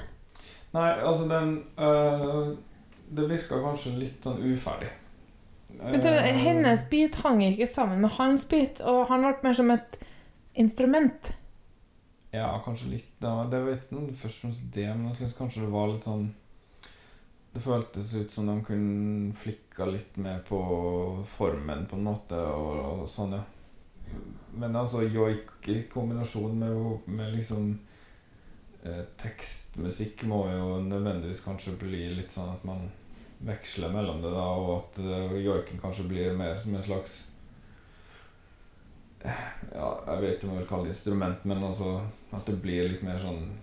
Nei, 0.74 0.90
altså 1.06 1.26
den 1.30 1.56
øh, 1.78 2.54
Det 3.14 3.26
virka 3.30 3.62
kanskje 3.62 3.98
litt 3.98 4.26
sånn 4.26 4.42
uferdig. 4.42 4.92
Du, 5.74 6.10
Eh, 6.10 6.36
hennes 6.46 6.90
bit 6.90 7.16
hang 7.24 7.42
ikke 7.44 7.68
sammen 7.68 8.02
med 8.02 8.14
hans 8.18 8.46
bit, 8.50 8.82
og 8.82 9.08
han 9.10 9.26
ble 9.26 9.34
mer 9.44 9.58
som 9.58 9.72
et 9.74 9.98
instrument. 10.60 11.34
Ja, 12.34 12.50
kanskje 12.66 12.94
litt. 12.96 13.10
Da. 13.22 13.44
Det 13.50 13.62
var 13.62 13.78
ikke 13.78 13.98
noe 13.98 14.14
først 14.18 14.40
og 14.40 14.48
fremst 14.48 14.70
det, 14.74 14.88
men 14.90 15.10
jeg 15.12 15.22
syns 15.22 15.38
kanskje 15.38 15.66
det 15.66 15.74
var 15.74 15.92
litt 15.92 16.06
sånn 16.06 16.32
Det 17.54 17.62
føltes 17.62 18.14
ut 18.18 18.32
som 18.34 18.48
de 18.50 18.56
kunne 18.66 19.34
flikka 19.38 19.86
litt 19.86 20.16
mer 20.18 20.40
på 20.48 20.60
formen, 21.30 21.86
på 21.90 22.00
en 22.00 22.08
måte, 22.08 22.40
og, 22.40 23.04
og 23.04 23.10
sånn, 23.10 23.36
ja. 23.38 23.44
Men 24.58 24.76
altså 24.78 25.04
joik 25.06 25.68
i 25.70 25.84
kombinasjon 25.90 26.58
med, 26.60 27.06
med 27.10 27.34
liksom 27.34 27.72
eh, 28.84 29.04
tekstmusikk 29.22 30.26
må 30.30 30.44
jo 30.52 30.80
nødvendigvis 30.86 31.42
kanskje 31.46 31.78
bli 31.82 32.08
litt 32.14 32.34
sånn 32.34 32.52
at 32.54 32.66
man 32.68 32.86
veksler 33.44 33.94
mellom 33.94 34.22
det, 34.24 34.32
da, 34.34 34.48
og 34.58 34.74
at 34.78 35.00
eh, 35.04 35.38
joiken 35.44 35.82
kanskje 35.82 36.08
blir 36.10 36.38
mer 36.38 36.58
som 36.60 36.76
en 36.76 36.86
slags 36.86 37.16
ja, 39.24 39.90
jeg 40.08 40.22
vet 40.22 40.36
ikke 40.36 40.50
om 40.50 40.54
jeg 40.54 40.62
vil 40.62 40.70
kalle 40.70 40.88
det 40.90 40.96
instrument, 40.98 41.46
men 41.48 41.64
altså 41.64 41.94
at 42.36 42.50
det 42.50 42.58
blir 42.64 42.90
litt 42.92 43.06
mer 43.06 43.20
sånn 43.22 43.46
eh, 43.46 43.63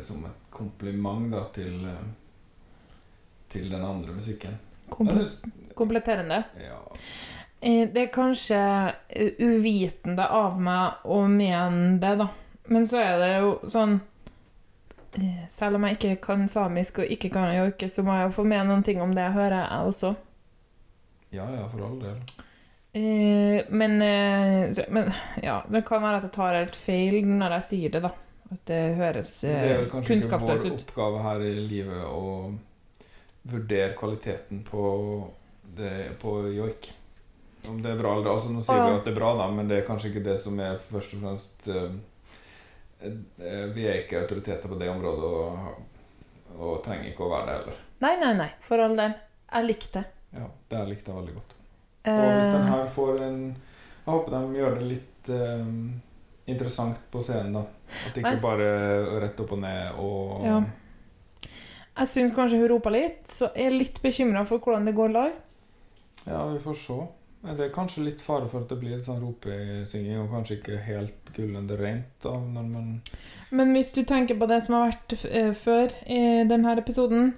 Som 0.00 0.24
et 0.24 0.50
kompliment 0.50 1.26
da 1.32 1.42
til 1.52 1.74
eh, 1.86 2.04
Til 3.52 3.66
den 3.70 3.82
andre 3.84 4.12
musikken. 4.16 4.54
Komple 4.88 5.24
kompletterende. 5.76 6.42
Ja. 6.60 6.78
Eh, 7.60 7.88
Det 7.92 8.06
er 8.06 8.12
kanskje 8.14 8.60
uvitende 9.38 10.26
av 10.30 10.56
meg 10.60 11.04
å 11.04 11.20
mene 11.28 11.98
det, 12.00 12.14
da. 12.22 12.28
Men 12.70 12.86
så 12.86 13.00
er 13.02 13.18
det 13.18 13.30
jo 13.40 13.50
sånn 13.68 13.96
eh, 15.18 15.42
Selv 15.50 15.76
om 15.78 15.84
jeg 15.88 15.98
ikke 15.98 16.16
kan 16.28 16.46
samisk 16.48 17.00
og 17.02 17.10
ikke 17.10 17.30
kan 17.34 17.50
joike, 17.56 17.88
så 17.90 18.04
må 18.06 18.14
jeg 18.16 18.28
jo 18.28 18.36
få 18.38 18.44
med 18.46 18.68
noen 18.70 18.84
ting 18.86 19.00
om 19.02 19.12
det 19.14 19.26
jeg 19.28 19.36
hører, 19.36 19.66
jeg 19.66 19.90
også. 19.92 20.14
ja, 21.30 21.44
ja, 21.54 21.66
for 21.68 21.84
all 21.86 21.98
del. 22.00 22.16
Eh, 22.92 23.66
men, 23.70 24.00
eh, 24.02 24.70
men 24.90 25.10
ja, 25.42 25.60
det 25.70 25.84
kan 25.86 26.02
være 26.02 26.16
at 26.22 26.24
jeg 26.26 26.32
tar 26.34 26.56
helt 26.58 26.76
feil 26.78 27.20
når 27.26 27.58
jeg 27.58 27.66
sier 27.68 27.90
det, 27.94 28.02
da. 28.08 28.10
At 28.50 28.62
det 28.66 28.80
høres 28.98 29.32
Det 29.44 29.50
er 29.54 29.68
eh, 29.68 29.76
vel 29.80 29.90
kanskje 29.92 30.16
ikke 30.18 30.38
vår 30.42 30.64
ut. 30.64 30.80
oppgave 30.82 31.20
her 31.22 31.44
i 31.46 31.52
livet 31.60 32.06
å 32.06 32.22
vurdere 33.50 33.94
kvaliteten 33.98 34.64
på, 34.66 34.84
det, 35.76 35.92
på 36.20 36.34
joik. 36.52 36.90
Om 37.68 37.78
det 37.84 37.92
er 37.92 38.00
bra 38.00 38.14
eller 38.16 38.32
altså 38.32 38.50
Nå 38.52 38.62
sier 38.64 38.80
vi 38.86 38.96
at 38.98 39.04
det 39.06 39.12
er 39.12 39.18
bra, 39.20 39.34
da, 39.36 39.46
men 39.52 39.68
det 39.68 39.78
er 39.80 39.86
kanskje 39.86 40.10
ikke 40.10 40.24
det 40.26 40.36
som 40.40 40.58
er 40.64 40.80
først 40.80 41.14
og 41.16 41.22
fremst 41.24 41.68
eh, 41.68 41.92
eh, 43.04 43.64
Vi 43.76 43.86
er 43.86 44.02
ikke 44.02 44.22
autoriteter 44.24 44.68
på 44.72 44.78
det 44.80 44.88
området 44.92 45.30
og, 45.30 45.80
og 46.56 46.78
trenger 46.84 47.12
ikke 47.12 47.26
å 47.26 47.32
være 47.34 47.46
det 47.50 47.56
heller. 47.58 47.80
Nei, 48.00 48.14
nei, 48.22 48.32
nei, 48.38 48.48
for 48.64 48.80
all 48.82 48.96
del. 48.96 49.14
Jeg 49.50 49.68
likte 49.68 50.00
det. 50.00 50.06
Ja, 50.40 50.46
det 50.70 50.78
jeg 50.82 50.92
likte 50.94 51.12
jeg 51.12 51.20
veldig 51.20 51.38
godt. 51.38 51.56
Og 52.08 52.22
hvis 52.24 52.46
Eh, 52.48 52.54
den 52.54 52.68
her 52.70 52.86
får 52.88 53.18
en 53.26 53.40
Jeg 53.50 54.08
håper 54.14 54.32
de 54.32 54.56
gjør 54.56 54.76
det 54.78 54.86
litt 54.88 55.28
eh, 55.36 55.66
interessant 56.50 56.98
på 57.12 57.22
scenen, 57.24 57.54
da. 57.56 57.64
At 57.90 58.14
det 58.14 58.22
ikke 58.24 58.42
bare 58.44 59.20
rett 59.24 59.40
opp 59.42 59.54
og 59.56 59.62
ned 59.64 60.00
og 60.02 60.44
Ja. 60.46 60.58
Jeg 62.00 62.08
syns 62.08 62.32
kanskje 62.32 62.60
hun 62.60 62.68
roper 62.70 62.94
litt, 62.94 63.24
så 63.28 63.50
jeg 63.54 63.66
er 63.66 63.74
litt 63.76 63.98
bekymra 64.02 64.44
for 64.48 64.62
hvordan 64.62 64.86
det 64.88 64.94
går 64.96 65.10
live. 65.12 65.34
Ja, 66.26 66.46
vi 66.48 66.60
får 66.62 66.76
se. 66.78 67.00
Men 67.42 67.56
Det 67.56 67.66
er 67.66 67.72
kanskje 67.74 68.04
litt 68.04 68.20
fare 68.20 68.48
for 68.48 68.60
at 68.60 68.68
det 68.68 68.78
blir 68.80 68.96
litt 68.96 69.06
sånn 69.06 69.20
ropesynging, 69.24 70.18
og 70.20 70.32
kanskje 70.32 70.58
ikke 70.58 70.80
helt 70.84 71.32
gullende 71.36 71.76
rent. 71.80 72.10
da. 72.22 72.34
Men 73.50 73.72
hvis 73.74 73.92
du 73.96 74.02
tenker 74.04 74.38
på 74.38 74.48
det 74.48 74.62
som 74.62 74.76
har 74.76 74.90
vært 74.90 75.24
eh, 75.24 75.52
før 75.56 75.92
i 76.06 76.44
denne 76.48 76.76
episoden 76.78 77.34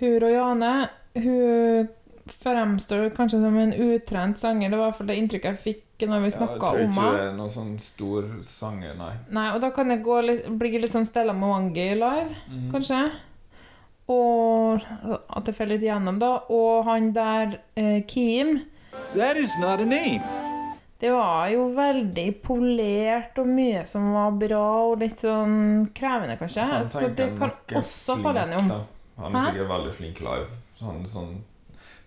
Hun 0.00 0.22
og 0.22 0.30
Jane 0.32 0.88
Hun 1.14 1.88
fremstår 2.30 3.10
kanskje 3.10 3.40
som 3.42 3.56
en 3.58 3.72
utrent 3.74 4.38
sanger. 4.38 4.70
Det 4.70 4.78
var 4.78 4.86
i 4.86 4.90
hvert 4.90 4.98
fall 5.00 5.10
det 5.10 5.18
inntrykket 5.18 5.50
jeg 5.50 5.62
fikk 5.64 5.84
når 6.08 6.22
vi 6.24 6.28
Ja, 6.28 6.30
jeg 6.30 6.36
snakka 6.38 6.60
tror 6.70 6.84
om 6.84 6.92
ikke 6.94 7.10
det 7.16 7.24
er 7.26 7.34
noen 7.36 7.52
sånn 7.54 7.72
stor 7.82 8.28
sanger, 8.46 8.94
nei. 8.98 9.12
Nei, 9.36 9.48
og 9.54 9.60
da 9.60 9.72
kan 9.74 9.92
det 9.92 10.00
gå 10.06 10.20
litt, 10.24 10.46
bli 10.60 10.78
litt 10.80 10.94
sånn 10.94 11.08
Stella 11.08 11.34
Mwangi 11.36 11.90
live, 11.98 12.38
mm. 12.48 12.68
kanskje. 12.72 13.00
Og 14.10 14.86
at 14.86 15.46
det 15.46 15.54
faller 15.54 15.76
litt 15.76 15.86
gjennom, 15.86 16.18
da. 16.22 16.32
Og 16.50 16.86
han 16.88 17.12
der, 17.14 17.60
eh, 17.76 18.00
Kim 18.08 18.60
That 19.14 19.36
is 19.36 19.58
not 19.58 19.80
a 19.80 19.84
name. 19.84 20.22
Det 21.00 21.10
var 21.10 21.48
jo 21.48 21.62
veldig 21.72 22.26
polert 22.44 23.38
og 23.40 23.46
mye 23.48 23.86
som 23.88 24.10
var 24.12 24.34
bra, 24.36 24.64
og 24.90 24.98
litt 25.00 25.22
sånn 25.22 25.86
krevende, 25.96 26.36
kanskje. 26.36 26.66
Så 26.84 27.08
det 27.16 27.30
kan 27.38 27.54
også 27.78 28.18
falle 28.20 28.44
gjennom. 28.44 28.82
Han 29.20 29.36
er 29.36 29.46
sikkert 29.46 29.70
veldig 29.70 29.94
flink 29.96 30.20
live. 30.24 30.58
Han, 30.80 31.00
sånn, 31.08 31.32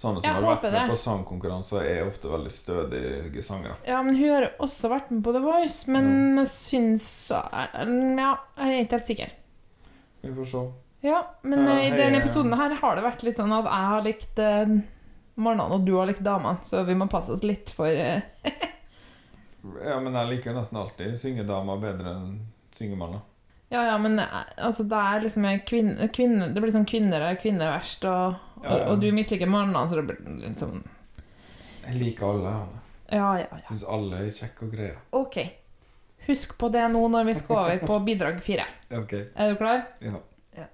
Sånne 0.03 0.19
som 0.19 0.27
Jeg 0.27 0.35
har 0.35 0.43
vært 0.43 0.65
med 0.67 0.73
det. 0.75 0.83
på 0.91 0.95
sangkonkurranser, 0.99 1.85
er 1.87 2.07
ofte 2.09 2.27
veldig 2.27 2.51
stødige 2.51 3.43
sangere. 3.45 3.77
Ja, 3.87 4.01
men 4.03 4.17
hun 4.19 4.29
har 4.33 4.49
også 4.59 4.89
vært 4.91 5.11
med 5.13 5.21
på 5.23 5.31
The 5.31 5.41
Voice, 5.45 5.85
men 5.87 6.09
jeg 6.41 6.49
syns 6.51 7.05
Ja, 7.31 7.67
jeg 7.79 8.27
er 8.67 8.81
ikke 8.83 8.97
helt 8.97 9.07
sikker. 9.07 9.31
Vi 10.23 10.31
får 10.35 10.49
se. 10.51 10.63
Ja, 11.03 11.21
men 11.43 11.63
Ja, 11.65 11.77
eh, 11.77 11.85
i 11.85 11.89
hei, 11.91 11.97
denne 11.99 12.19
episoden 12.19 12.53
her 12.55 12.75
har 12.79 12.95
det 12.99 13.03
vært 13.03 13.23
litt 13.27 13.39
sånn 13.39 13.51
at 13.55 13.65
jeg 13.67 13.89
har 13.93 14.03
likt 14.05 14.39
eh, 14.39 14.75
mannene, 15.35 15.71
og 15.77 15.83
du 15.87 15.95
har 15.97 16.07
likt 16.11 16.23
damene, 16.23 16.59
så 16.63 16.83
vi 16.87 16.95
må 16.99 17.07
passe 17.11 17.31
oss 17.35 17.43
litt 17.43 17.71
for 17.75 17.87
eh, 17.91 18.21
Ja, 19.83 19.99
men 20.03 20.13
jeg 20.15 20.29
liker 20.33 20.55
nesten 20.55 20.79
alltid 20.79 21.15
syngedamer 21.19 21.79
bedre 21.79 22.17
enn 22.17 22.33
syngemanner. 22.75 23.21
Ja, 23.73 23.85
ja, 23.85 23.97
men 23.97 24.19
eh, 24.19 24.25
altså, 24.57 24.83
det 24.83 24.95
er 24.95 25.23
liksom 25.23 25.45
en 25.49 25.61
kvinne, 25.65 26.07
kvinne 26.13 26.49
Det 26.53 26.61
blir 26.61 26.73
sånn 26.75 26.85
kvinner 26.85 27.23
er 27.25 27.39
kvinner 27.41 27.71
verst, 27.73 28.05
og, 28.05 28.35
og, 28.61 28.67
ja. 28.69 28.83
og 28.91 28.99
du 29.01 29.07
misliker 29.15 29.49
mannene, 29.49 29.81
så 29.89 29.97
det 29.97 30.03
blir 30.11 30.43
liksom 30.43 30.83
Jeg 31.87 31.97
liker 31.97 32.35
alle. 32.35 32.51
Ja, 33.09 33.31
ja, 33.41 33.47
ja. 33.49 33.61
Syns 33.71 33.81
alle 33.95 34.21
er 34.27 34.29
kjekke 34.33 34.67
og 34.67 34.75
greie. 34.77 34.99
Ok. 35.17 35.39
Husk 36.27 36.53
på 36.61 36.69
det 36.71 36.83
nå 36.93 37.01
når 37.11 37.25
vi 37.31 37.35
skal 37.35 37.63
over 37.63 37.81
på 37.89 37.97
bidrag 38.05 38.37
fire. 38.45 38.67
okay. 39.01 39.25
Er 39.33 39.51
du 39.51 39.57
klar? 39.59 39.83
Ja. 40.05 40.21
Ja. 40.55 40.69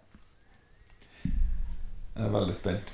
Jeg 1.24 2.28
er 2.28 2.36
veldig 2.36 2.58
spent. 2.60 2.93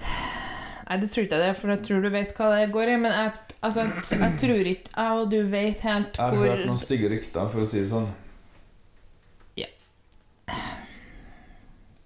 Nei, 0.00 0.96
du 0.98 1.06
tror 1.06 1.28
ikke 1.28 1.42
det, 1.44 1.52
for 1.60 1.74
jeg 1.74 1.84
tror 1.86 2.02
du 2.02 2.10
vet 2.16 2.34
hva 2.40 2.50
det 2.56 2.72
går 2.72 2.96
i. 2.96 2.96
Men 3.04 3.14
jeg, 3.14 3.36
altså, 3.60 3.84
jeg, 3.84 4.24
jeg 4.24 4.40
tror 4.42 4.72
ikke 4.72 4.96
jeg 4.96 5.20
og 5.20 5.30
du 5.30 5.38
vet 5.52 5.86
helt 5.86 6.16
hvor 6.16 6.34
Jeg 6.40 6.40
har 6.40 6.56
hørt 6.56 6.66
noen 6.72 6.82
stygge 6.88 7.12
rykter, 7.12 7.52
for 7.52 7.68
å 7.68 7.70
si 7.70 7.84
det 7.84 7.92
sånn. 7.92 8.10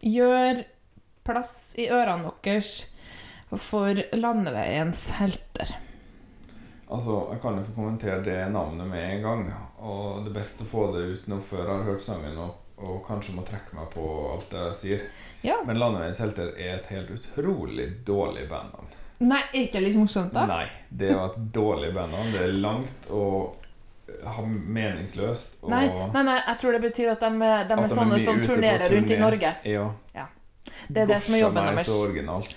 Gjør 0.05 0.61
plass 1.25 1.75
i 1.81 1.89
ørene 1.89 2.29
deres 2.45 2.75
for 3.57 3.97
landeveiens 4.19 5.07
helter. 5.21 5.71
Altså, 6.91 7.29
Jeg 7.33 7.41
kan 7.41 7.57
jo 7.57 7.65
få 7.65 7.73
kommentere 7.79 8.21
det 8.25 8.37
navnet 8.53 8.87
med 8.87 9.05
en 9.15 9.23
gang. 9.23 9.47
Og 9.81 10.25
det 10.27 10.35
beste 10.35 10.67
å 10.67 10.69
få 10.69 10.91
det 10.93 11.07
ut 11.15 11.27
nå 11.33 11.41
før 11.41 11.65
jeg 11.65 11.73
har 11.73 11.89
hørt 11.89 12.05
sangen, 12.05 12.37
og, 12.39 12.61
og 12.77 13.01
kanskje 13.07 13.37
må 13.39 13.47
trekke 13.49 13.79
meg 13.79 13.89
på 13.95 14.05
alt 14.35 14.51
det 14.53 14.67
jeg 14.67 14.79
sier. 14.81 15.09
Ja. 15.47 15.59
Men 15.67 15.81
Landeveiens 15.81 16.21
helter 16.21 16.53
er 16.53 16.77
et 16.77 16.93
helt 16.93 17.11
utrolig 17.17 17.89
dårlig 18.07 18.47
bandnavn. 18.51 18.93
Nei, 19.25 19.41
er 19.55 19.63
ikke 19.65 19.79
det 19.79 19.89
litt 19.89 20.01
morsomt, 20.01 20.35
da? 20.35 20.45
Nei, 20.51 20.65
det 20.91 21.15
var 21.15 21.33
et 21.33 21.53
dårlig 21.55 21.93
bandnavn. 21.97 22.33
Det 22.35 22.43
er 22.45 22.57
langt 22.59 23.13
og 23.15 23.64
meningsløst. 24.49 25.59
Nei, 25.71 25.87
nei, 25.89 26.23
nei, 26.27 26.39
jeg 26.41 26.61
tror 26.61 26.77
det 26.77 26.83
betyr 26.85 27.13
at 27.15 27.25
de, 27.25 27.31
de 27.41 27.51
at 27.65 27.73
er 27.73 27.93
sånne 27.93 28.21
som 28.23 28.41
turnerer 28.43 28.85
turné. 28.87 28.97
rundt 28.97 29.11
i. 29.15 29.19
Norge. 29.21 29.55
Ja. 29.69 29.89
Ja. 30.15 30.27
Det 30.89 31.05
er 31.05 31.09
det 31.09 31.23
som 31.25 31.35
er 31.37 31.45
jobben 31.45 31.67
deres. 31.71 31.91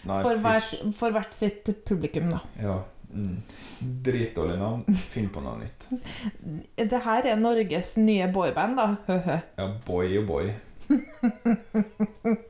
For, 0.03 0.91
for 0.95 1.15
hvert 1.15 1.33
sitt 1.35 1.71
publikum, 1.87 2.31
da. 2.33 2.39
Ja. 2.61 2.77
Mm. 3.07 3.37
Dritdårlig 4.03 4.57
navn. 4.59 4.83
Finn 5.07 5.29
på 5.31 5.41
noe 5.43 5.57
nytt. 5.61 5.87
Det 6.91 6.99
her 7.05 7.29
er 7.31 7.39
Norges 7.39 7.95
nye 8.01 8.27
boyband, 8.33 8.77
da. 8.79 8.87
Ja, 9.57 9.69
boy 9.87 10.17
og 10.21 10.27
boy. 10.27 10.51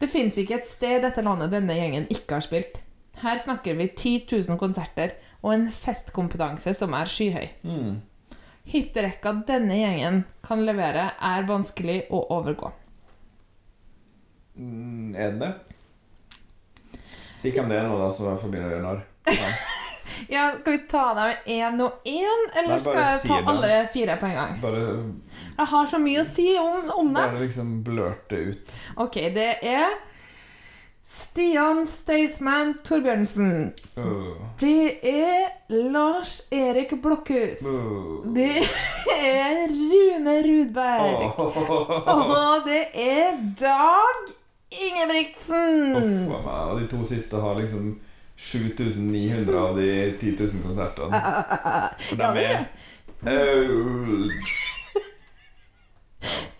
Det 0.00 0.08
fins 0.12 0.36
ikke 0.40 0.58
et 0.58 0.66
sted 0.68 0.98
i 0.98 1.04
dette 1.06 1.22
landet 1.24 1.52
denne 1.54 1.76
gjengen 1.76 2.08
ikke 2.12 2.36
har 2.36 2.44
spilt. 2.44 2.82
Her 3.22 3.38
snakker 3.40 3.78
vi 3.78 3.86
10 3.88 4.26
000 4.50 4.58
konserter 4.60 5.14
og 5.46 5.52
en 5.54 5.68
festkompetanse 5.70 6.74
som 6.74 6.94
er 6.98 7.10
skyhøy. 7.10 7.46
Mm. 7.62 8.00
Hitterekka 8.66 9.30
denne 9.46 9.78
gjengen 9.78 10.24
kan 10.42 10.64
levere, 10.66 11.12
er 11.22 11.46
vanskelig 11.46 12.00
å 12.10 12.24
overgå. 12.34 12.72
Mm, 14.58 15.14
er 15.14 15.36
den 15.36 15.44
det? 15.44 15.52
Si 17.36 17.52
hvem 17.54 17.70
det 17.70 17.78
er 17.78 17.86
nå, 17.86 17.94
da, 18.00 18.10
så 18.10 18.50
begynne 18.50 18.72
å 18.72 18.74
gjøre 18.74 18.84
narr. 18.88 19.06
Ja, 20.32 20.52
Skal 20.60 20.72
vi 20.72 20.78
ta 20.88 21.02
dem 21.18 21.32
én 21.52 21.80
og 21.82 22.06
én, 22.08 22.44
eller 22.54 22.72
Nei, 22.72 22.78
skal 22.80 23.00
jeg 23.02 23.18
ta 23.26 23.38
alle 23.52 23.80
fire 23.92 24.14
på 24.16 24.28
en 24.30 24.36
gang? 24.38 24.54
Bare, 24.62 24.84
Jeg 25.58 25.68
har 25.72 25.90
så 25.90 25.98
mye 26.00 26.22
å 26.22 26.26
si 26.26 26.46
om, 26.60 26.90
om 27.02 27.10
det. 27.12 27.24
bare 27.26 27.42
liksom 27.42 27.72
blørte 27.84 28.32
det 28.32 28.54
ut. 28.54 28.74
Ok, 29.04 29.18
det 29.34 29.48
er 29.66 29.98
Stian 31.06 31.84
Staysman 31.86 32.72
Torbjørnsen. 32.82 33.74
Oh. 34.02 34.34
Det 34.58 34.98
er 35.06 35.52
Lars 35.70 36.40
Erik 36.50 36.96
Blokhus. 37.02 37.62
Oh. 37.62 38.26
Det 38.34 38.56
er 39.14 39.70
Rune 39.70 40.34
Rudberg. 40.42 41.38
Og 42.10 42.66
det 42.66 42.88
er 42.90 43.38
Dag 43.60 44.34
Ingebrigtsen. 44.74 45.94
Uff 46.00 46.42
meg. 46.42 46.50
Og 46.72 46.80
de 46.80 46.88
to 46.90 47.04
siste 47.06 47.38
har 47.38 47.54
liksom 47.60 48.00
7900 48.34 49.62
av 49.62 49.78
de 49.78 49.88
10 50.18 50.34
000 50.42 50.66
konsertene. 50.66 51.22
Og 52.10 52.18
Ja, 52.18 52.34
de 52.34 52.42
er 52.50 52.66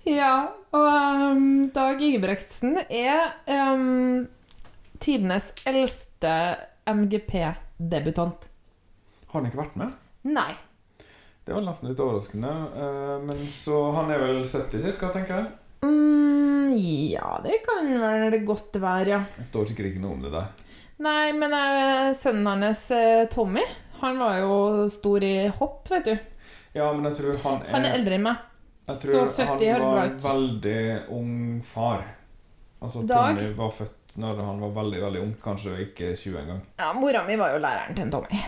Ja, 0.07 0.35
og 0.71 0.87
um, 1.35 1.71
Dag 1.75 1.99
Ingebrigtsen 1.99 2.79
er 2.87 3.35
um, 3.75 4.29
tidenes 5.01 5.53
eldste 5.67 6.33
MGP-debutant. 6.87 8.47
Har 9.31 9.41
han 9.41 9.49
ikke 9.51 9.61
vært 9.61 9.77
med? 9.81 9.95
Nei. 10.31 10.53
Det 11.47 11.55
var 11.55 11.63
nesten 11.63 11.91
litt 11.91 12.01
overraskende. 12.03 12.51
eh, 12.75 13.19
Men 13.27 13.39
så 13.53 13.93
Han 13.95 14.11
er 14.11 14.19
vel 14.19 14.43
70 14.45 14.81
cirka, 14.83 15.11
tenker 15.15 15.37
jeg. 15.37 15.47
Mm, 15.87 16.73
ja, 17.13 17.39
det 17.45 17.61
kan 17.67 17.87
vel 18.01 18.45
godt 18.45 18.73
være, 18.83 19.09
ja. 19.09 19.21
Det 19.37 19.47
står 19.47 19.67
sikkert 19.71 19.93
ikke 19.93 20.03
noe 20.03 20.17
om 20.17 20.23
det 20.23 20.33
der. 20.33 20.49
Nei, 20.99 21.33
men 21.37 21.53
eh, 21.53 22.13
sønnen 22.17 22.47
hans, 22.65 22.91
eh, 22.91 23.27
Tommy, 23.31 23.63
han 24.01 24.19
var 24.19 24.39
jo 24.41 24.89
stor 24.89 25.23
i 25.23 25.47
hopp, 25.49 25.89
vet 25.91 26.05
du. 26.05 26.17
Ja, 26.75 26.91
men 26.93 27.05
jeg 27.11 27.21
tror 27.21 27.39
han 27.45 27.63
er 27.63 27.71
Han 27.73 27.85
er 27.85 27.95
eldre 28.01 28.15
enn 28.19 28.23
meg. 28.27 28.37
Jeg 28.87 28.97
Så 28.97 29.23
70 29.27 29.71
høres 29.73 29.85
han 29.85 29.93
bra 29.93 29.95
var 29.95 30.05
en 30.07 30.19
veldig 30.23 31.09
ung 31.11 31.63
far. 31.65 32.05
Altså 32.83 33.03
Dag? 33.07 33.39
Tommy 33.39 33.55
var 33.57 33.71
født 33.71 34.06
når 34.17 34.45
han 34.47 34.63
var 34.65 34.77
veldig 34.83 35.03
veldig 35.03 35.25
ung, 35.25 35.35
kanskje 35.43 35.77
ikke 35.89 36.15
20 36.17 36.41
engang. 36.45 36.63
Ja, 36.81 36.93
Mora 36.97 37.25
mi 37.27 37.37
var 37.41 37.53
jo 37.55 37.61
læreren 37.61 37.97
til 37.97 38.07
en 38.07 38.15
Tommy. 38.15 38.41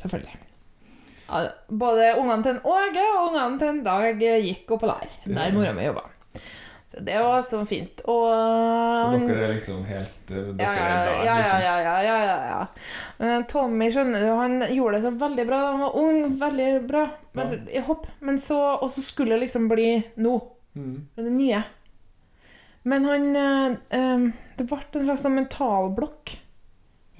Selvfølgelig. 0.00 0.38
Både 1.68 2.14
ungene 2.20 2.42
til 2.44 2.56
en 2.56 2.64
Åge 2.68 3.04
og 3.16 3.28
ungene 3.30 3.60
til 3.60 3.70
en 3.70 3.84
Dag 3.86 4.18
gikk 4.20 4.74
opp 4.74 4.82
og 4.84 4.90
lær 4.92 5.14
Der 5.24 5.54
mora 5.54 5.72
mi 5.76 5.86
jobba. 5.86 6.08
Så 6.92 7.00
det 7.00 7.16
var 7.24 7.40
så 7.42 7.62
fint. 7.64 8.02
Og 8.04 8.26
Så 8.28 9.20
dere 9.24 9.46
er 9.46 9.52
liksom 9.54 9.84
helt 9.88 10.30
eh, 10.30 10.50
Dere 10.58 10.66
ja, 10.66 10.72
ja, 10.72 10.82
er 10.82 11.06
der, 11.06 11.12
ja, 11.12 11.22
ja, 11.24 11.36
liksom. 11.38 11.62
ja, 11.62 11.76
ja, 11.80 11.94
ja, 12.04 12.16
ja, 12.28 12.66
ja. 13.22 13.38
Tommy 13.48 13.88
skjønner 13.94 14.26
han 14.36 14.58
gjorde 14.68 14.98
det 14.98 15.06
så 15.06 15.12
veldig 15.22 15.46
bra 15.48 15.60
da 15.62 15.70
han 15.70 15.84
var 15.86 15.96
ung. 16.02 16.18
Veldig 16.42 16.68
bra 16.90 17.06
veldig, 17.38 17.60
i 17.72 17.84
hopp. 17.86 18.10
Men 18.20 18.40
så, 18.40 18.58
og 18.74 18.92
så 18.92 19.04
skulle 19.04 19.38
det 19.38 19.46
liksom 19.46 19.70
bli 19.72 19.88
nå. 20.20 20.34
Mm. 20.76 20.98
Det 21.16 21.32
nye. 21.32 21.62
Men 22.92 23.08
han 23.08 23.26
øh, 23.40 24.28
Det 24.58 24.66
ble 24.68 24.78
en 24.80 25.06
slags 25.08 25.24
sånn 25.26 25.36
mentalblokk. 25.36 26.36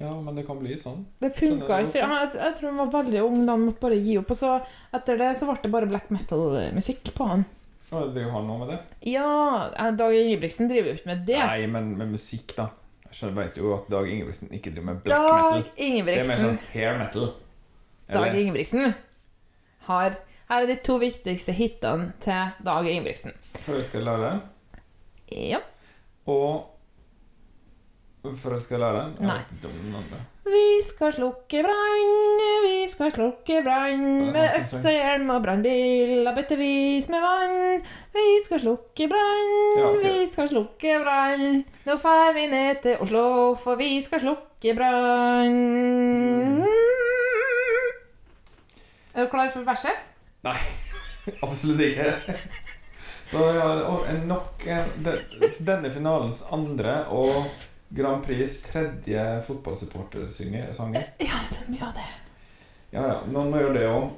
Ja, 0.01 0.21
men 0.21 0.35
det 0.35 0.43
kan 0.47 0.59
bli 0.59 0.75
sånn. 0.77 1.05
Det 1.21 1.29
funka 1.35 1.79
ikke. 1.85 2.01
godt, 2.01 2.33
Jeg, 2.33 2.39
jeg 2.41 2.55
tror 2.57 2.69
han 2.71 2.79
var 2.81 2.93
veldig 2.95 3.21
ung 3.23 3.43
da 3.45 3.55
han 3.55 3.67
måtte 3.67 3.83
bare 3.85 3.99
gi 4.01 4.17
opp. 4.19 4.31
Og 4.33 4.39
så 4.39 4.55
etter 4.97 5.19
det 5.21 5.29
så 5.39 5.47
ble 5.47 5.59
det 5.63 5.71
bare 5.75 5.89
black 5.91 6.09
metal-musikk 6.11 7.13
på 7.15 7.27
han. 7.29 7.45
Og 7.93 8.09
driver 8.15 8.33
han 8.33 8.47
nå 8.49 8.57
med 8.63 8.71
det? 8.73 8.79
Ja, 9.13 9.69
eh, 9.69 9.91
Dag 9.95 10.15
Ingebrigtsen 10.17 10.67
driver 10.71 10.91
jo 10.91 10.97
ikke 10.97 11.11
med 11.11 11.23
det. 11.29 11.37
Nei, 11.39 11.67
men 11.69 11.93
med 11.99 12.15
musikk, 12.15 12.55
da. 12.57 12.71
Jeg 13.13 13.35
vet 13.37 13.57
jo 13.61 13.75
at 13.75 13.89
Dag 13.93 14.09
Ingebrigtsen 14.09 14.49
ikke 14.57 14.73
driver 14.73 14.89
med 14.89 15.03
black 15.05 15.13
Dag 15.29 15.57
metal. 15.61 16.05
Det 16.09 16.17
er 16.17 16.29
mer 16.31 16.41
sånn 16.41 16.61
hair 16.73 16.97
metal. 16.97 17.33
Dag 18.13 18.37
Ingebrigtsen 18.37 18.95
har 19.87 20.17
Her 20.49 20.65
er 20.65 20.67
de 20.67 20.75
to 20.83 20.97
viktigste 20.99 21.53
hitene 21.55 22.11
til 22.21 22.65
Dag 22.65 22.89
Ingebrigtsen. 22.89 23.37
Forelska 23.63 24.01
i 24.01 24.17
det? 24.25 24.33
Ja. 25.53 25.61
Og 26.29 26.72
Læreren? 28.23 29.15
Jeg 29.19 29.27
Nei. 29.27 29.35
vet 29.37 29.49
ikke 29.51 29.67
om 29.67 29.79
den 29.83 29.95
andre. 29.99 30.19
Vi 30.45 30.81
skal 30.87 31.11
slukke 31.13 31.63
brann, 31.63 32.37
vi 32.63 32.87
skal 32.87 33.11
slukke 33.11 33.57
brann 33.65 34.31
med 34.31 34.43
Ja, 34.43 34.61
øks 34.61 34.85
og 34.85 34.91
hjelm 34.95 35.29
og 35.29 35.43
brannbil 35.43 36.27
og 36.27 36.35
bøttevis 36.37 37.09
med 37.09 37.19
vann. 37.23 37.81
Vi 38.15 38.23
skal 38.45 38.59
slukke 38.63 39.09
brann, 39.11 39.51
Ja, 39.77 39.89
okay. 39.89 40.03
vi 40.21 40.27
skal 40.31 40.47
slukke 40.47 40.95
brann. 41.03 41.65
Nå 41.85 41.97
fær 41.99 42.33
vi 42.37 42.47
ned 42.47 42.81
til 42.85 42.95
Oslo, 43.03 43.55
for 43.59 43.75
vi 43.75 44.01
skal 44.01 44.19
slukke 44.23 44.75
brann. 44.77 45.59
Er 49.15 49.25
du 49.25 49.29
klar 49.29 49.51
for 49.51 49.67
verset? 49.67 49.99
Nei, 50.47 50.55
absolutt 51.43 51.79
ikke. 51.79 52.07
Så 53.25 53.43
ja, 53.55 53.67
og 53.89 54.07
nok 54.27 54.63
en, 54.67 55.11
denne 55.59 55.91
finalens 55.91 56.43
andre 56.51 57.01
og 57.11 57.35
Grand 57.95 58.25
Prix 58.25 58.61
tredje 58.61 59.41
fotballsupportersanger. 59.47 60.73
Ja, 61.17 61.39
det 61.49 61.59
er 61.61 61.67
mye 61.69 61.85
av 61.85 61.93
det. 61.93 62.07
Ja, 62.89 63.03
ja. 63.07 63.19
Noen 63.29 63.51
må 63.53 63.59
gjøre 63.61 63.73
det 63.77 63.85
òg. 63.89 64.09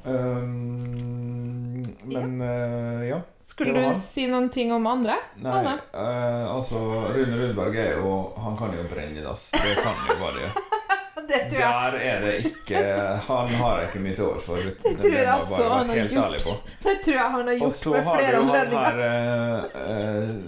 men 2.07 2.41
eh, 2.41 3.03
ja. 3.09 3.19
Skulle 3.43 3.75
du 3.75 3.83
han. 3.83 3.95
si 3.95 4.27
noen 4.31 4.47
ting 4.49 4.71
om 4.73 4.87
andre? 4.87 5.15
Nei, 5.43 5.59
eh, 5.91 6.47
altså 6.55 6.81
Rune 7.15 7.35
Rudberg 7.41 7.75
er 7.75 7.99
jo 7.99 8.15
Han 8.41 8.57
kan 8.57 8.71
jo 8.75 8.87
brenne 8.91 9.19
i 9.19 9.23
dass. 9.23 9.51
Det 9.51 9.75
kan 9.83 9.95
jo 10.07 10.17
bare 10.23 10.49
Det 11.27 11.39
tror 11.49 11.61
jeg, 11.61 11.71
Der 11.71 11.95
er 11.99 12.19
det 12.21 12.33
ikke 12.45 12.81
Han 13.27 13.47
har 13.59 13.79
jeg 13.79 13.87
ikke 13.89 14.01
mye 14.03 14.15
til 14.15 14.25
overs 14.27 14.43
for. 14.45 14.65
Det, 14.65 14.95
tror 15.01 15.15
jeg 15.15 15.31
altså 15.35 15.69
han 15.71 15.89
har 15.89 15.95
gjort. 16.15 16.73
det 16.83 16.95
tror 17.05 17.15
jeg 17.15 17.31
han 17.37 17.47
har 17.51 17.63
Og 17.65 17.71
så 17.71 17.95
har 17.95 18.23
du 18.23 18.41
han 18.51 18.75
her 18.75 18.99
uh, 19.03 20.44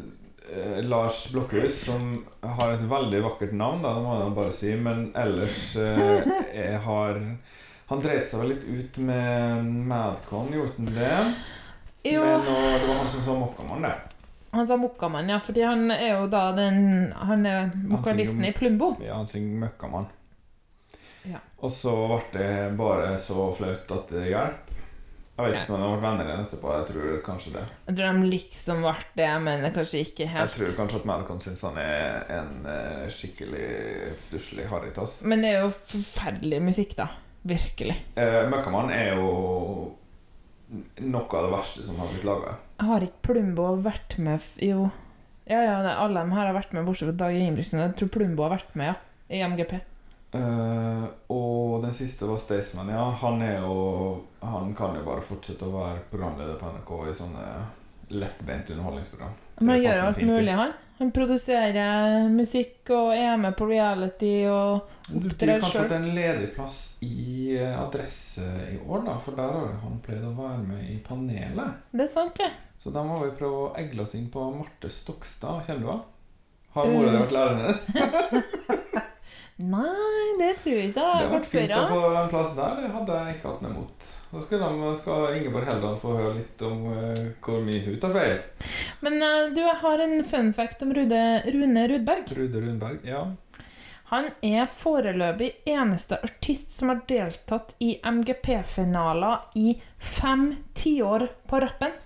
Lars 1.07 1.31
Blokhus, 1.31 1.85
som 1.85 2.25
har 2.41 2.73
et 2.73 2.81
veldig 2.81 3.21
vakkert 3.23 3.53
navn, 3.55 3.79
da, 3.79 3.93
det 3.95 4.01
må 4.03 4.15
jeg 4.19 4.31
bare 4.35 4.55
si, 4.55 4.71
men 4.75 5.05
ellers 5.15 5.59
eh, 5.79 6.73
har 6.83 7.21
Han 7.87 8.01
dreit 8.03 8.27
seg 8.27 8.41
vel 8.41 8.51
litt 8.51 8.65
ut 8.67 8.99
med 9.07 9.69
Madcon, 9.87 10.49
gjorde 10.51 10.73
han 10.75 10.89
det? 10.97 11.13
Jo. 12.09 12.25
Men 12.25 12.35
og, 12.41 12.67
det 12.75 12.89
var 12.89 12.99
han 12.99 13.09
som 13.13 13.23
sa 13.23 13.37
Mokkamann, 13.39 13.87
det. 13.87 13.93
Han 14.51 14.67
sa 14.67 14.75
Mokkamann, 14.81 15.31
ja, 15.31 15.39
fordi 15.39 15.63
han 15.63 15.87
er 15.95 16.17
jo 16.17 16.27
da 16.27 16.43
den 16.59 16.83
Han 17.15 17.47
er 17.47 17.71
vokalisten 17.87 18.43
i 18.43 18.51
Plumbo. 18.57 18.97
Ja, 18.99 19.21
han 19.21 19.31
synger 19.31 19.63
Møkkamann. 19.63 20.11
Ja. 21.31 21.39
Og 21.63 21.71
så 21.71 21.95
ble 22.03 22.19
det 22.35 22.51
bare 22.83 23.15
så 23.15 23.47
flaut 23.55 23.95
at 23.95 24.11
det 24.11 24.27
hjalp. 24.33 24.66
Jeg 25.37 25.51
vet 25.53 25.59
ikke 25.61 25.73
om 25.75 25.81
de 25.81 25.85
har 25.85 25.91
vært 25.93 26.05
venner 26.07 26.29
igjen 26.31 26.45
etterpå. 26.47 26.69
Jeg 26.73 26.85
tror 26.89 27.17
kanskje 27.27 27.51
det. 27.53 27.63
Jeg 27.85 27.97
tror 27.99 28.07
de 28.17 28.29
liksom 28.31 28.79
ble 28.81 28.93
det, 29.19 29.27
men 29.45 29.65
kanskje 29.75 29.99
ikke 30.01 30.29
helt. 30.31 30.41
Jeg 30.41 30.53
tror 30.55 30.79
kanskje 30.79 31.01
at 31.03 31.05
Malcolm 31.11 31.41
syns 31.43 31.61
han 31.67 31.77
er 31.81 32.23
en 32.39 32.65
eh, 32.73 33.03
skikkelig 33.13 33.67
stusslig 34.23 34.65
harrytass. 34.71 35.19
Men 35.29 35.45
det 35.45 35.51
er 35.53 35.67
jo 35.67 35.69
forferdelig 35.77 36.61
musikk, 36.65 36.95
da. 36.97 37.11
Virkelig. 37.47 37.99
Eh, 38.17 38.39
Møkkamann 38.49 38.89
er 38.95 39.13
jo 39.13 39.27
noe 41.05 41.27
av 41.37 41.45
det 41.45 41.51
verste 41.53 41.85
som 41.85 41.99
har 42.01 42.09
blitt 42.11 42.25
laga. 42.27 42.55
Har 42.81 43.05
ikke 43.05 43.29
Plumbo 43.29 43.75
vært 43.85 44.17
med 44.17 44.41
Jo. 44.65 44.87
Ja, 45.47 45.61
ja, 45.63 45.75
alle 45.93 46.25
de 46.25 46.33
her 46.35 46.49
har 46.49 46.57
vært 46.57 46.73
med, 46.75 46.83
bortsett 46.89 47.13
fra 47.13 47.19
Dag 47.21 47.37
Ingebrigtsen. 47.37 47.79
Jeg 47.85 47.93
tror 48.01 48.09
Plumbo 48.17 48.43
har 48.43 48.57
vært 48.57 48.73
med, 48.75 48.89
ja. 48.89 48.97
I 49.37 49.45
MGP. 49.47 49.77
Eh, 50.35 51.03
og 51.31 51.81
den 51.85 51.93
siste 51.95 52.27
var 52.27 52.39
Staysman. 52.41 52.89
Ja, 52.91 53.05
han 53.21 53.41
er 53.41 53.61
jo 53.63 53.77
Han 54.43 54.73
kan 54.75 54.95
jo 54.95 55.05
bare 55.05 55.23
fortsette 55.23 55.65
å 55.65 55.71
være 55.73 56.03
programleder 56.11 56.57
på 56.59 56.71
NRK 56.75 56.91
i 57.09 57.13
sånne 57.15 57.45
lettbeint 58.07 58.69
underholdningsprogram. 58.71 59.33
Men 59.59 59.69
han 59.73 59.81
gjør 59.83 60.03
alt 60.05 60.19
mulig, 60.23 60.53
han. 60.55 60.75
Han 60.97 61.09
produserer 61.13 62.29
musikk 62.31 62.89
og 62.95 63.09
er 63.13 63.35
med 63.41 63.53
på 63.59 63.67
reality 63.69 64.45
og 64.49 64.87
opptrer 65.11 65.59
sjøl. 65.59 65.65
kanskje 65.65 65.81
at 65.81 65.91
det 65.91 65.97
er 65.97 66.05
en 66.05 66.15
ledig 66.15 66.47
plass 66.55 66.77
i 67.05 67.57
eh, 67.57 67.73
Adresse 67.81 68.45
i 68.71 68.77
år, 68.79 69.03
da, 69.09 69.17
for 69.21 69.35
der 69.37 69.51
har 69.57 69.75
han 69.83 69.99
pleid 70.05 70.23
å 70.25 70.31
være 70.37 70.63
med 70.69 70.87
i 70.93 70.97
panelet. 71.03 71.83
Det 71.91 72.07
er 72.07 72.13
sant, 72.13 72.39
det. 72.39 72.49
Så 72.79 72.93
da 72.95 73.03
må 73.05 73.19
vi 73.25 73.33
prøve 73.37 73.65
å 73.65 73.73
egle 73.81 74.05
oss 74.07 74.15
inn 74.17 74.29
på 74.33 74.47
Marte 74.55 74.89
Stokstad. 74.93 75.65
Kjenner 75.67 75.83
du 75.83 75.91
henne? 75.91 76.07
Har 76.77 76.89
mora 76.93 77.11
di 77.11 77.17
Uh. 77.17 77.21
vært 77.25 77.35
læreren 77.35 77.61
hennes? 77.65 79.03
Nei, 79.57 80.35
det 80.37 80.51
tror 80.59 80.75
jeg 80.75 80.89
ikke. 80.91 80.99
Det 80.99 81.03
Jeg 81.03 81.13
hadde 81.13 81.29
kan 81.29 81.33
vært 81.33 81.47
fint 81.49 81.71
å 81.73 81.85
få 81.89 82.01
en 82.19 82.27
plass 82.29 82.51
der. 82.53 82.81
Det 82.83 82.89
hadde 82.93 83.15
jeg 83.17 83.37
ikke 83.37 83.49
hatt 83.49 83.63
noe 83.65 83.71
imot. 83.73 84.09
Da 84.29 84.41
skal, 84.45 84.61
de, 84.61 84.89
skal 84.99 85.23
Ingeborg 85.39 85.71
Helland 85.71 85.97
få 86.03 86.13
høre 86.13 86.33
litt 86.37 86.61
om 86.67 86.83
uh, 86.91 87.23
hvor 87.41 87.63
mye 87.65 87.81
hun 87.87 87.97
tar 88.03 88.13
feil. 88.13 88.35
Men 89.01 89.17
uh, 89.17 89.47
du, 89.55 89.63
jeg 89.63 89.79
har 89.81 90.03
en 90.05 90.15
fun 90.29 90.53
fact 90.53 90.85
om 90.85 90.93
Rude, 90.93 91.23
Rune 91.55 91.87
Rudberg. 91.89 92.29
Rude 92.37 92.61
Rundberg, 92.67 93.01
ja. 93.09 93.23
Han 94.11 94.29
er 94.45 94.69
foreløpig 94.71 95.49
eneste 95.67 96.21
artist 96.23 96.71
som 96.71 96.93
har 96.93 97.01
deltatt 97.09 97.73
i 97.83 97.95
MGP-finaler 98.05 99.57
i 99.59 99.73
fem 99.97 100.51
tiår 100.77 101.25
på 101.49 101.65
rappen. 101.65 101.97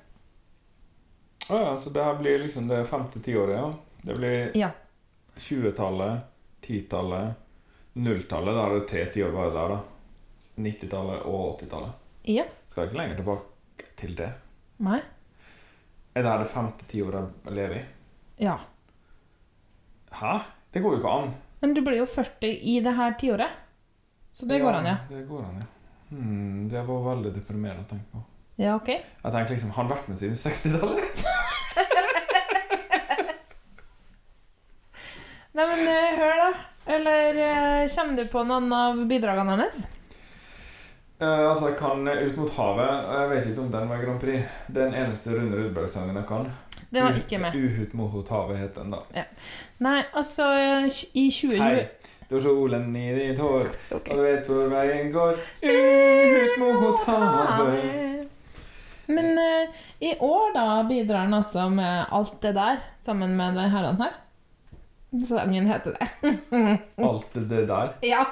Å 1.51 1.59
ja, 1.67 1.75
så 1.77 1.91
det 1.91 2.07
her 2.07 2.15
blir 2.23 2.39
liksom 2.45 2.71
det 2.71 2.85
femte 2.87 3.19
tiåret, 3.19 3.59
ja. 3.59 3.69
Det 4.07 4.15
blir 4.17 4.57
Ja. 4.57 4.71
20-tallet, 5.35 6.23
10-tallet, 6.63 7.40
0-tallet. 7.93 8.55
Da 8.55 8.65
er 8.65 8.75
det 8.75 8.87
tre 8.91 9.05
tiår 9.13 9.33
bare 9.35 9.53
der, 9.55 9.75
da. 9.75 9.79
90-tallet 10.61 11.25
og 11.27 11.59
80-tallet. 11.61 11.91
Ja. 12.31 12.45
Skal 12.69 12.87
ikke 12.87 12.99
lenger 12.99 13.15
tilbake 13.21 13.87
til 13.99 14.15
det. 14.17 14.29
Nei? 14.85 14.99
Er 16.13 16.25
det 16.25 16.31
her 16.31 16.43
det 16.43 16.51
femte 16.51 16.87
tiåret 16.89 17.45
jeg 17.47 17.55
lever 17.55 17.75
i? 17.79 17.83
Ja. 18.43 18.55
Hæ? 20.19 20.33
Det 20.71 20.79
går 20.83 20.95
jo 20.95 20.99
ikke 21.01 21.13
an. 21.21 21.33
Men 21.61 21.75
du 21.77 21.81
blir 21.85 21.97
jo 22.01 22.07
40 22.09 22.51
i 22.73 22.79
det 22.83 22.93
her 22.97 23.13
tiåret. 23.19 23.51
Så 24.31 24.45
det 24.47 24.59
går 24.63 24.73
an, 24.79 24.85
ja. 24.87 24.97
Det 25.09 25.25
går 25.27 25.43
an, 25.43 25.61
ja. 25.61 25.67
Hmm, 26.11 26.69
det 26.71 26.81
var 26.87 27.03
veldig 27.05 27.31
deprimerende 27.35 27.83
å 27.85 27.89
tenke 27.89 28.07
på. 28.11 28.23
Ja, 28.59 28.75
ok. 28.75 28.89
Jeg 28.91 29.31
tenker 29.33 29.49
liksom, 29.53 29.71
Har 29.75 29.83
han 29.83 29.91
vært 29.93 30.07
med 30.11 30.17
siden 30.19 30.35
60-tallet? 30.35 31.01
Nei, 35.55 35.65
men 35.67 35.79
eh, 35.91 36.15
hør, 36.19 36.35
da. 36.39 36.49
Eller 36.91 37.35
eh, 37.83 37.87
kommer 37.95 38.17
du 38.17 38.27
på 38.27 38.43
noen 38.43 38.73
av 38.73 39.05
bidragene 39.07 39.55
hennes? 39.55 39.87
Uh, 41.21 41.51
altså, 41.51 41.69
jeg 41.69 41.77
kan 41.79 42.07
Ut 42.07 42.35
mot 42.35 42.51
havet. 42.57 43.05
Jeg 43.13 43.29
vet 43.29 43.47
ikke 43.51 43.63
om 43.63 43.71
den 43.71 43.91
var 43.91 44.01
Grand 44.01 44.19
Prix. 44.19 44.57
Den 44.67 44.95
eneste 44.97 45.35
Rune 45.35 45.55
Rudberg-sangen 45.55 46.17
jeg 46.19 46.27
kan. 46.27 46.49
Den 46.89 47.05
var 47.05 47.19
ikke 47.21 47.39
med. 47.39 47.55
Uhut 47.55 47.93
mot 47.95 48.31
havet 48.35 48.59
het 48.59 48.75
den, 48.75 48.91
da. 48.91 48.99
Ja. 49.15 49.23
Nei, 49.85 50.01
altså 50.11 50.49
eh, 50.57 50.89
I 51.15 51.27
2020 51.31 51.61
Hei, 51.61 51.85
du 52.27 52.35
har 52.35 52.43
solen 52.43 52.89
i 52.99 53.05
ditt 53.15 53.39
hår, 53.39 53.69
og 53.95 54.09
du 54.09 54.23
vet 54.25 54.49
hvor 54.51 54.67
veien 54.73 55.13
går. 55.13 55.39
Ut 55.63 56.57
mot 56.59 57.05
havet. 57.07 58.27
Men 59.11 59.31
uh, 59.39 59.79
i 60.03 60.11
år 60.19 60.51
da 60.57 60.65
bidrar 60.89 61.23
han 61.23 61.39
altså 61.39 61.69
med 61.71 62.11
alt 62.11 62.35
det 62.43 62.55
der, 62.59 62.83
sammen 63.05 63.37
med 63.39 63.55
de 63.59 63.69
herrene 63.71 64.09
her. 64.09 64.20
Sangen 65.25 65.67
heter 65.67 65.97
det. 65.99 66.07
Alt 67.03 67.33
det 67.33 67.65
der. 67.67 67.93
ja. 68.01 68.25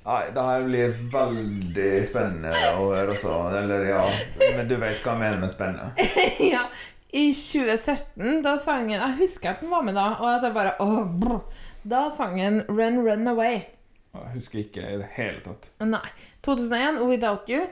Nei, 0.00 0.30
det 0.32 0.42
her 0.42 0.62
blir 0.64 0.94
veldig 1.12 1.88
spennende 2.08 2.52
å 2.72 2.86
høre 2.88 3.12
også. 3.12 3.34
Eller 3.58 3.84
ja, 3.90 4.04
men 4.56 4.68
du 4.70 4.78
vet 4.80 5.02
hva 5.04 5.12
jeg 5.12 5.20
mener 5.20 5.42
med 5.42 5.52
spennende. 5.52 6.06
ja. 6.54 6.62
I 7.10 7.26
2017, 7.34 8.38
da 8.44 8.52
sangen 8.62 8.94
Jeg 8.94 9.16
husker 9.18 9.50
at 9.50 9.64
den 9.64 9.72
var 9.72 9.82
med 9.82 9.96
da, 9.98 10.06
og 10.22 10.28
at 10.30 10.46
jeg 10.46 10.54
bare 10.56 10.72
åh, 10.80 11.02
brr. 11.20 11.40
Da 11.82 12.06
sang 12.12 12.38
han 12.40 12.62
'Run, 12.68 13.00
Run 13.04 13.28
Away'. 13.28 13.66
Jeg 14.14 14.32
husker 14.34 14.62
ikke 14.62 14.86
i 14.86 14.96
det 15.02 15.08
hele 15.16 15.40
tatt. 15.44 15.68
Nei. 15.84 16.06
2001, 16.46 17.02
'Without 17.04 17.50
You'. 17.50 17.66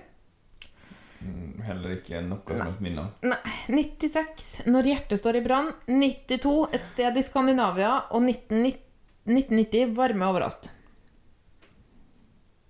Mm, 1.21 1.61
Heller 1.67 1.95
ikke 1.97 2.21
noe 2.23 2.43
som 2.57 2.67
helst 2.69 2.83
minne 2.85 3.03
om. 3.07 3.09
Nei. 3.27 3.55
96, 3.69 4.63
'Når 4.67 4.83
hjertet 4.93 5.19
står 5.19 5.37
i 5.41 5.41
brann'. 5.43 5.73
92, 5.89 6.69
'Et 6.73 6.87
sted 6.87 7.17
i 7.17 7.25
Skandinavia'. 7.27 8.03
Og 8.11 8.23
1990, 8.23 8.79
1990 9.27 9.95
'Varme 9.97 10.29
overalt'. 10.31 10.71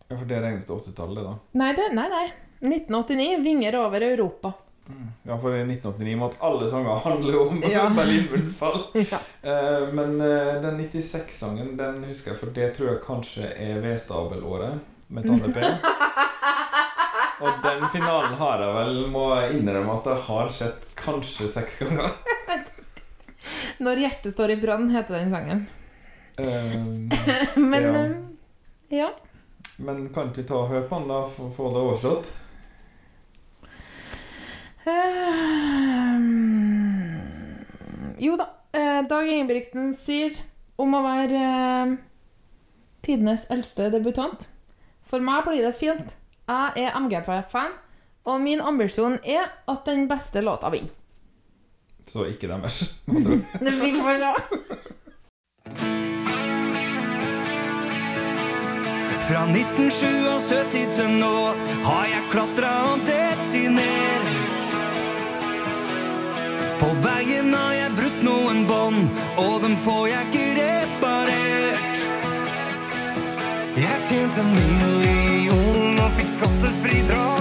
Ja, 0.08 0.16
for 0.16 0.24
det 0.24 0.40
regnes 0.42 0.64
til 0.64 0.74
80-tallet, 0.80 1.22
da. 1.26 1.34
Nei, 1.60 1.72
det, 1.76 1.90
nei, 1.92 2.08
nei. 2.08 2.32
1989, 2.64 3.42
'Vinger 3.44 3.74
over 3.84 4.00
Europa'. 4.00 4.54
Ja, 5.28 5.36
for 5.36 5.52
i 5.52 5.60
1989 5.68 6.16
måtte 6.16 6.40
alle 6.40 6.68
sanger 6.70 6.94
handle 7.04 7.38
om 7.38 7.60
Ja. 7.68 7.90
Berlinmurens 7.92 8.54
fall. 8.56 8.86
Ja. 9.12 9.18
Eh, 9.42 9.92
men 9.92 10.16
eh, 10.24 10.54
den 10.64 10.80
96-sangen, 10.80 11.76
den 11.76 12.04
husker 12.08 12.30
jeg, 12.32 12.40
for 12.40 12.46
det 12.56 12.70
tror 12.78 12.94
jeg 12.94 13.02
kanskje 13.04 13.50
er 13.52 13.82
V-stabelåret 13.84 14.80
med 15.08 15.28
Tanne 15.28 15.52
P. 15.52 15.60
Og 17.38 17.60
den 17.62 17.84
finalen 17.92 18.34
har 18.40 18.62
jeg 18.64 18.74
vel, 18.74 18.96
må 19.12 19.24
jeg 19.38 19.60
innrømme 19.60 19.94
at 19.94 20.08
jeg 20.10 20.22
har 20.26 20.48
sett 20.54 20.88
kanskje 20.98 21.46
seks 21.50 21.78
ganger. 21.82 22.10
'Når 23.78 24.00
hjertet 24.02 24.32
står 24.34 24.50
i 24.50 24.56
brann' 24.58 24.90
heter 24.90 25.14
den 25.14 25.30
sangen. 25.30 25.60
Um, 26.38 27.08
Men 27.70 27.82
ja. 27.86 28.02
eh, 28.02 28.10
ja. 28.98 29.08
Men 29.78 30.08
kan 30.14 30.32
ikke 30.32 30.42
vi 30.42 30.48
ta 30.50 30.58
og 30.64 30.68
høre 30.72 30.88
på 30.90 30.98
den, 30.98 31.08
da, 31.12 31.20
for 31.30 31.46
å 31.46 31.54
få 31.54 31.70
det 31.70 31.82
overstått? 31.86 32.30
Um, 36.18 36.58
jo 38.18 38.34
da. 38.40 38.48
eh, 38.74 39.00
Dag 39.06 39.30
Ingebrigtsen 39.30 39.92
sier 39.94 40.34
om 40.80 40.94
å 40.98 41.02
være 41.06 41.42
eh, 41.46 41.94
tidenes 43.06 43.46
eldste 43.54 43.90
debutant. 43.94 44.48
For 45.06 45.22
meg 45.22 45.46
blir 45.46 45.62
det 45.64 45.74
fint. 45.78 46.17
Jeg 46.48 46.72
er 46.76 46.94
MGP-fan, 47.00 47.74
og 48.24 48.40
min 48.40 48.60
ambisjon 48.60 49.18
er 49.24 49.50
at 49.68 49.84
den 49.86 50.08
beste 50.08 50.40
låta 50.40 50.70
vinner. 50.72 50.94
Så 52.08 52.24
ikke 52.24 52.48
deres. 52.48 52.94
vi 53.60 53.92
se. 54.16 54.32
Fra 59.28 59.42
1977 59.44 60.94
til 60.96 61.10
nå 61.20 61.34
har 61.84 62.06
jeg 62.08 62.22
klatra 62.32 62.70
og 62.92 63.02
detinert. 63.04 63.74
ned. 63.76 64.48
På 66.80 66.88
veien 67.04 67.52
har 67.54 67.74
jeg 67.76 67.92
brutt 67.98 68.24
noen 68.24 68.64
bånd, 68.70 69.04
og 69.36 69.60
dem 69.66 69.76
får 69.84 70.06
jeg 70.14 70.30
ikke 70.30 70.46
reparert. 70.62 72.02
Jeg 73.76 74.00
tjente 74.08 74.40
en 74.40 74.50
million 74.56 75.87
fikk 76.16 76.28
skattefridrag. 76.28 77.37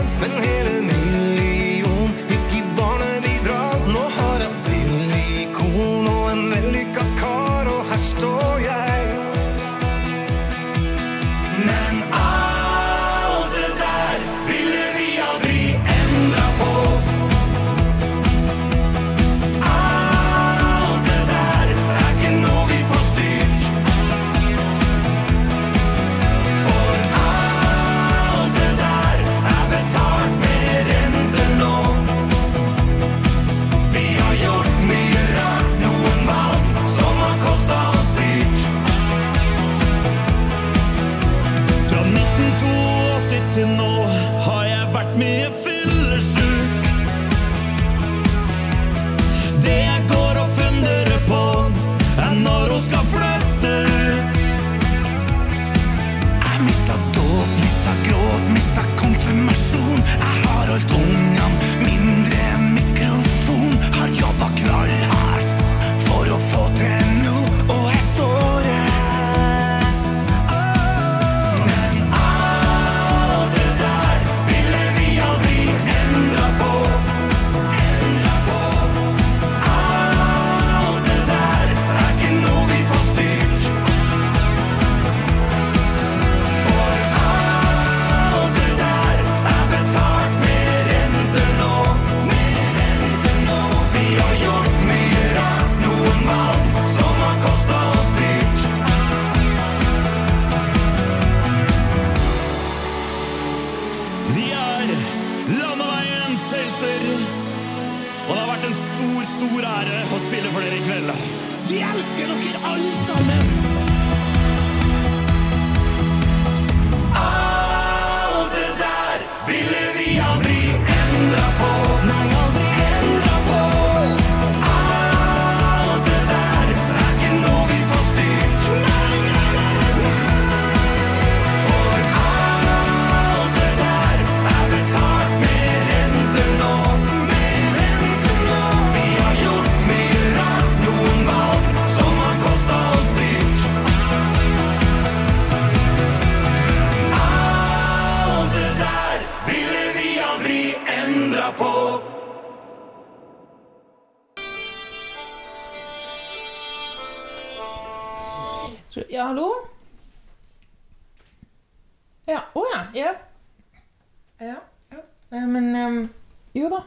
Jo 166.66 166.70
da. 166.72 166.82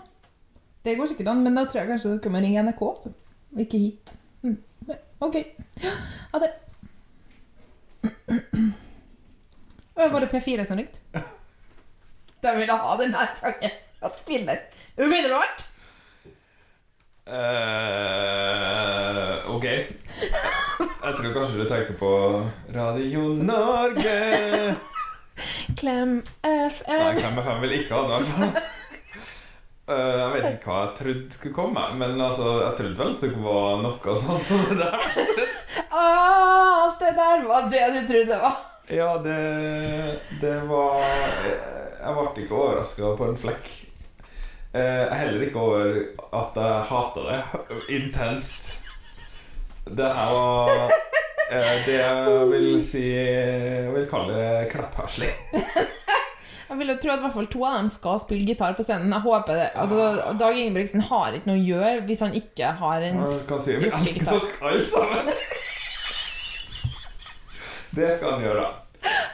Det 0.84 0.96
går 0.96 1.06
sikkert 1.10 1.28
an, 1.32 1.42
men 1.44 1.56
da 1.56 1.64
tror 1.68 1.82
jeg 1.82 1.90
kanskje 1.90 2.14
dere 2.16 2.32
må 2.32 2.40
ringe 2.42 2.62
NRK. 2.64 2.82
så. 3.02 3.12
og 3.52 3.60
Ikke 3.64 3.78
hit. 3.78 4.14
Mm. 4.42 4.56
Ok. 5.20 5.36
Ha 6.32 6.38
det. 6.40 6.50
Det 9.94 10.06
var 10.06 10.10
bare 10.14 10.30
P4 10.32 10.64
som 10.64 10.78
ringte. 10.80 11.00
De 12.42 12.56
ville 12.56 12.72
ha 12.72 12.96
den 13.02 13.12
her 13.14 13.28
sangen. 13.36 13.74
Jeg 14.00 14.10
spiller 14.16 14.56
umiddelbart. 14.96 15.66
Uh, 17.30 17.34
ok. 19.54 19.64
Jeg 21.04 21.14
tror 21.16 21.32
kanskje 21.36 21.58
du 21.60 21.68
tenker 21.68 21.94
på 21.98 22.12
Radio 22.74 23.20
Norge. 23.34 24.76
Klem 25.76 26.16
Nei, 26.44 26.68
Klem 27.20 27.38
FM 27.44 27.60
vil 27.62 27.72
ikke 27.78 27.94
ha 27.94 28.00
det. 28.00 28.08
i 28.08 28.12
hvert 28.16 28.26
fall. 28.32 28.52
Eh, 29.91 30.16
jeg 30.20 30.30
vet 30.34 30.49
ikke 30.53 30.70
hva 30.70 30.80
jeg 30.84 30.97
trodde 31.01 31.34
skulle 31.34 31.57
komme, 31.57 31.84
men 31.99 32.20
altså, 32.22 32.51
jeg 32.62 32.74
trodde 32.78 32.99
vel 33.01 33.14
at 33.16 33.22
det 33.24 33.30
var 33.43 33.80
noe 33.82 34.16
sånt 34.22 34.45
som 34.47 34.66
det 34.70 34.78
der. 34.84 34.99
Ah, 35.91 36.84
alt 36.84 37.01
det 37.03 37.11
der 37.16 37.41
var 37.49 37.66
det 37.72 37.80
du 37.97 38.01
trodde 38.07 38.28
det 38.30 38.38
var. 38.38 38.59
Ja, 38.91 39.09
det, 39.22 39.38
det 40.41 40.53
var 40.68 40.99
Jeg 41.03 42.14
ble 42.14 42.45
ikke 42.45 42.59
overraska 42.59 43.11
på 43.18 43.26
en 43.26 43.38
flekk. 43.38 43.70
Eh, 44.70 45.11
heller 45.18 45.43
ikke 45.43 45.59
over 45.59 45.99
at 46.38 46.61
jeg 46.62 46.86
hata 46.93 47.24
det 47.26 47.41
intenst. 47.97 48.76
Det 49.91 50.11
her 50.14 50.34
var 50.36 50.70
eh, 51.51 51.74
det 51.88 51.97
jeg 51.97 52.51
vil 52.53 52.68
si 52.84 53.07
Jeg 53.11 53.91
vil 53.97 54.07
kalle 54.11 54.38
det 54.38 54.70
kleppherslig. 54.70 55.32
Jeg 56.70 56.78
vil 56.78 56.92
jo 56.92 56.94
tro 57.02 57.10
at 57.10 57.18
i 57.18 57.22
hvert 57.24 57.34
fall 57.34 57.48
to 57.50 57.64
av 57.66 57.78
dem 57.80 57.88
skal 57.90 58.20
spille 58.22 58.46
gitar 58.46 58.76
på 58.78 58.84
scenen. 58.86 59.10
Jeg 59.10 59.24
håper 59.24 59.56
det. 59.58 59.64
Altså, 59.74 60.34
Dag 60.38 60.54
Ingebrigtsen 60.60 61.02
har 61.08 61.34
ikke 61.34 61.50
noe 61.50 61.58
å 61.58 61.64
gjøre 61.66 62.04
hvis 62.06 62.22
han 62.22 62.36
ikke 62.38 62.68
har 62.78 63.06
en 63.08 63.18
kan 63.48 63.58
si 63.64 63.74
vi 63.74 63.90
elsker 63.90 64.28
dere 64.28 64.52
alle 64.68 64.84
sammen. 64.86 65.32
Det 67.98 68.12
skal 68.14 68.36
han 68.36 68.46
gjøre. 68.46 68.68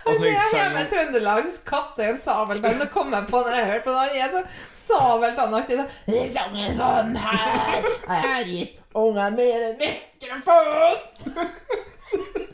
Og 0.07 0.15
så 0.15 0.23
Det 0.23 0.31
er 0.33 0.49
hele 0.55 0.87
Trøndelags 0.89 1.59
kaptein 1.67 2.17
Sabeltann. 2.23 2.81
Det 2.81 2.89
kom 2.95 3.13
jeg 3.13 3.29
på 3.29 3.43
når 3.45 3.59
jeg 3.59 3.69
hørte 3.75 3.85
på 3.85 3.93
det. 3.93 4.01
Han 4.01 4.17
er 4.17 4.33
så 4.33 4.43
Sabeltann-aktig. 4.81 5.77
så, 5.77 5.87
«Det 6.09 6.19
er 6.23 6.33
sangen 6.33 6.75
sånn 6.81 7.15
her. 7.21 7.85
Jeg 7.85 8.21
har 8.31 8.45
gitt 8.49 8.81
ungene 8.97 9.31
mine 9.37 9.71
mikrofon. 9.85 10.99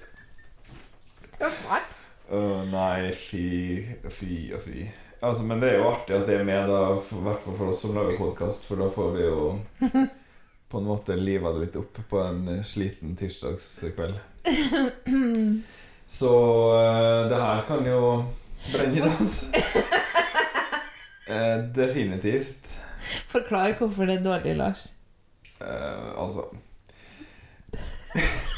Det 1.38 1.46
er 1.50 1.58
fælt. 1.62 1.98
Å, 2.32 2.38
nei, 2.64 3.10
fy, 3.12 3.82
fy 4.08 4.36
og 4.56 4.62
fy. 4.64 4.86
Altså, 5.20 5.44
men 5.44 5.60
det 5.60 5.68
er 5.68 5.82
jo 5.82 5.90
artig 5.90 6.14
at 6.16 6.24
det 6.24 6.38
er 6.38 6.46
med, 6.48 6.64
da, 6.70 6.94
i 6.96 7.24
hvert 7.26 7.42
fall 7.44 7.58
for 7.58 7.72
oss 7.74 7.82
som 7.84 7.92
lager 7.92 8.16
podkast, 8.16 8.64
for 8.64 8.80
da 8.80 8.86
får 8.94 9.10
vi 9.18 9.26
jo 9.26 9.50
på 10.72 10.80
en 10.80 10.88
måte 10.88 11.18
liva 11.20 11.52
det 11.52 11.66
litt 11.66 11.76
opp 11.76 12.00
på 12.08 12.22
en 12.24 12.64
sliten 12.64 13.12
tirsdagskveld. 13.20 14.16
Så 16.16 16.32
uh, 16.72 17.28
det 17.28 17.42
her 17.44 17.62
kan 17.68 17.84
jo 17.86 18.00
brenne 18.70 18.96
i 18.96 19.04
dass. 19.04 19.36
Uh, 21.28 21.68
definitivt. 21.82 22.72
Forklar 23.28 23.76
hvorfor 23.76 24.08
det 24.08 24.22
er 24.22 24.24
dårlig, 24.24 24.56
Lars. 24.56 24.88
Eh, 25.60 26.08
altså 26.16 26.48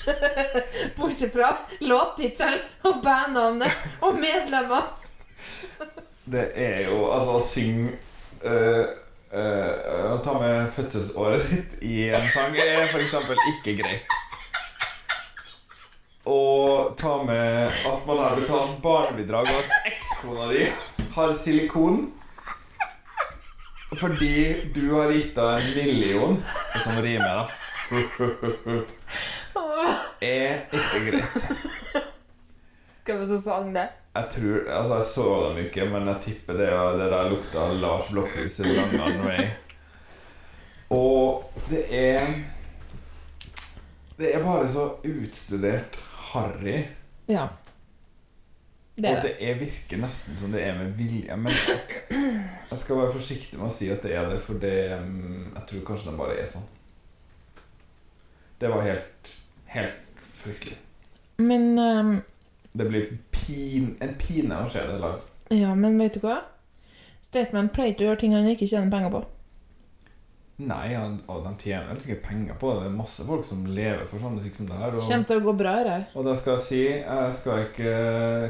Bortsett 0.97 1.33
fra 1.33 1.51
låttittel 1.81 2.59
og 2.89 3.01
bandnavnet 3.05 4.03
og 4.05 4.19
medlemmer. 4.21 4.91
Det 6.25 6.45
er 6.57 6.87
jo 6.89 7.05
Altså, 7.13 7.37
å 7.37 7.41
synge 7.45 7.91
eh, 8.49 8.85
eh, 9.37 10.09
Å 10.09 10.17
ta 10.25 10.39
med 10.41 10.71
fødselsåret 10.73 11.43
sitt 11.43 11.75
i 11.85 12.07
en 12.09 12.29
sang 12.33 12.57
er 12.57 12.87
f.eks. 12.87 13.17
ikke 13.53 13.77
greit. 13.83 14.15
Å 16.25 16.41
ta 16.97 17.19
med 17.29 17.69
at 17.69 18.07
man 18.09 18.23
har 18.23 18.39
betalt 18.39 18.79
barnebidrag, 18.85 19.45
og 19.45 19.59
at 19.61 19.91
ekskona 19.93 20.49
di 20.55 20.69
har 21.15 21.35
silikon 21.37 22.07
fordi 23.95 24.71
du 24.75 24.89
har 24.95 25.13
gitt 25.15 25.37
henne 25.39 25.59
en 25.61 25.69
million, 25.77 26.39
som 26.83 26.97
rimer, 27.05 27.45
da, 27.45 27.45
er 30.25 30.65
ikke 30.73 31.05
greit. 31.11 32.05
Skal 33.05 33.19
var 33.19 33.21
det 33.21 33.29
som 33.35 33.41
sang 33.45 33.75
det? 33.75 33.89
Jeg 34.15 34.29
tror, 34.31 34.71
altså 34.73 34.95
jeg 34.95 35.05
så 35.11 35.25
dem 35.45 35.59
ikke, 35.67 35.85
men 35.91 36.07
jeg 36.09 36.21
tipper 36.25 36.57
det, 36.57 36.69
er 36.73 36.95
det 36.97 37.09
der 37.13 37.29
lukta 37.29 37.65
Lars 37.83 38.07
Blokhus 38.09 38.61
i 38.63 38.69
Langan 38.71 39.19
Way. 39.27 39.49
Og 40.95 41.53
det 41.69 41.83
er 41.91 42.31
Det 44.19 44.31
er 44.35 44.43
bare 44.43 44.69
så 44.69 44.87
utstudert 45.05 45.99
harry. 46.31 46.85
Ja. 47.29 47.49
Det 48.97 49.11
og 49.11 49.23
det. 49.23 49.23
det 49.23 49.51
er, 49.51 49.59
virker 49.59 49.99
nesten 49.99 50.37
som 50.39 50.53
det 50.55 50.63
er 50.63 50.79
med 50.79 50.95
vilje. 50.95 51.37
Men 51.37 51.53
jeg 52.71 52.79
skal 52.79 53.03
være 53.03 53.13
forsiktig 53.13 53.59
med 53.59 53.67
å 53.67 53.75
si 53.75 53.91
at 53.91 54.07
det 54.07 54.15
er 54.15 54.31
det, 54.31 54.39
for 54.41 54.63
det 54.63 55.01
mm, 55.03 55.51
Jeg 55.57 55.67
tror 55.69 55.85
kanskje 55.91 56.13
det 56.13 56.19
bare 56.23 56.39
er 56.39 56.49
sånn. 56.55 56.69
Det 58.63 58.71
var 58.71 58.87
helt 58.87 59.35
Helt 59.75 60.04
fryktelig. 60.45 60.79
Men 61.43 61.79
um, 61.79 62.17
Det 62.73 62.89
blir 62.89 63.17
pin, 63.35 63.95
en 64.05 64.15
pine 64.21 64.65
å 64.65 64.71
se 64.71 64.83
det 64.87 64.99
live. 65.01 65.23
Ja, 65.55 65.75
men 65.79 65.99
vet 66.01 66.17
du 66.17 66.25
hva? 66.25 66.41
Staysman 67.25 67.71
pleier 67.75 67.95
ikke 67.95 68.05
å 68.05 68.11
gjøre 68.13 68.21
ting 68.23 68.37
han 68.37 68.49
ikke 68.51 68.69
tjener 68.69 68.93
penger 68.93 69.13
på. 69.15 69.25
Nei, 70.63 70.93
han, 70.95 71.17
og 71.27 71.41
de 71.43 71.51
tjener 71.65 71.89
vel 71.91 72.01
sikkert 72.03 72.21
penger 72.29 72.59
på 72.61 72.69
det. 72.71 72.85
Det 72.85 72.91
er 72.93 72.95
masse 72.95 73.25
folk 73.27 73.47
som 73.49 73.65
lever 73.67 74.05
for 74.07 74.23
sånn 74.23 74.37
musikk 74.37 74.55
som 74.55 74.69
det 74.69 74.77
her. 74.79 74.95
Og, 74.95 75.03
Kjem 75.03 75.25
til 75.27 75.41
å 75.41 75.45
gå 75.49 75.55
bra 75.59 75.73
her. 75.81 76.05
og 76.15 76.29
da 76.29 76.35
skal 76.39 76.55
jeg 76.55 76.63
si 76.63 76.83
Jeg 76.85 77.33
skal 77.35 77.65
ikke 77.65 77.95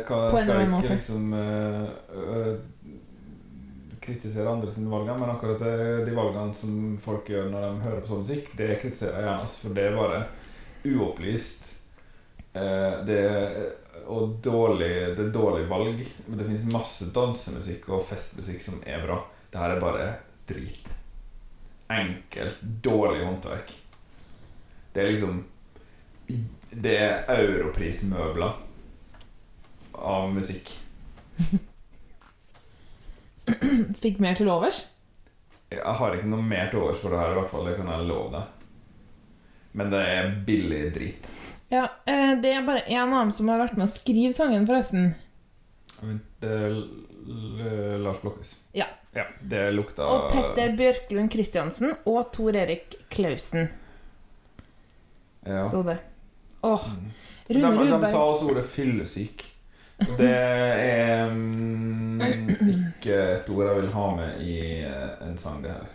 hva, 0.05 0.18
På 0.28 0.40
en 0.42 0.45
skal 0.45 0.64
ikke 0.66 0.90
liksom 0.90 1.32
øh, 1.38 1.86
øh, 2.20 2.51
kritisere 4.05 4.53
andre 4.53 4.70
sine 4.70 4.92
valg, 4.92 5.09
men 5.16 5.32
akkurat 5.32 5.64
det, 5.64 6.05
de 6.05 6.16
valgene 6.16 6.53
som 6.53 6.99
folk 7.01 7.30
gjør 7.32 7.49
når 7.55 7.64
de 7.64 7.86
hører 7.86 8.03
på 8.03 8.11
sånn 8.11 8.20
musikk, 8.26 8.53
det 8.59 8.74
kritiserer 8.82 9.22
jeg 9.22 9.28
gjerne. 9.30 9.55
For 9.62 9.78
det 9.78 9.86
er 9.88 9.97
bare 9.97 10.20
uopplyst. 10.84 11.70
Eh, 12.55 13.05
det 13.07 13.22
og 14.07 14.36
dårlig, 14.42 15.16
det 15.16 15.22
er 15.26 15.32
dårlig 15.32 15.64
valg. 15.68 16.02
Men 16.26 16.38
det 16.38 16.46
finnes 16.48 16.66
masse 16.72 17.09
dansemusikk 17.14 17.88
og 17.94 18.05
festmusikk 18.07 18.62
som 18.62 18.82
er 18.86 19.02
bra. 19.05 19.20
Det 19.50 19.61
her 19.61 19.74
er 19.74 19.82
bare 19.82 20.09
drit. 20.48 20.90
Enkelt, 21.92 22.61
dårlig 22.84 23.24
håndverk. 23.24 23.74
Det 24.92 25.02
er 25.02 25.11
liksom 25.11 25.44
Det 26.74 26.96
er 26.98 27.28
europrismøbler 27.30 28.52
av 29.94 30.32
musikk. 30.34 30.72
Fikk 34.02 34.18
mer 34.18 34.34
til 34.34 34.50
overs. 34.50 34.88
Jeg 35.70 35.96
har 36.00 36.16
ikke 36.16 36.30
noe 36.32 36.42
mer 36.42 36.70
til 36.72 36.82
overs 36.82 37.00
for 37.02 37.14
det 37.14 37.20
her, 37.20 37.30
i 37.30 37.38
hvert 37.38 37.52
fall. 37.52 37.68
Det 37.68 37.76
kan 37.78 37.92
jeg 37.92 38.09
love 38.09 38.32
deg. 38.34 38.44
Men 39.78 39.90
det 39.94 40.02
er 40.16 40.34
billig 40.46 40.82
drit. 40.96 41.30
Ja, 41.74 41.88
eh, 42.06 42.34
Det 42.40 42.52
er 42.54 42.66
bare 42.66 42.84
én 42.86 43.02
av 43.02 43.18
dem 43.24 43.30
som 43.34 43.48
har 43.50 43.58
vært 43.58 43.78
med 43.78 43.88
å 43.88 43.90
skrive 43.90 44.32
sangen, 44.36 44.66
forresten. 44.68 45.14
Det 46.40 46.50
er 46.50 47.98
Lars 48.04 48.20
Blokkes. 48.22 48.58
Ja. 48.76 48.86
Ja, 49.14 49.24
det 49.42 49.70
lukta 49.70 50.06
Og 50.10 50.32
Petter 50.32 50.72
Bjørklund 50.74 51.30
Christiansen 51.32 51.92
og 52.10 52.32
Tor 52.34 52.56
Erik 52.58 52.96
Klausen. 53.14 53.68
Ja. 55.46 55.60
Så 55.64 55.84
det. 55.86 55.98
Åh. 56.66 56.88
De, 57.46 57.60
Rudberg 57.60 58.00
de 58.00 58.10
sa 58.10 58.22
også 58.24 58.48
ordet 58.50 58.64
'fyllesyk'. 58.64 59.44
Det 60.18 60.30
er 60.30 61.28
um, 61.30 62.18
ikke 62.18 63.18
et 63.36 63.50
ord 63.52 63.68
jeg 63.68 63.76
vil 63.76 63.92
ha 63.94 64.06
med 64.16 64.40
i 64.42 64.56
eh, 64.82 65.28
en 65.28 65.36
sang, 65.38 65.60
det 65.62 65.70
her. 65.76 65.92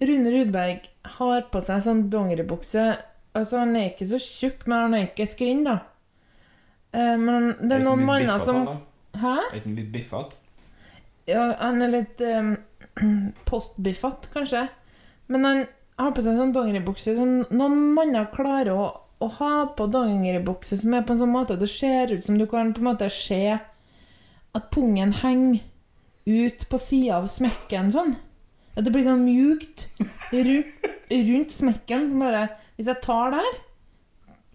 Rune 0.00 0.32
Rudberg 0.34 0.88
har 1.18 1.46
på 1.52 1.62
seg 1.62 1.84
sånn 1.84 2.06
dongeribukse. 2.10 2.86
Altså, 3.36 3.60
han 3.62 3.76
er 3.78 3.92
ikke 3.92 4.08
så 4.10 4.18
tjukk, 4.22 4.66
men 4.66 4.86
han 4.86 4.96
er 4.98 5.08
ikke 5.08 5.28
skrinn, 5.30 5.62
da. 5.66 5.76
Eh, 6.92 7.16
men 7.20 7.52
det 7.60 7.76
er 7.76 7.84
noen 7.84 8.02
manner 8.06 8.40
som 8.42 8.64
Hæ? 9.20 9.36
Er 9.50 9.62
han 9.64 9.74
litt 9.74 9.90
biffete? 9.94 10.38
Ja, 11.30 11.50
han 11.58 11.82
er 11.82 11.92
litt 11.92 12.22
um, 12.22 12.54
postbiffete, 13.48 14.30
kanskje. 14.34 14.64
Men 15.30 15.46
han 15.46 15.64
har 16.00 16.14
på 16.16 16.24
seg 16.24 16.38
sånn 16.38 16.54
dongeribukse 16.54 17.14
som 17.18 17.40
noen 17.50 17.90
manner 17.96 18.30
klarer 18.34 18.72
å, 18.72 18.86
å 19.20 19.28
ha 19.38 19.52
på 19.76 19.88
dongeribukse 19.92 20.78
som 20.80 20.94
er 20.96 21.04
på 21.06 21.14
en 21.14 21.20
sånn 21.22 21.34
måte 21.34 21.58
at 21.58 21.62
det 21.62 21.70
ser 21.70 22.14
ut 22.14 22.24
som 22.24 22.38
du 22.38 22.46
kan 22.50 22.72
på 22.74 22.82
en 22.82 22.90
måte 22.92 23.10
se 23.12 23.42
at 23.58 24.70
pungen 24.74 25.12
henger 25.20 25.60
ut 26.30 26.66
på 26.70 26.80
sida 26.80 27.20
av 27.20 27.28
smekken 27.30 27.92
sånn. 27.94 28.16
At 28.78 28.86
det 28.86 28.94
blir 28.94 29.04
sånn 29.04 29.26
mjukt 29.26 29.88
rundt, 30.32 30.90
rundt 31.10 31.54
smekken. 31.54 32.08
som 32.10 32.22
Bare, 32.22 32.44
hvis 32.80 32.88
jeg 32.88 33.02
tar 33.04 33.34
der 33.36 33.58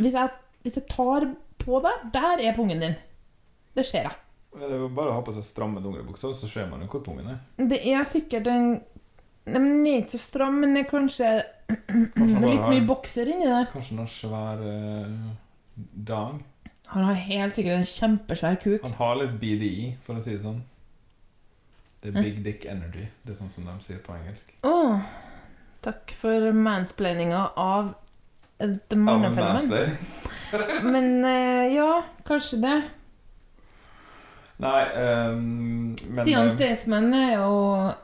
hvis 0.02 0.16
jeg, 0.18 0.32
hvis 0.66 0.76
jeg 0.80 0.88
tar 0.92 1.28
på 1.62 1.80
der, 1.86 2.02
der 2.12 2.42
er 2.44 2.56
pungen 2.58 2.82
din. 2.82 2.96
Det 3.78 3.86
ser 3.88 4.10
jeg. 4.10 4.18
Det 4.56 4.68
er 4.68 4.82
jo 4.82 4.90
bare 4.96 5.12
å 5.12 5.18
ha 5.18 5.24
på 5.24 5.34
seg 5.36 5.44
stramme 5.46 5.80
dongeribukser, 5.84 6.34
så 6.36 6.48
ser 6.50 6.68
man 6.72 6.84
jo 6.84 6.90
hvor 6.92 7.04
pungen 7.06 7.30
er. 7.32 7.40
Det 7.60 7.80
er 7.92 8.04
sikkert 8.08 8.50
en 8.52 8.68
Nei, 9.46 9.60
men 9.62 9.72
Den 9.76 9.88
er 9.92 10.00
ikke 10.02 10.16
så 10.16 10.20
stram, 10.24 10.56
men 10.58 10.72
det 10.74 10.82
er 10.82 10.88
kanskje 10.90 11.28
Kanskje 12.16 12.40
litt 12.48 12.64
har- 12.64 12.72
mye 12.72 12.86
bokser 12.90 13.30
inni 13.30 13.46
der. 13.46 13.68
Kanskje 13.70 13.98
noen 14.00 14.10
svær 14.10 14.64
uh, 14.66 15.28
dang. 16.10 16.40
Han 16.96 17.06
har 17.06 17.20
helt 17.28 17.54
sikkert 17.54 17.78
en 17.78 17.86
kjempesvær 17.92 18.58
kuk. 18.64 18.80
Han 18.88 18.96
har 18.98 19.20
litt 19.20 19.36
BDI, 19.42 19.92
for 20.06 20.18
å 20.18 20.24
si 20.26 20.34
det 20.34 20.42
sånn. 20.42 20.64
Det 22.02 22.10
er 22.10 22.26
big 22.26 22.42
dick 22.46 22.66
energy. 22.70 23.06
Det 23.22 23.36
er 23.36 23.38
sånn 23.44 23.54
som 23.54 23.70
de 23.70 23.78
sier 23.86 24.02
på 24.06 24.14
engelsk. 24.18 24.50
Oh, 24.66 24.98
takk 25.86 26.14
for 26.18 26.50
mansplaininga 26.66 27.44
av 27.54 27.94
et 28.64 28.96
mannefenomen. 28.96 29.98
Men 30.94 31.10
uh, 31.26 31.74
ja, 31.74 31.90
kanskje 32.28 32.62
det. 32.64 32.78
Nei, 34.64 34.84
um, 34.96 35.96
men 36.00 36.16
Stian 36.16 36.46
eh, 36.48 36.54
Staysman 36.54 37.10
er 37.12 37.34
jo 37.34 37.56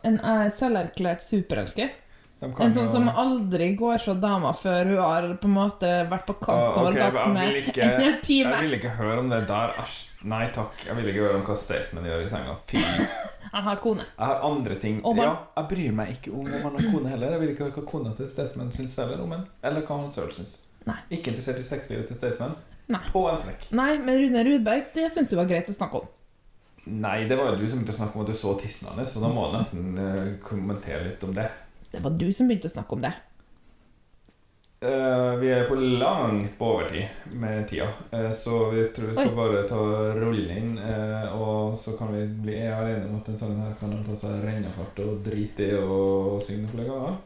en 0.03 0.17
eh, 0.19 0.47
selverklært 0.51 1.23
superelsker. 1.23 1.93
En 2.41 2.73
sånn 2.73 2.87
som 2.89 3.05
aldri 3.09 3.67
går 3.77 3.99
fra 4.01 4.15
dama 4.17 4.49
før 4.57 4.87
hun 4.89 4.97
har 4.97 5.27
på 5.37 5.45
en 5.45 5.53
måte 5.53 5.89
vært 6.09 6.25
på 6.25 6.33
Ah, 6.33 6.45
kanten 6.45 6.71
av 6.71 6.79
ok, 6.79 6.87
orgasme 6.89 7.43
en 7.45 7.99
hel 8.01 8.15
time. 8.25 8.53
Jeg 8.55 8.65
vil 8.65 8.77
ikke 8.79 8.93
høre 8.97 9.19
om 9.21 9.29
det 9.29 9.43
der. 9.51 9.75
Æsj, 9.83 9.97
nei 10.31 10.47
takk. 10.55 10.79
Jeg 10.87 10.97
vil 10.97 11.11
ikke 11.11 11.25
høre 11.27 11.35
om 11.37 11.43
hva 11.45 11.57
Staysman 11.61 12.07
gjør 12.09 12.23
i 12.25 12.31
senga. 12.31 12.55
Fy. 12.65 12.81
Han 13.53 13.67
har 13.67 13.77
kone. 13.83 14.07
Jeg 14.07 14.25
har 14.31 14.41
andre 14.47 14.77
ting. 14.81 14.97
Ja, 15.19 15.27
jeg 15.59 15.69
bryr 15.69 15.93
meg 16.01 16.15
ikke 16.15 16.31
om 16.33 16.47
om 16.47 16.61
han 16.65 16.77
har 16.79 16.85
kone 16.93 17.09
heller. 17.11 17.33
Jeg 17.35 17.41
vil 17.43 17.49
ikke 17.53 17.65
høre 17.67 17.75
hva 17.77 17.83
kona 17.91 18.13
til 18.15 18.29
Staysman 18.31 18.71
syns 18.73 18.95
heller 19.01 19.19
om 19.21 19.33
han, 19.35 19.43
eller 19.67 19.83
hva 19.85 19.97
han 19.99 20.13
sjøl 20.15 20.31
syns. 20.33 20.53
Ikke 21.11 21.33
interessert 21.33 21.59
i 21.59 21.65
sexlivet 21.67 22.07
til 22.09 22.17
Staysman. 22.17 22.55
På 23.11 23.25
en 23.29 23.41
flekk. 23.43 23.67
Nei, 23.75 23.97
men 24.01 24.17
Rune 24.23 24.45
Rudberg, 24.47 24.87
det 24.95 25.09
syns 25.13 25.29
du 25.29 25.35
var 25.39 25.49
greit 25.51 25.67
å 25.69 25.75
snakke 25.75 25.99
om. 25.99 26.07
Nei, 26.89 27.25
det 27.29 27.35
var 27.37 27.51
jo 27.51 27.59
du 27.59 27.67
som 27.67 27.77
begynte 27.81 27.93
å 27.93 27.99
snakke 27.99 28.17
om 28.17 28.23
at 28.23 28.31
du 28.31 28.37
så 28.39 28.55
tissen 28.57 28.87
hans, 28.89 29.11
så 29.13 29.21
da 29.21 29.29
må 29.29 29.43
jeg 29.45 29.53
nesten 29.59 29.99
eh, 30.01 30.31
kommentere 30.47 31.03
litt 31.11 31.27
om 31.27 31.35
det. 31.35 31.45
Det 31.91 32.01
var 32.03 32.15
du 32.15 32.27
som 32.33 32.47
begynte 32.49 32.71
å 32.71 32.73
snakke 32.73 32.97
om 32.97 33.05
det. 33.05 33.13
Uh, 34.81 35.37
vi 35.37 35.51
er 35.53 35.67
på 35.69 35.75
langt 35.77 36.55
på 36.57 36.71
overtid 36.73 37.35
med 37.37 37.67
tida, 37.69 37.85
uh, 38.15 38.31
så 38.33 38.63
vi 38.71 38.87
tror 38.89 39.11
vi 39.11 39.17
skal 39.19 39.29
Oi. 39.29 39.37
bare 39.37 39.65
ta 39.69 39.81
rulle 40.17 40.55
inn. 40.57 40.71
Uh, 40.79 41.35
og 41.37 41.75
så 41.77 41.93
kan 41.99 42.09
vi 42.15 42.23
bli 42.47 42.57
alene 42.65 43.05
om 43.05 43.19
at 43.19 43.29
en 43.29 43.37
sånn 43.43 43.59
her 43.61 43.75
kan 43.77 43.93
ta 44.07 44.17
seg 44.17 44.41
rennefart 44.41 45.03
og 45.05 45.19
drite 45.27 45.67
i 45.67 45.75
og 45.77 46.39
synge 46.41 46.71
flere 46.73 46.89
ganger. 46.89 47.19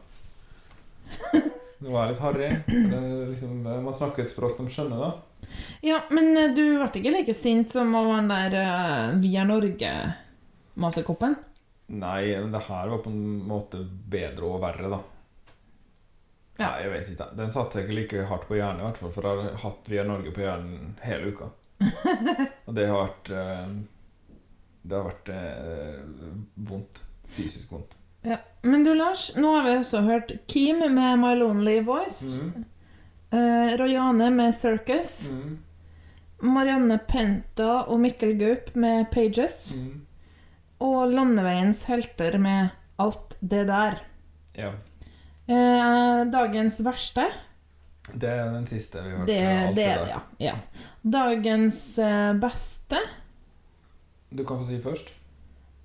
Det 1.78 1.92
var 1.92 2.08
litt 2.08 2.20
harry. 2.24 2.48
Liksom, 2.66 3.62
man 3.62 3.94
snakker 3.94 4.24
et 4.24 4.32
språk 4.32 4.56
de 4.56 4.68
skjønner, 4.72 4.96
da. 4.96 5.48
Ja, 5.84 6.00
men 6.10 6.32
eh, 6.36 6.54
du 6.56 6.62
ble 6.78 6.88
ikke 6.88 7.12
like 7.12 7.34
sint 7.36 7.72
som 7.72 7.92
av 7.98 8.08
han 8.14 8.30
der 8.30 8.56
uh, 8.56 9.16
Vi 9.20 9.34
er 9.36 9.48
Norge-masekoppen? 9.48 11.36
Nei, 11.86 12.40
men 12.40 12.50
det 12.52 12.64
her 12.66 12.88
var 12.90 12.98
på 13.04 13.10
en 13.10 13.42
måte 13.46 13.78
bedre 14.10 14.48
og 14.48 14.62
verre, 14.64 14.88
da. 14.90 15.02
Nei, 16.58 16.72
jeg 16.82 16.92
vet 16.92 17.10
ikke. 17.12 17.28
Den 17.36 17.52
satt 17.52 17.76
seg 17.76 17.84
ikke 17.84 17.98
like 17.98 18.24
hardt 18.30 18.46
på 18.48 18.56
hjernen, 18.56 18.80
i 18.80 18.86
hvert 18.88 18.98
fall, 19.02 19.12
for 19.12 19.28
jeg 19.28 19.42
har 19.44 19.58
hatt 19.60 19.90
Vi 19.92 19.98
er 20.00 20.08
Norge 20.08 20.32
på 20.32 20.42
hjernen 20.42 20.94
hele 21.04 21.32
uka. 21.34 21.50
Og 22.66 22.72
det 22.74 22.86
har 22.88 23.02
vært 23.02 23.30
eh, 23.36 23.74
Det 24.82 24.96
har 24.96 25.04
vært 25.10 25.28
eh, 25.34 26.30
vondt. 26.70 27.02
Fysisk 27.36 27.74
vondt. 27.74 27.98
Ja. 28.26 28.38
Men 28.62 28.86
du, 28.86 28.94
Lars, 28.96 29.28
nå 29.36 29.52
har 29.52 29.66
vi 29.66 29.76
også 29.76 30.00
hørt 30.06 30.32
Kim 30.50 30.80
med 30.80 31.20
My 31.20 31.34
Lonely 31.36 31.80
Voice. 31.84 32.40
Mm. 32.42 32.64
eh, 33.36 33.76
Rojane 33.78 34.30
med 34.34 34.56
Circus. 34.56 35.28
Mm. 35.30 35.58
Marianne 36.40 36.98
Penta 37.08 37.84
og 37.86 38.00
Mikkel 38.00 38.34
Gaup 38.40 38.72
med 38.74 39.10
Pages. 39.12 39.76
Mm. 39.76 40.05
Og 40.84 41.12
Landeveiens 41.12 41.84
helter 41.88 42.36
med 42.42 42.74
Alt 42.98 43.36
det 43.40 43.66
der. 43.68 43.98
Ja. 44.56 44.70
Eh, 45.46 46.22
dagens 46.32 46.80
verste. 46.80 47.26
Det 48.14 48.30
er 48.30 48.48
den 48.54 48.64
siste 48.66 49.02
vi 49.04 49.10
har 49.10 49.18
hørt. 49.18 49.28
Det, 49.28 49.36
med 49.42 49.66
alt 49.66 49.76
det 49.76 49.82
det 49.82 49.90
er 49.92 49.98
der. 49.98 50.08
ja. 50.08 50.20
ja. 50.46 50.54
Dagens 51.02 51.98
eh, 51.98 52.32
beste. 52.40 53.02
Du 54.32 54.44
kan 54.48 54.58
få 54.62 54.64
si 54.70 54.80
først. 54.80 55.12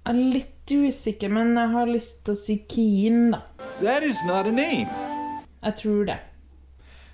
Jeg 0.05 0.15
er 0.15 0.33
litt 0.37 0.71
usikker, 0.71 1.29
men 1.29 1.51
jeg 1.59 1.73
har 1.75 1.91
lyst 1.91 2.23
til 2.25 2.33
å 2.33 2.39
si 2.39 2.55
Kim, 2.71 3.27
da. 3.35 3.43
That 3.81 4.07
is 4.07 4.23
not 4.25 4.47
a 4.47 4.55
name. 4.55 4.87
Jeg 5.61 5.77
tror 5.83 6.07
det. 6.07 6.17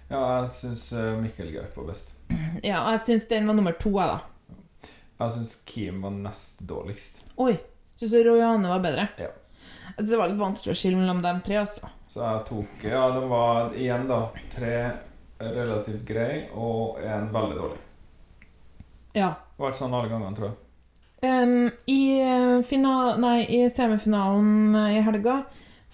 Ja, 0.07 0.21
jeg 0.21 0.53
syns 0.55 0.85
Mikkel 1.19 1.49
Gaup 1.51 1.73
var 1.81 1.89
best. 1.89 2.13
Ja, 2.63 2.85
og 2.85 2.93
jeg 2.95 3.01
syns 3.09 3.25
den 3.33 3.49
var 3.49 3.57
nummer 3.57 3.75
to, 3.75 3.91
jeg, 3.97 4.13
da. 4.13 4.36
Jeg 5.17 5.33
syns 5.33 5.55
Kim 5.65 6.01
var 6.05 6.13
nest 6.13 6.59
dårligst. 6.69 7.23
Oi. 7.41 7.55
Syns 7.97 8.13
du 8.13 8.23
Royane 8.23 8.69
var 8.69 8.83
bedre? 8.83 9.07
Ja. 9.17 9.31
Jeg 9.87 9.95
synes 9.97 10.11
det 10.11 10.19
var 10.19 10.29
litt 10.29 10.41
vanskelig 10.41 10.75
å 10.75 10.77
skille 10.77 10.99
mellom 10.99 11.23
dem 11.23 11.41
tre, 11.45 11.57
altså. 11.63 11.89
Så 12.07 12.21
jeg 12.21 12.45
tok 12.49 12.85
Ja, 12.85 13.07
det 13.15 13.23
var 13.31 13.73
igjen, 13.73 14.05
da. 14.09 14.19
Tre 14.53 14.75
relativt 15.41 16.05
grei 16.05 16.47
og 16.53 17.01
en 17.01 17.31
veldig 17.33 17.57
dårlig. 17.57 17.81
Ja. 19.17 19.33
Det 19.33 19.63
var 19.63 19.73
ikke 19.73 19.81
sånn 19.81 19.97
alle 19.97 20.11
gangene, 20.11 20.37
tror 20.37 20.51
jeg. 20.51 20.57
Um, 21.25 21.71
i, 21.89 22.01
eh, 22.21 22.61
final, 22.61 23.15
nei, 23.17 23.39
I 23.49 23.63
semifinalen 23.73 24.75
eh, 24.77 24.99
i 24.99 25.01
helga 25.01 25.39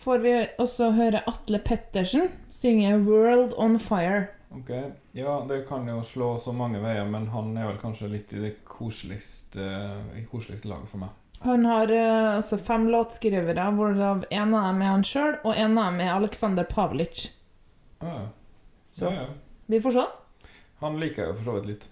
får 0.03 0.19
vi 0.19 0.33
også 0.59 0.89
høre 0.97 1.21
Atle 1.31 1.61
Pettersen 1.63 2.27
synge 2.51 2.91
'World 3.05 3.55
On 3.55 3.79
Fire'. 3.79 4.27
Ok, 4.53 4.69
Ja, 5.17 5.45
det 5.49 5.63
kan 5.67 5.87
jo 5.87 5.99
slå 6.05 6.33
så 6.37 6.53
mange 6.53 6.79
veier, 6.83 7.05
men 7.09 7.27
han 7.33 7.55
er 7.57 7.67
vel 7.71 7.79
kanskje 7.81 8.09
litt 8.11 8.33
i 8.33 8.41
det 8.43 8.51
koseligste, 8.69 9.65
i 10.19 10.23
koseligste 10.29 10.69
laget 10.69 10.91
for 10.91 11.01
meg. 11.03 11.09
Han 11.43 11.65
har 11.67 11.91
eh, 11.91 12.37
også 12.37 12.57
fem 12.61 12.85
låtskrivere, 12.93 13.65
hvorav 13.75 14.23
en 14.31 14.53
av 14.55 14.67
dem 14.69 14.81
er 14.85 14.91
han 14.93 15.03
sjøl, 15.03 15.33
og 15.43 15.57
en 15.57 15.77
av 15.77 15.89
dem 15.91 16.03
er 16.05 16.13
Aleksandr 16.13 16.67
Pavlic. 16.69 17.25
Ah, 17.99 18.13
ja. 18.13 18.27
Så 18.85 19.09
Ja, 19.09 19.25
ja. 19.25 19.27
vi 19.67 19.81
får 19.81 19.91
se. 19.97 20.05
Han 20.83 20.99
liker 21.01 21.23
jeg 21.23 21.31
jo 21.33 21.35
for 21.39 21.49
så 21.49 21.57
vidt 21.57 21.67
litt. 21.71 21.89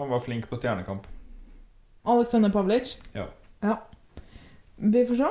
Han 0.00 0.08
var 0.10 0.22
flink 0.24 0.48
på 0.48 0.56
Stjernekamp. 0.56 1.06
Aleksandr 2.08 2.50
Pavlic. 2.54 2.96
Ja. 3.12 3.26
Ja. 3.60 3.76
Vi 4.76 5.04
får 5.06 5.14
se. 5.20 5.30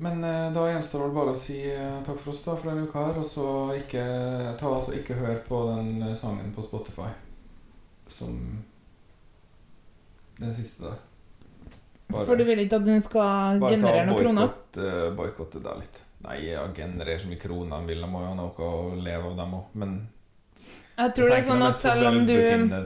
Men 0.00 0.24
eh, 0.24 0.52
da 0.52 0.62
gjenstår 0.70 1.02
det 1.04 1.12
bare 1.12 1.32
å 1.34 1.36
si 1.36 1.58
eh, 1.68 1.96
takk 2.06 2.16
for 2.22 2.32
oss 2.32 2.40
da 2.46 2.54
for 2.56 2.70
denne 2.70 2.86
uka 2.88 3.02
her, 3.04 3.18
og 3.20 3.26
så 3.28 3.48
ikke, 3.76 4.04
ta 4.56 4.70
altså 4.72 4.94
ikke 4.96 5.18
hør 5.18 5.42
på 5.44 5.58
den 5.74 5.90
eh, 6.06 6.14
sangen 6.16 6.54
på 6.56 6.64
Spotify 6.64 7.10
som 8.08 8.38
den 10.40 10.56
siste 10.56 10.86
der. 10.88 10.96
For 12.10 12.32
du 12.32 12.46
vil 12.48 12.64
ikke 12.64 12.80
at 12.80 12.88
den 12.88 13.04
skal 13.04 13.60
generere 13.60 14.06
noen 14.08 14.24
kroner? 14.24 14.56
Bare 14.72 15.12
boikotte 15.20 15.60
det 15.62 15.76
litt. 15.82 16.02
Nei, 16.24 16.38
ja, 16.48 16.64
generere 16.74 17.20
så 17.20 17.28
mye 17.28 17.44
kroner 17.44 17.76
han 17.76 17.92
vil. 17.92 18.00
Han 18.00 18.16
må 18.16 18.24
jo 18.24 18.32
ha 18.32 18.40
noe 18.40 18.72
å 18.72 18.96
leve 18.96 19.28
av, 19.28 19.36
dem 19.36 19.54
òg. 19.60 19.78
Men 19.84 19.94
Jeg 20.96 21.14
tror 21.16 21.28
det 21.28 21.38
er 21.42 21.48
sånn 21.52 21.68
at 21.68 21.78
selv 21.78 22.08
om 22.08 22.20
du 22.24 22.34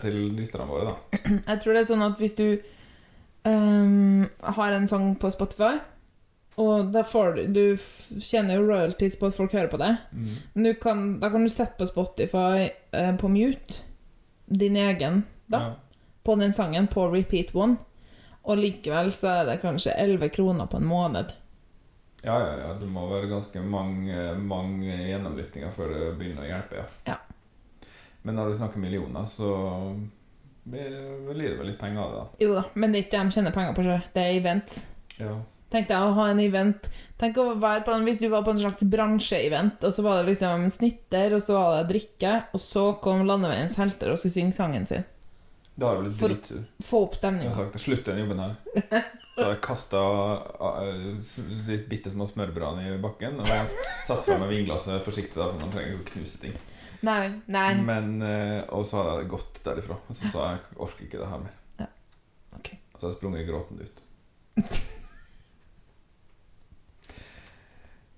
til 0.02 0.20
lytterne 0.34 0.66
våre, 0.66 0.90
da. 0.90 1.22
Jeg 1.52 1.62
tror 1.62 1.78
det 1.78 1.86
er 1.86 1.90
sånn 1.94 2.06
at 2.10 2.20
hvis 2.20 2.36
du 2.42 2.46
um, 3.46 4.26
har 4.58 4.80
en 4.82 4.90
sang 4.90 5.12
på 5.14 5.30
Spotify, 5.30 5.76
og 6.56 6.92
da 6.92 7.02
får 7.02 7.34
du 7.36 7.46
Du 7.52 7.76
tjener 8.20 8.54
jo 8.60 8.66
royalties 8.68 9.16
på 9.18 9.26
at 9.26 9.34
folk 9.34 9.52
hører 9.52 9.70
på 9.72 9.78
det, 9.78 9.96
Mm. 10.12 10.28
men 10.54 10.74
kan, 10.74 11.20
da 11.20 11.30
kan 11.30 11.42
du 11.42 11.48
sette 11.48 11.78
på 11.78 11.86
Spotify 11.86 12.70
eh, 12.92 13.16
på 13.16 13.28
mute 13.28 13.82
din 14.46 14.76
egen, 14.76 15.24
da, 15.48 15.58
Ja. 15.58 15.74
på 16.24 16.36
den 16.38 16.52
sangen, 16.52 16.86
på 16.88 17.08
repeat 17.12 17.54
one, 17.54 17.76
og 18.44 18.58
likevel 18.58 19.10
så 19.10 19.40
er 19.40 19.44
det 19.46 19.60
kanskje 19.62 19.94
11 19.96 20.28
kroner 20.30 20.66
på 20.66 20.76
en 20.76 20.84
måned. 20.86 21.32
Ja, 22.24 22.38
ja, 22.40 22.56
ja. 22.58 22.74
Det 22.80 22.86
må 22.88 23.08
være 23.10 23.28
ganske 23.28 23.60
mange, 23.60 24.34
mange 24.40 24.94
gjennomlyttinger 25.08 25.72
før 25.72 25.88
det 25.92 26.18
begynner 26.18 26.42
å 26.44 26.48
hjelpe, 26.48 26.76
ja. 26.76 26.84
Ja. 27.06 27.16
Men 28.22 28.36
når 28.36 28.48
du 28.48 28.54
snakker 28.54 28.78
millioner, 28.80 29.26
så 29.28 29.50
blir 30.64 30.88
det 30.90 31.58
vel 31.58 31.66
litt 31.66 31.78
penger 31.78 32.00
av 32.00 32.12
det, 32.12 32.20
da. 32.20 32.44
Jo 32.46 32.54
da, 32.54 32.62
men 32.74 32.92
det 32.92 32.98
er 33.02 33.04
ikke 33.08 33.24
de 33.24 33.30
tjener 33.36 33.52
penger 33.52 33.74
på, 33.76 33.84
sjøl. 33.84 34.06
det 34.14 34.22
er 34.22 34.38
event. 34.40 34.86
Ja. 35.18 35.34
Tenk 35.74 35.88
deg 35.90 35.98
å 36.06 36.12
ha 36.14 36.28
en 36.30 36.38
event 36.44 36.86
Tenk 37.18 37.38
å 37.42 37.48
være 37.58 37.82
på 37.86 37.90
en, 37.94 38.04
Hvis 38.06 38.20
du 38.22 38.28
var 38.30 38.44
på 38.46 38.52
en 38.54 38.60
slags 38.60 38.84
bransjeevent, 38.90 39.82
og 39.82 39.94
så 39.96 40.04
var 40.06 40.20
det 40.20 40.28
liksom 40.32 40.68
snitter, 40.70 41.34
og 41.34 41.42
så 41.42 41.56
var 41.58 41.80
det 41.80 41.88
drikke, 41.94 42.34
og 42.54 42.62
så 42.62 42.84
kom 43.02 43.24
Landeveiens 43.26 43.76
helter 43.82 44.12
og 44.14 44.20
skulle 44.20 44.36
synge 44.36 44.54
sangen 44.56 44.86
sin. 44.86 45.02
Da 45.74 45.88
hadde 45.90 45.98
jeg 45.98 46.06
blitt 46.06 46.18
For- 46.20 46.30
dritsur. 46.34 46.64
Få 46.86 47.00
opp 47.08 47.14
Jeg 47.16 47.20
stemninga. 47.24 47.50
har 47.50 47.58
sagt 47.58 47.80
slutt 47.82 48.04
den 48.06 48.20
jobben 48.22 48.42
her. 48.44 48.54
Så 49.34 49.42
hadde 49.42 49.54
jeg 49.56 49.62
kasta 49.66 50.00
litt 51.66 51.88
bitte 51.90 52.12
små 52.12 52.26
smørbrød 52.30 52.78
i 52.84 52.92
bakken 53.02 53.40
og 53.42 53.48
satt 54.06 54.22
fra 54.28 54.36
meg 54.38 54.52
vinglasset 54.52 55.02
forsiktig, 55.02 55.34
da, 55.34 55.48
for 55.50 55.58
man 55.64 55.72
trenger 55.74 55.96
ikke 55.96 56.04
å 56.04 56.10
knuse 56.12 56.38
ting. 56.44 56.54
Nei, 57.04 57.32
nei. 57.50 57.66
Men, 57.82 58.12
eh, 58.22 58.60
og 58.70 58.86
så 58.86 59.00
hadde 59.02 59.16
jeg 59.24 59.32
gått 59.34 59.58
derifra. 59.66 59.98
Og 60.06 60.14
så 60.14 60.30
sa 60.30 60.44
jeg 60.52 60.60
jeg 60.62 60.78
orker 60.86 61.08
ikke 61.08 61.18
det 61.24 61.30
her 61.32 61.42
mer. 61.42 61.56
Ja. 61.82 61.88
Okay. 62.60 62.78
Og 62.94 63.00
så 63.00 63.06
har 63.08 63.10
jeg 63.10 63.18
sprunget 63.18 63.48
gråtende 63.50 63.88
ut. 63.90 64.04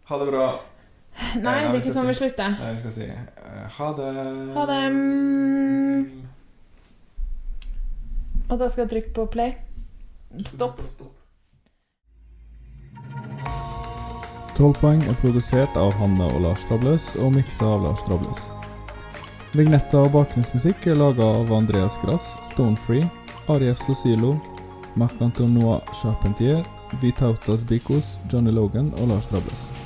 Ha 0.07 0.19
det 0.19 0.27
bra. 0.31 0.47
Nei, 1.47 1.57
det 1.66 1.74
er 1.74 1.81
ikke 1.81 1.95
sånn 1.97 2.07
vi 2.11 2.15
slutter. 2.15 2.57
Nei, 2.61 2.73
vi 2.77 2.81
skal 2.85 2.93
si 2.95 3.07
eh, 3.11 3.78
ha 3.78 3.93
det. 3.99 4.11
Ha 4.55 4.66
det. 4.70 4.81
Mm. 4.95 6.27
Og 8.47 8.59
da 8.61 8.69
skal 8.70 8.85
jeg 8.85 8.93
trykke 8.93 9.15
på 9.16 9.27
play. 9.33 9.57
Stopp. 10.47 10.78
12 14.57 14.77
poeng 14.81 15.03
er 15.05 15.16
produsert 15.20 15.74
av 15.77 15.91
Hanne 15.99 16.28
og 16.31 16.39
Lars 16.45 16.62
Trabløs 16.69 17.11
og 17.20 17.35
miksa 17.35 17.66
av 17.74 17.83
Lars 17.89 18.05
Trabløs. 18.07 18.47
Vignetter 19.57 20.07
og 20.07 20.15
bakgrunnsmusikk 20.15 20.87
er 20.93 21.01
laga 21.01 21.27
av 21.41 21.53
Andreas 21.53 21.99
Grass, 22.03 22.37
Stonefree, 22.47 23.09
Arief 23.53 23.83
Sosilo, 23.83 24.37
Marc-Antonois 24.97 25.85
Charpentier, 25.97 26.62
Vitautas 27.03 27.66
Bikos, 27.69 28.16
Johnny 28.33 28.55
Logan 28.55 28.95
og 29.01 29.12
Lars 29.12 29.28
Trabløs. 29.33 29.86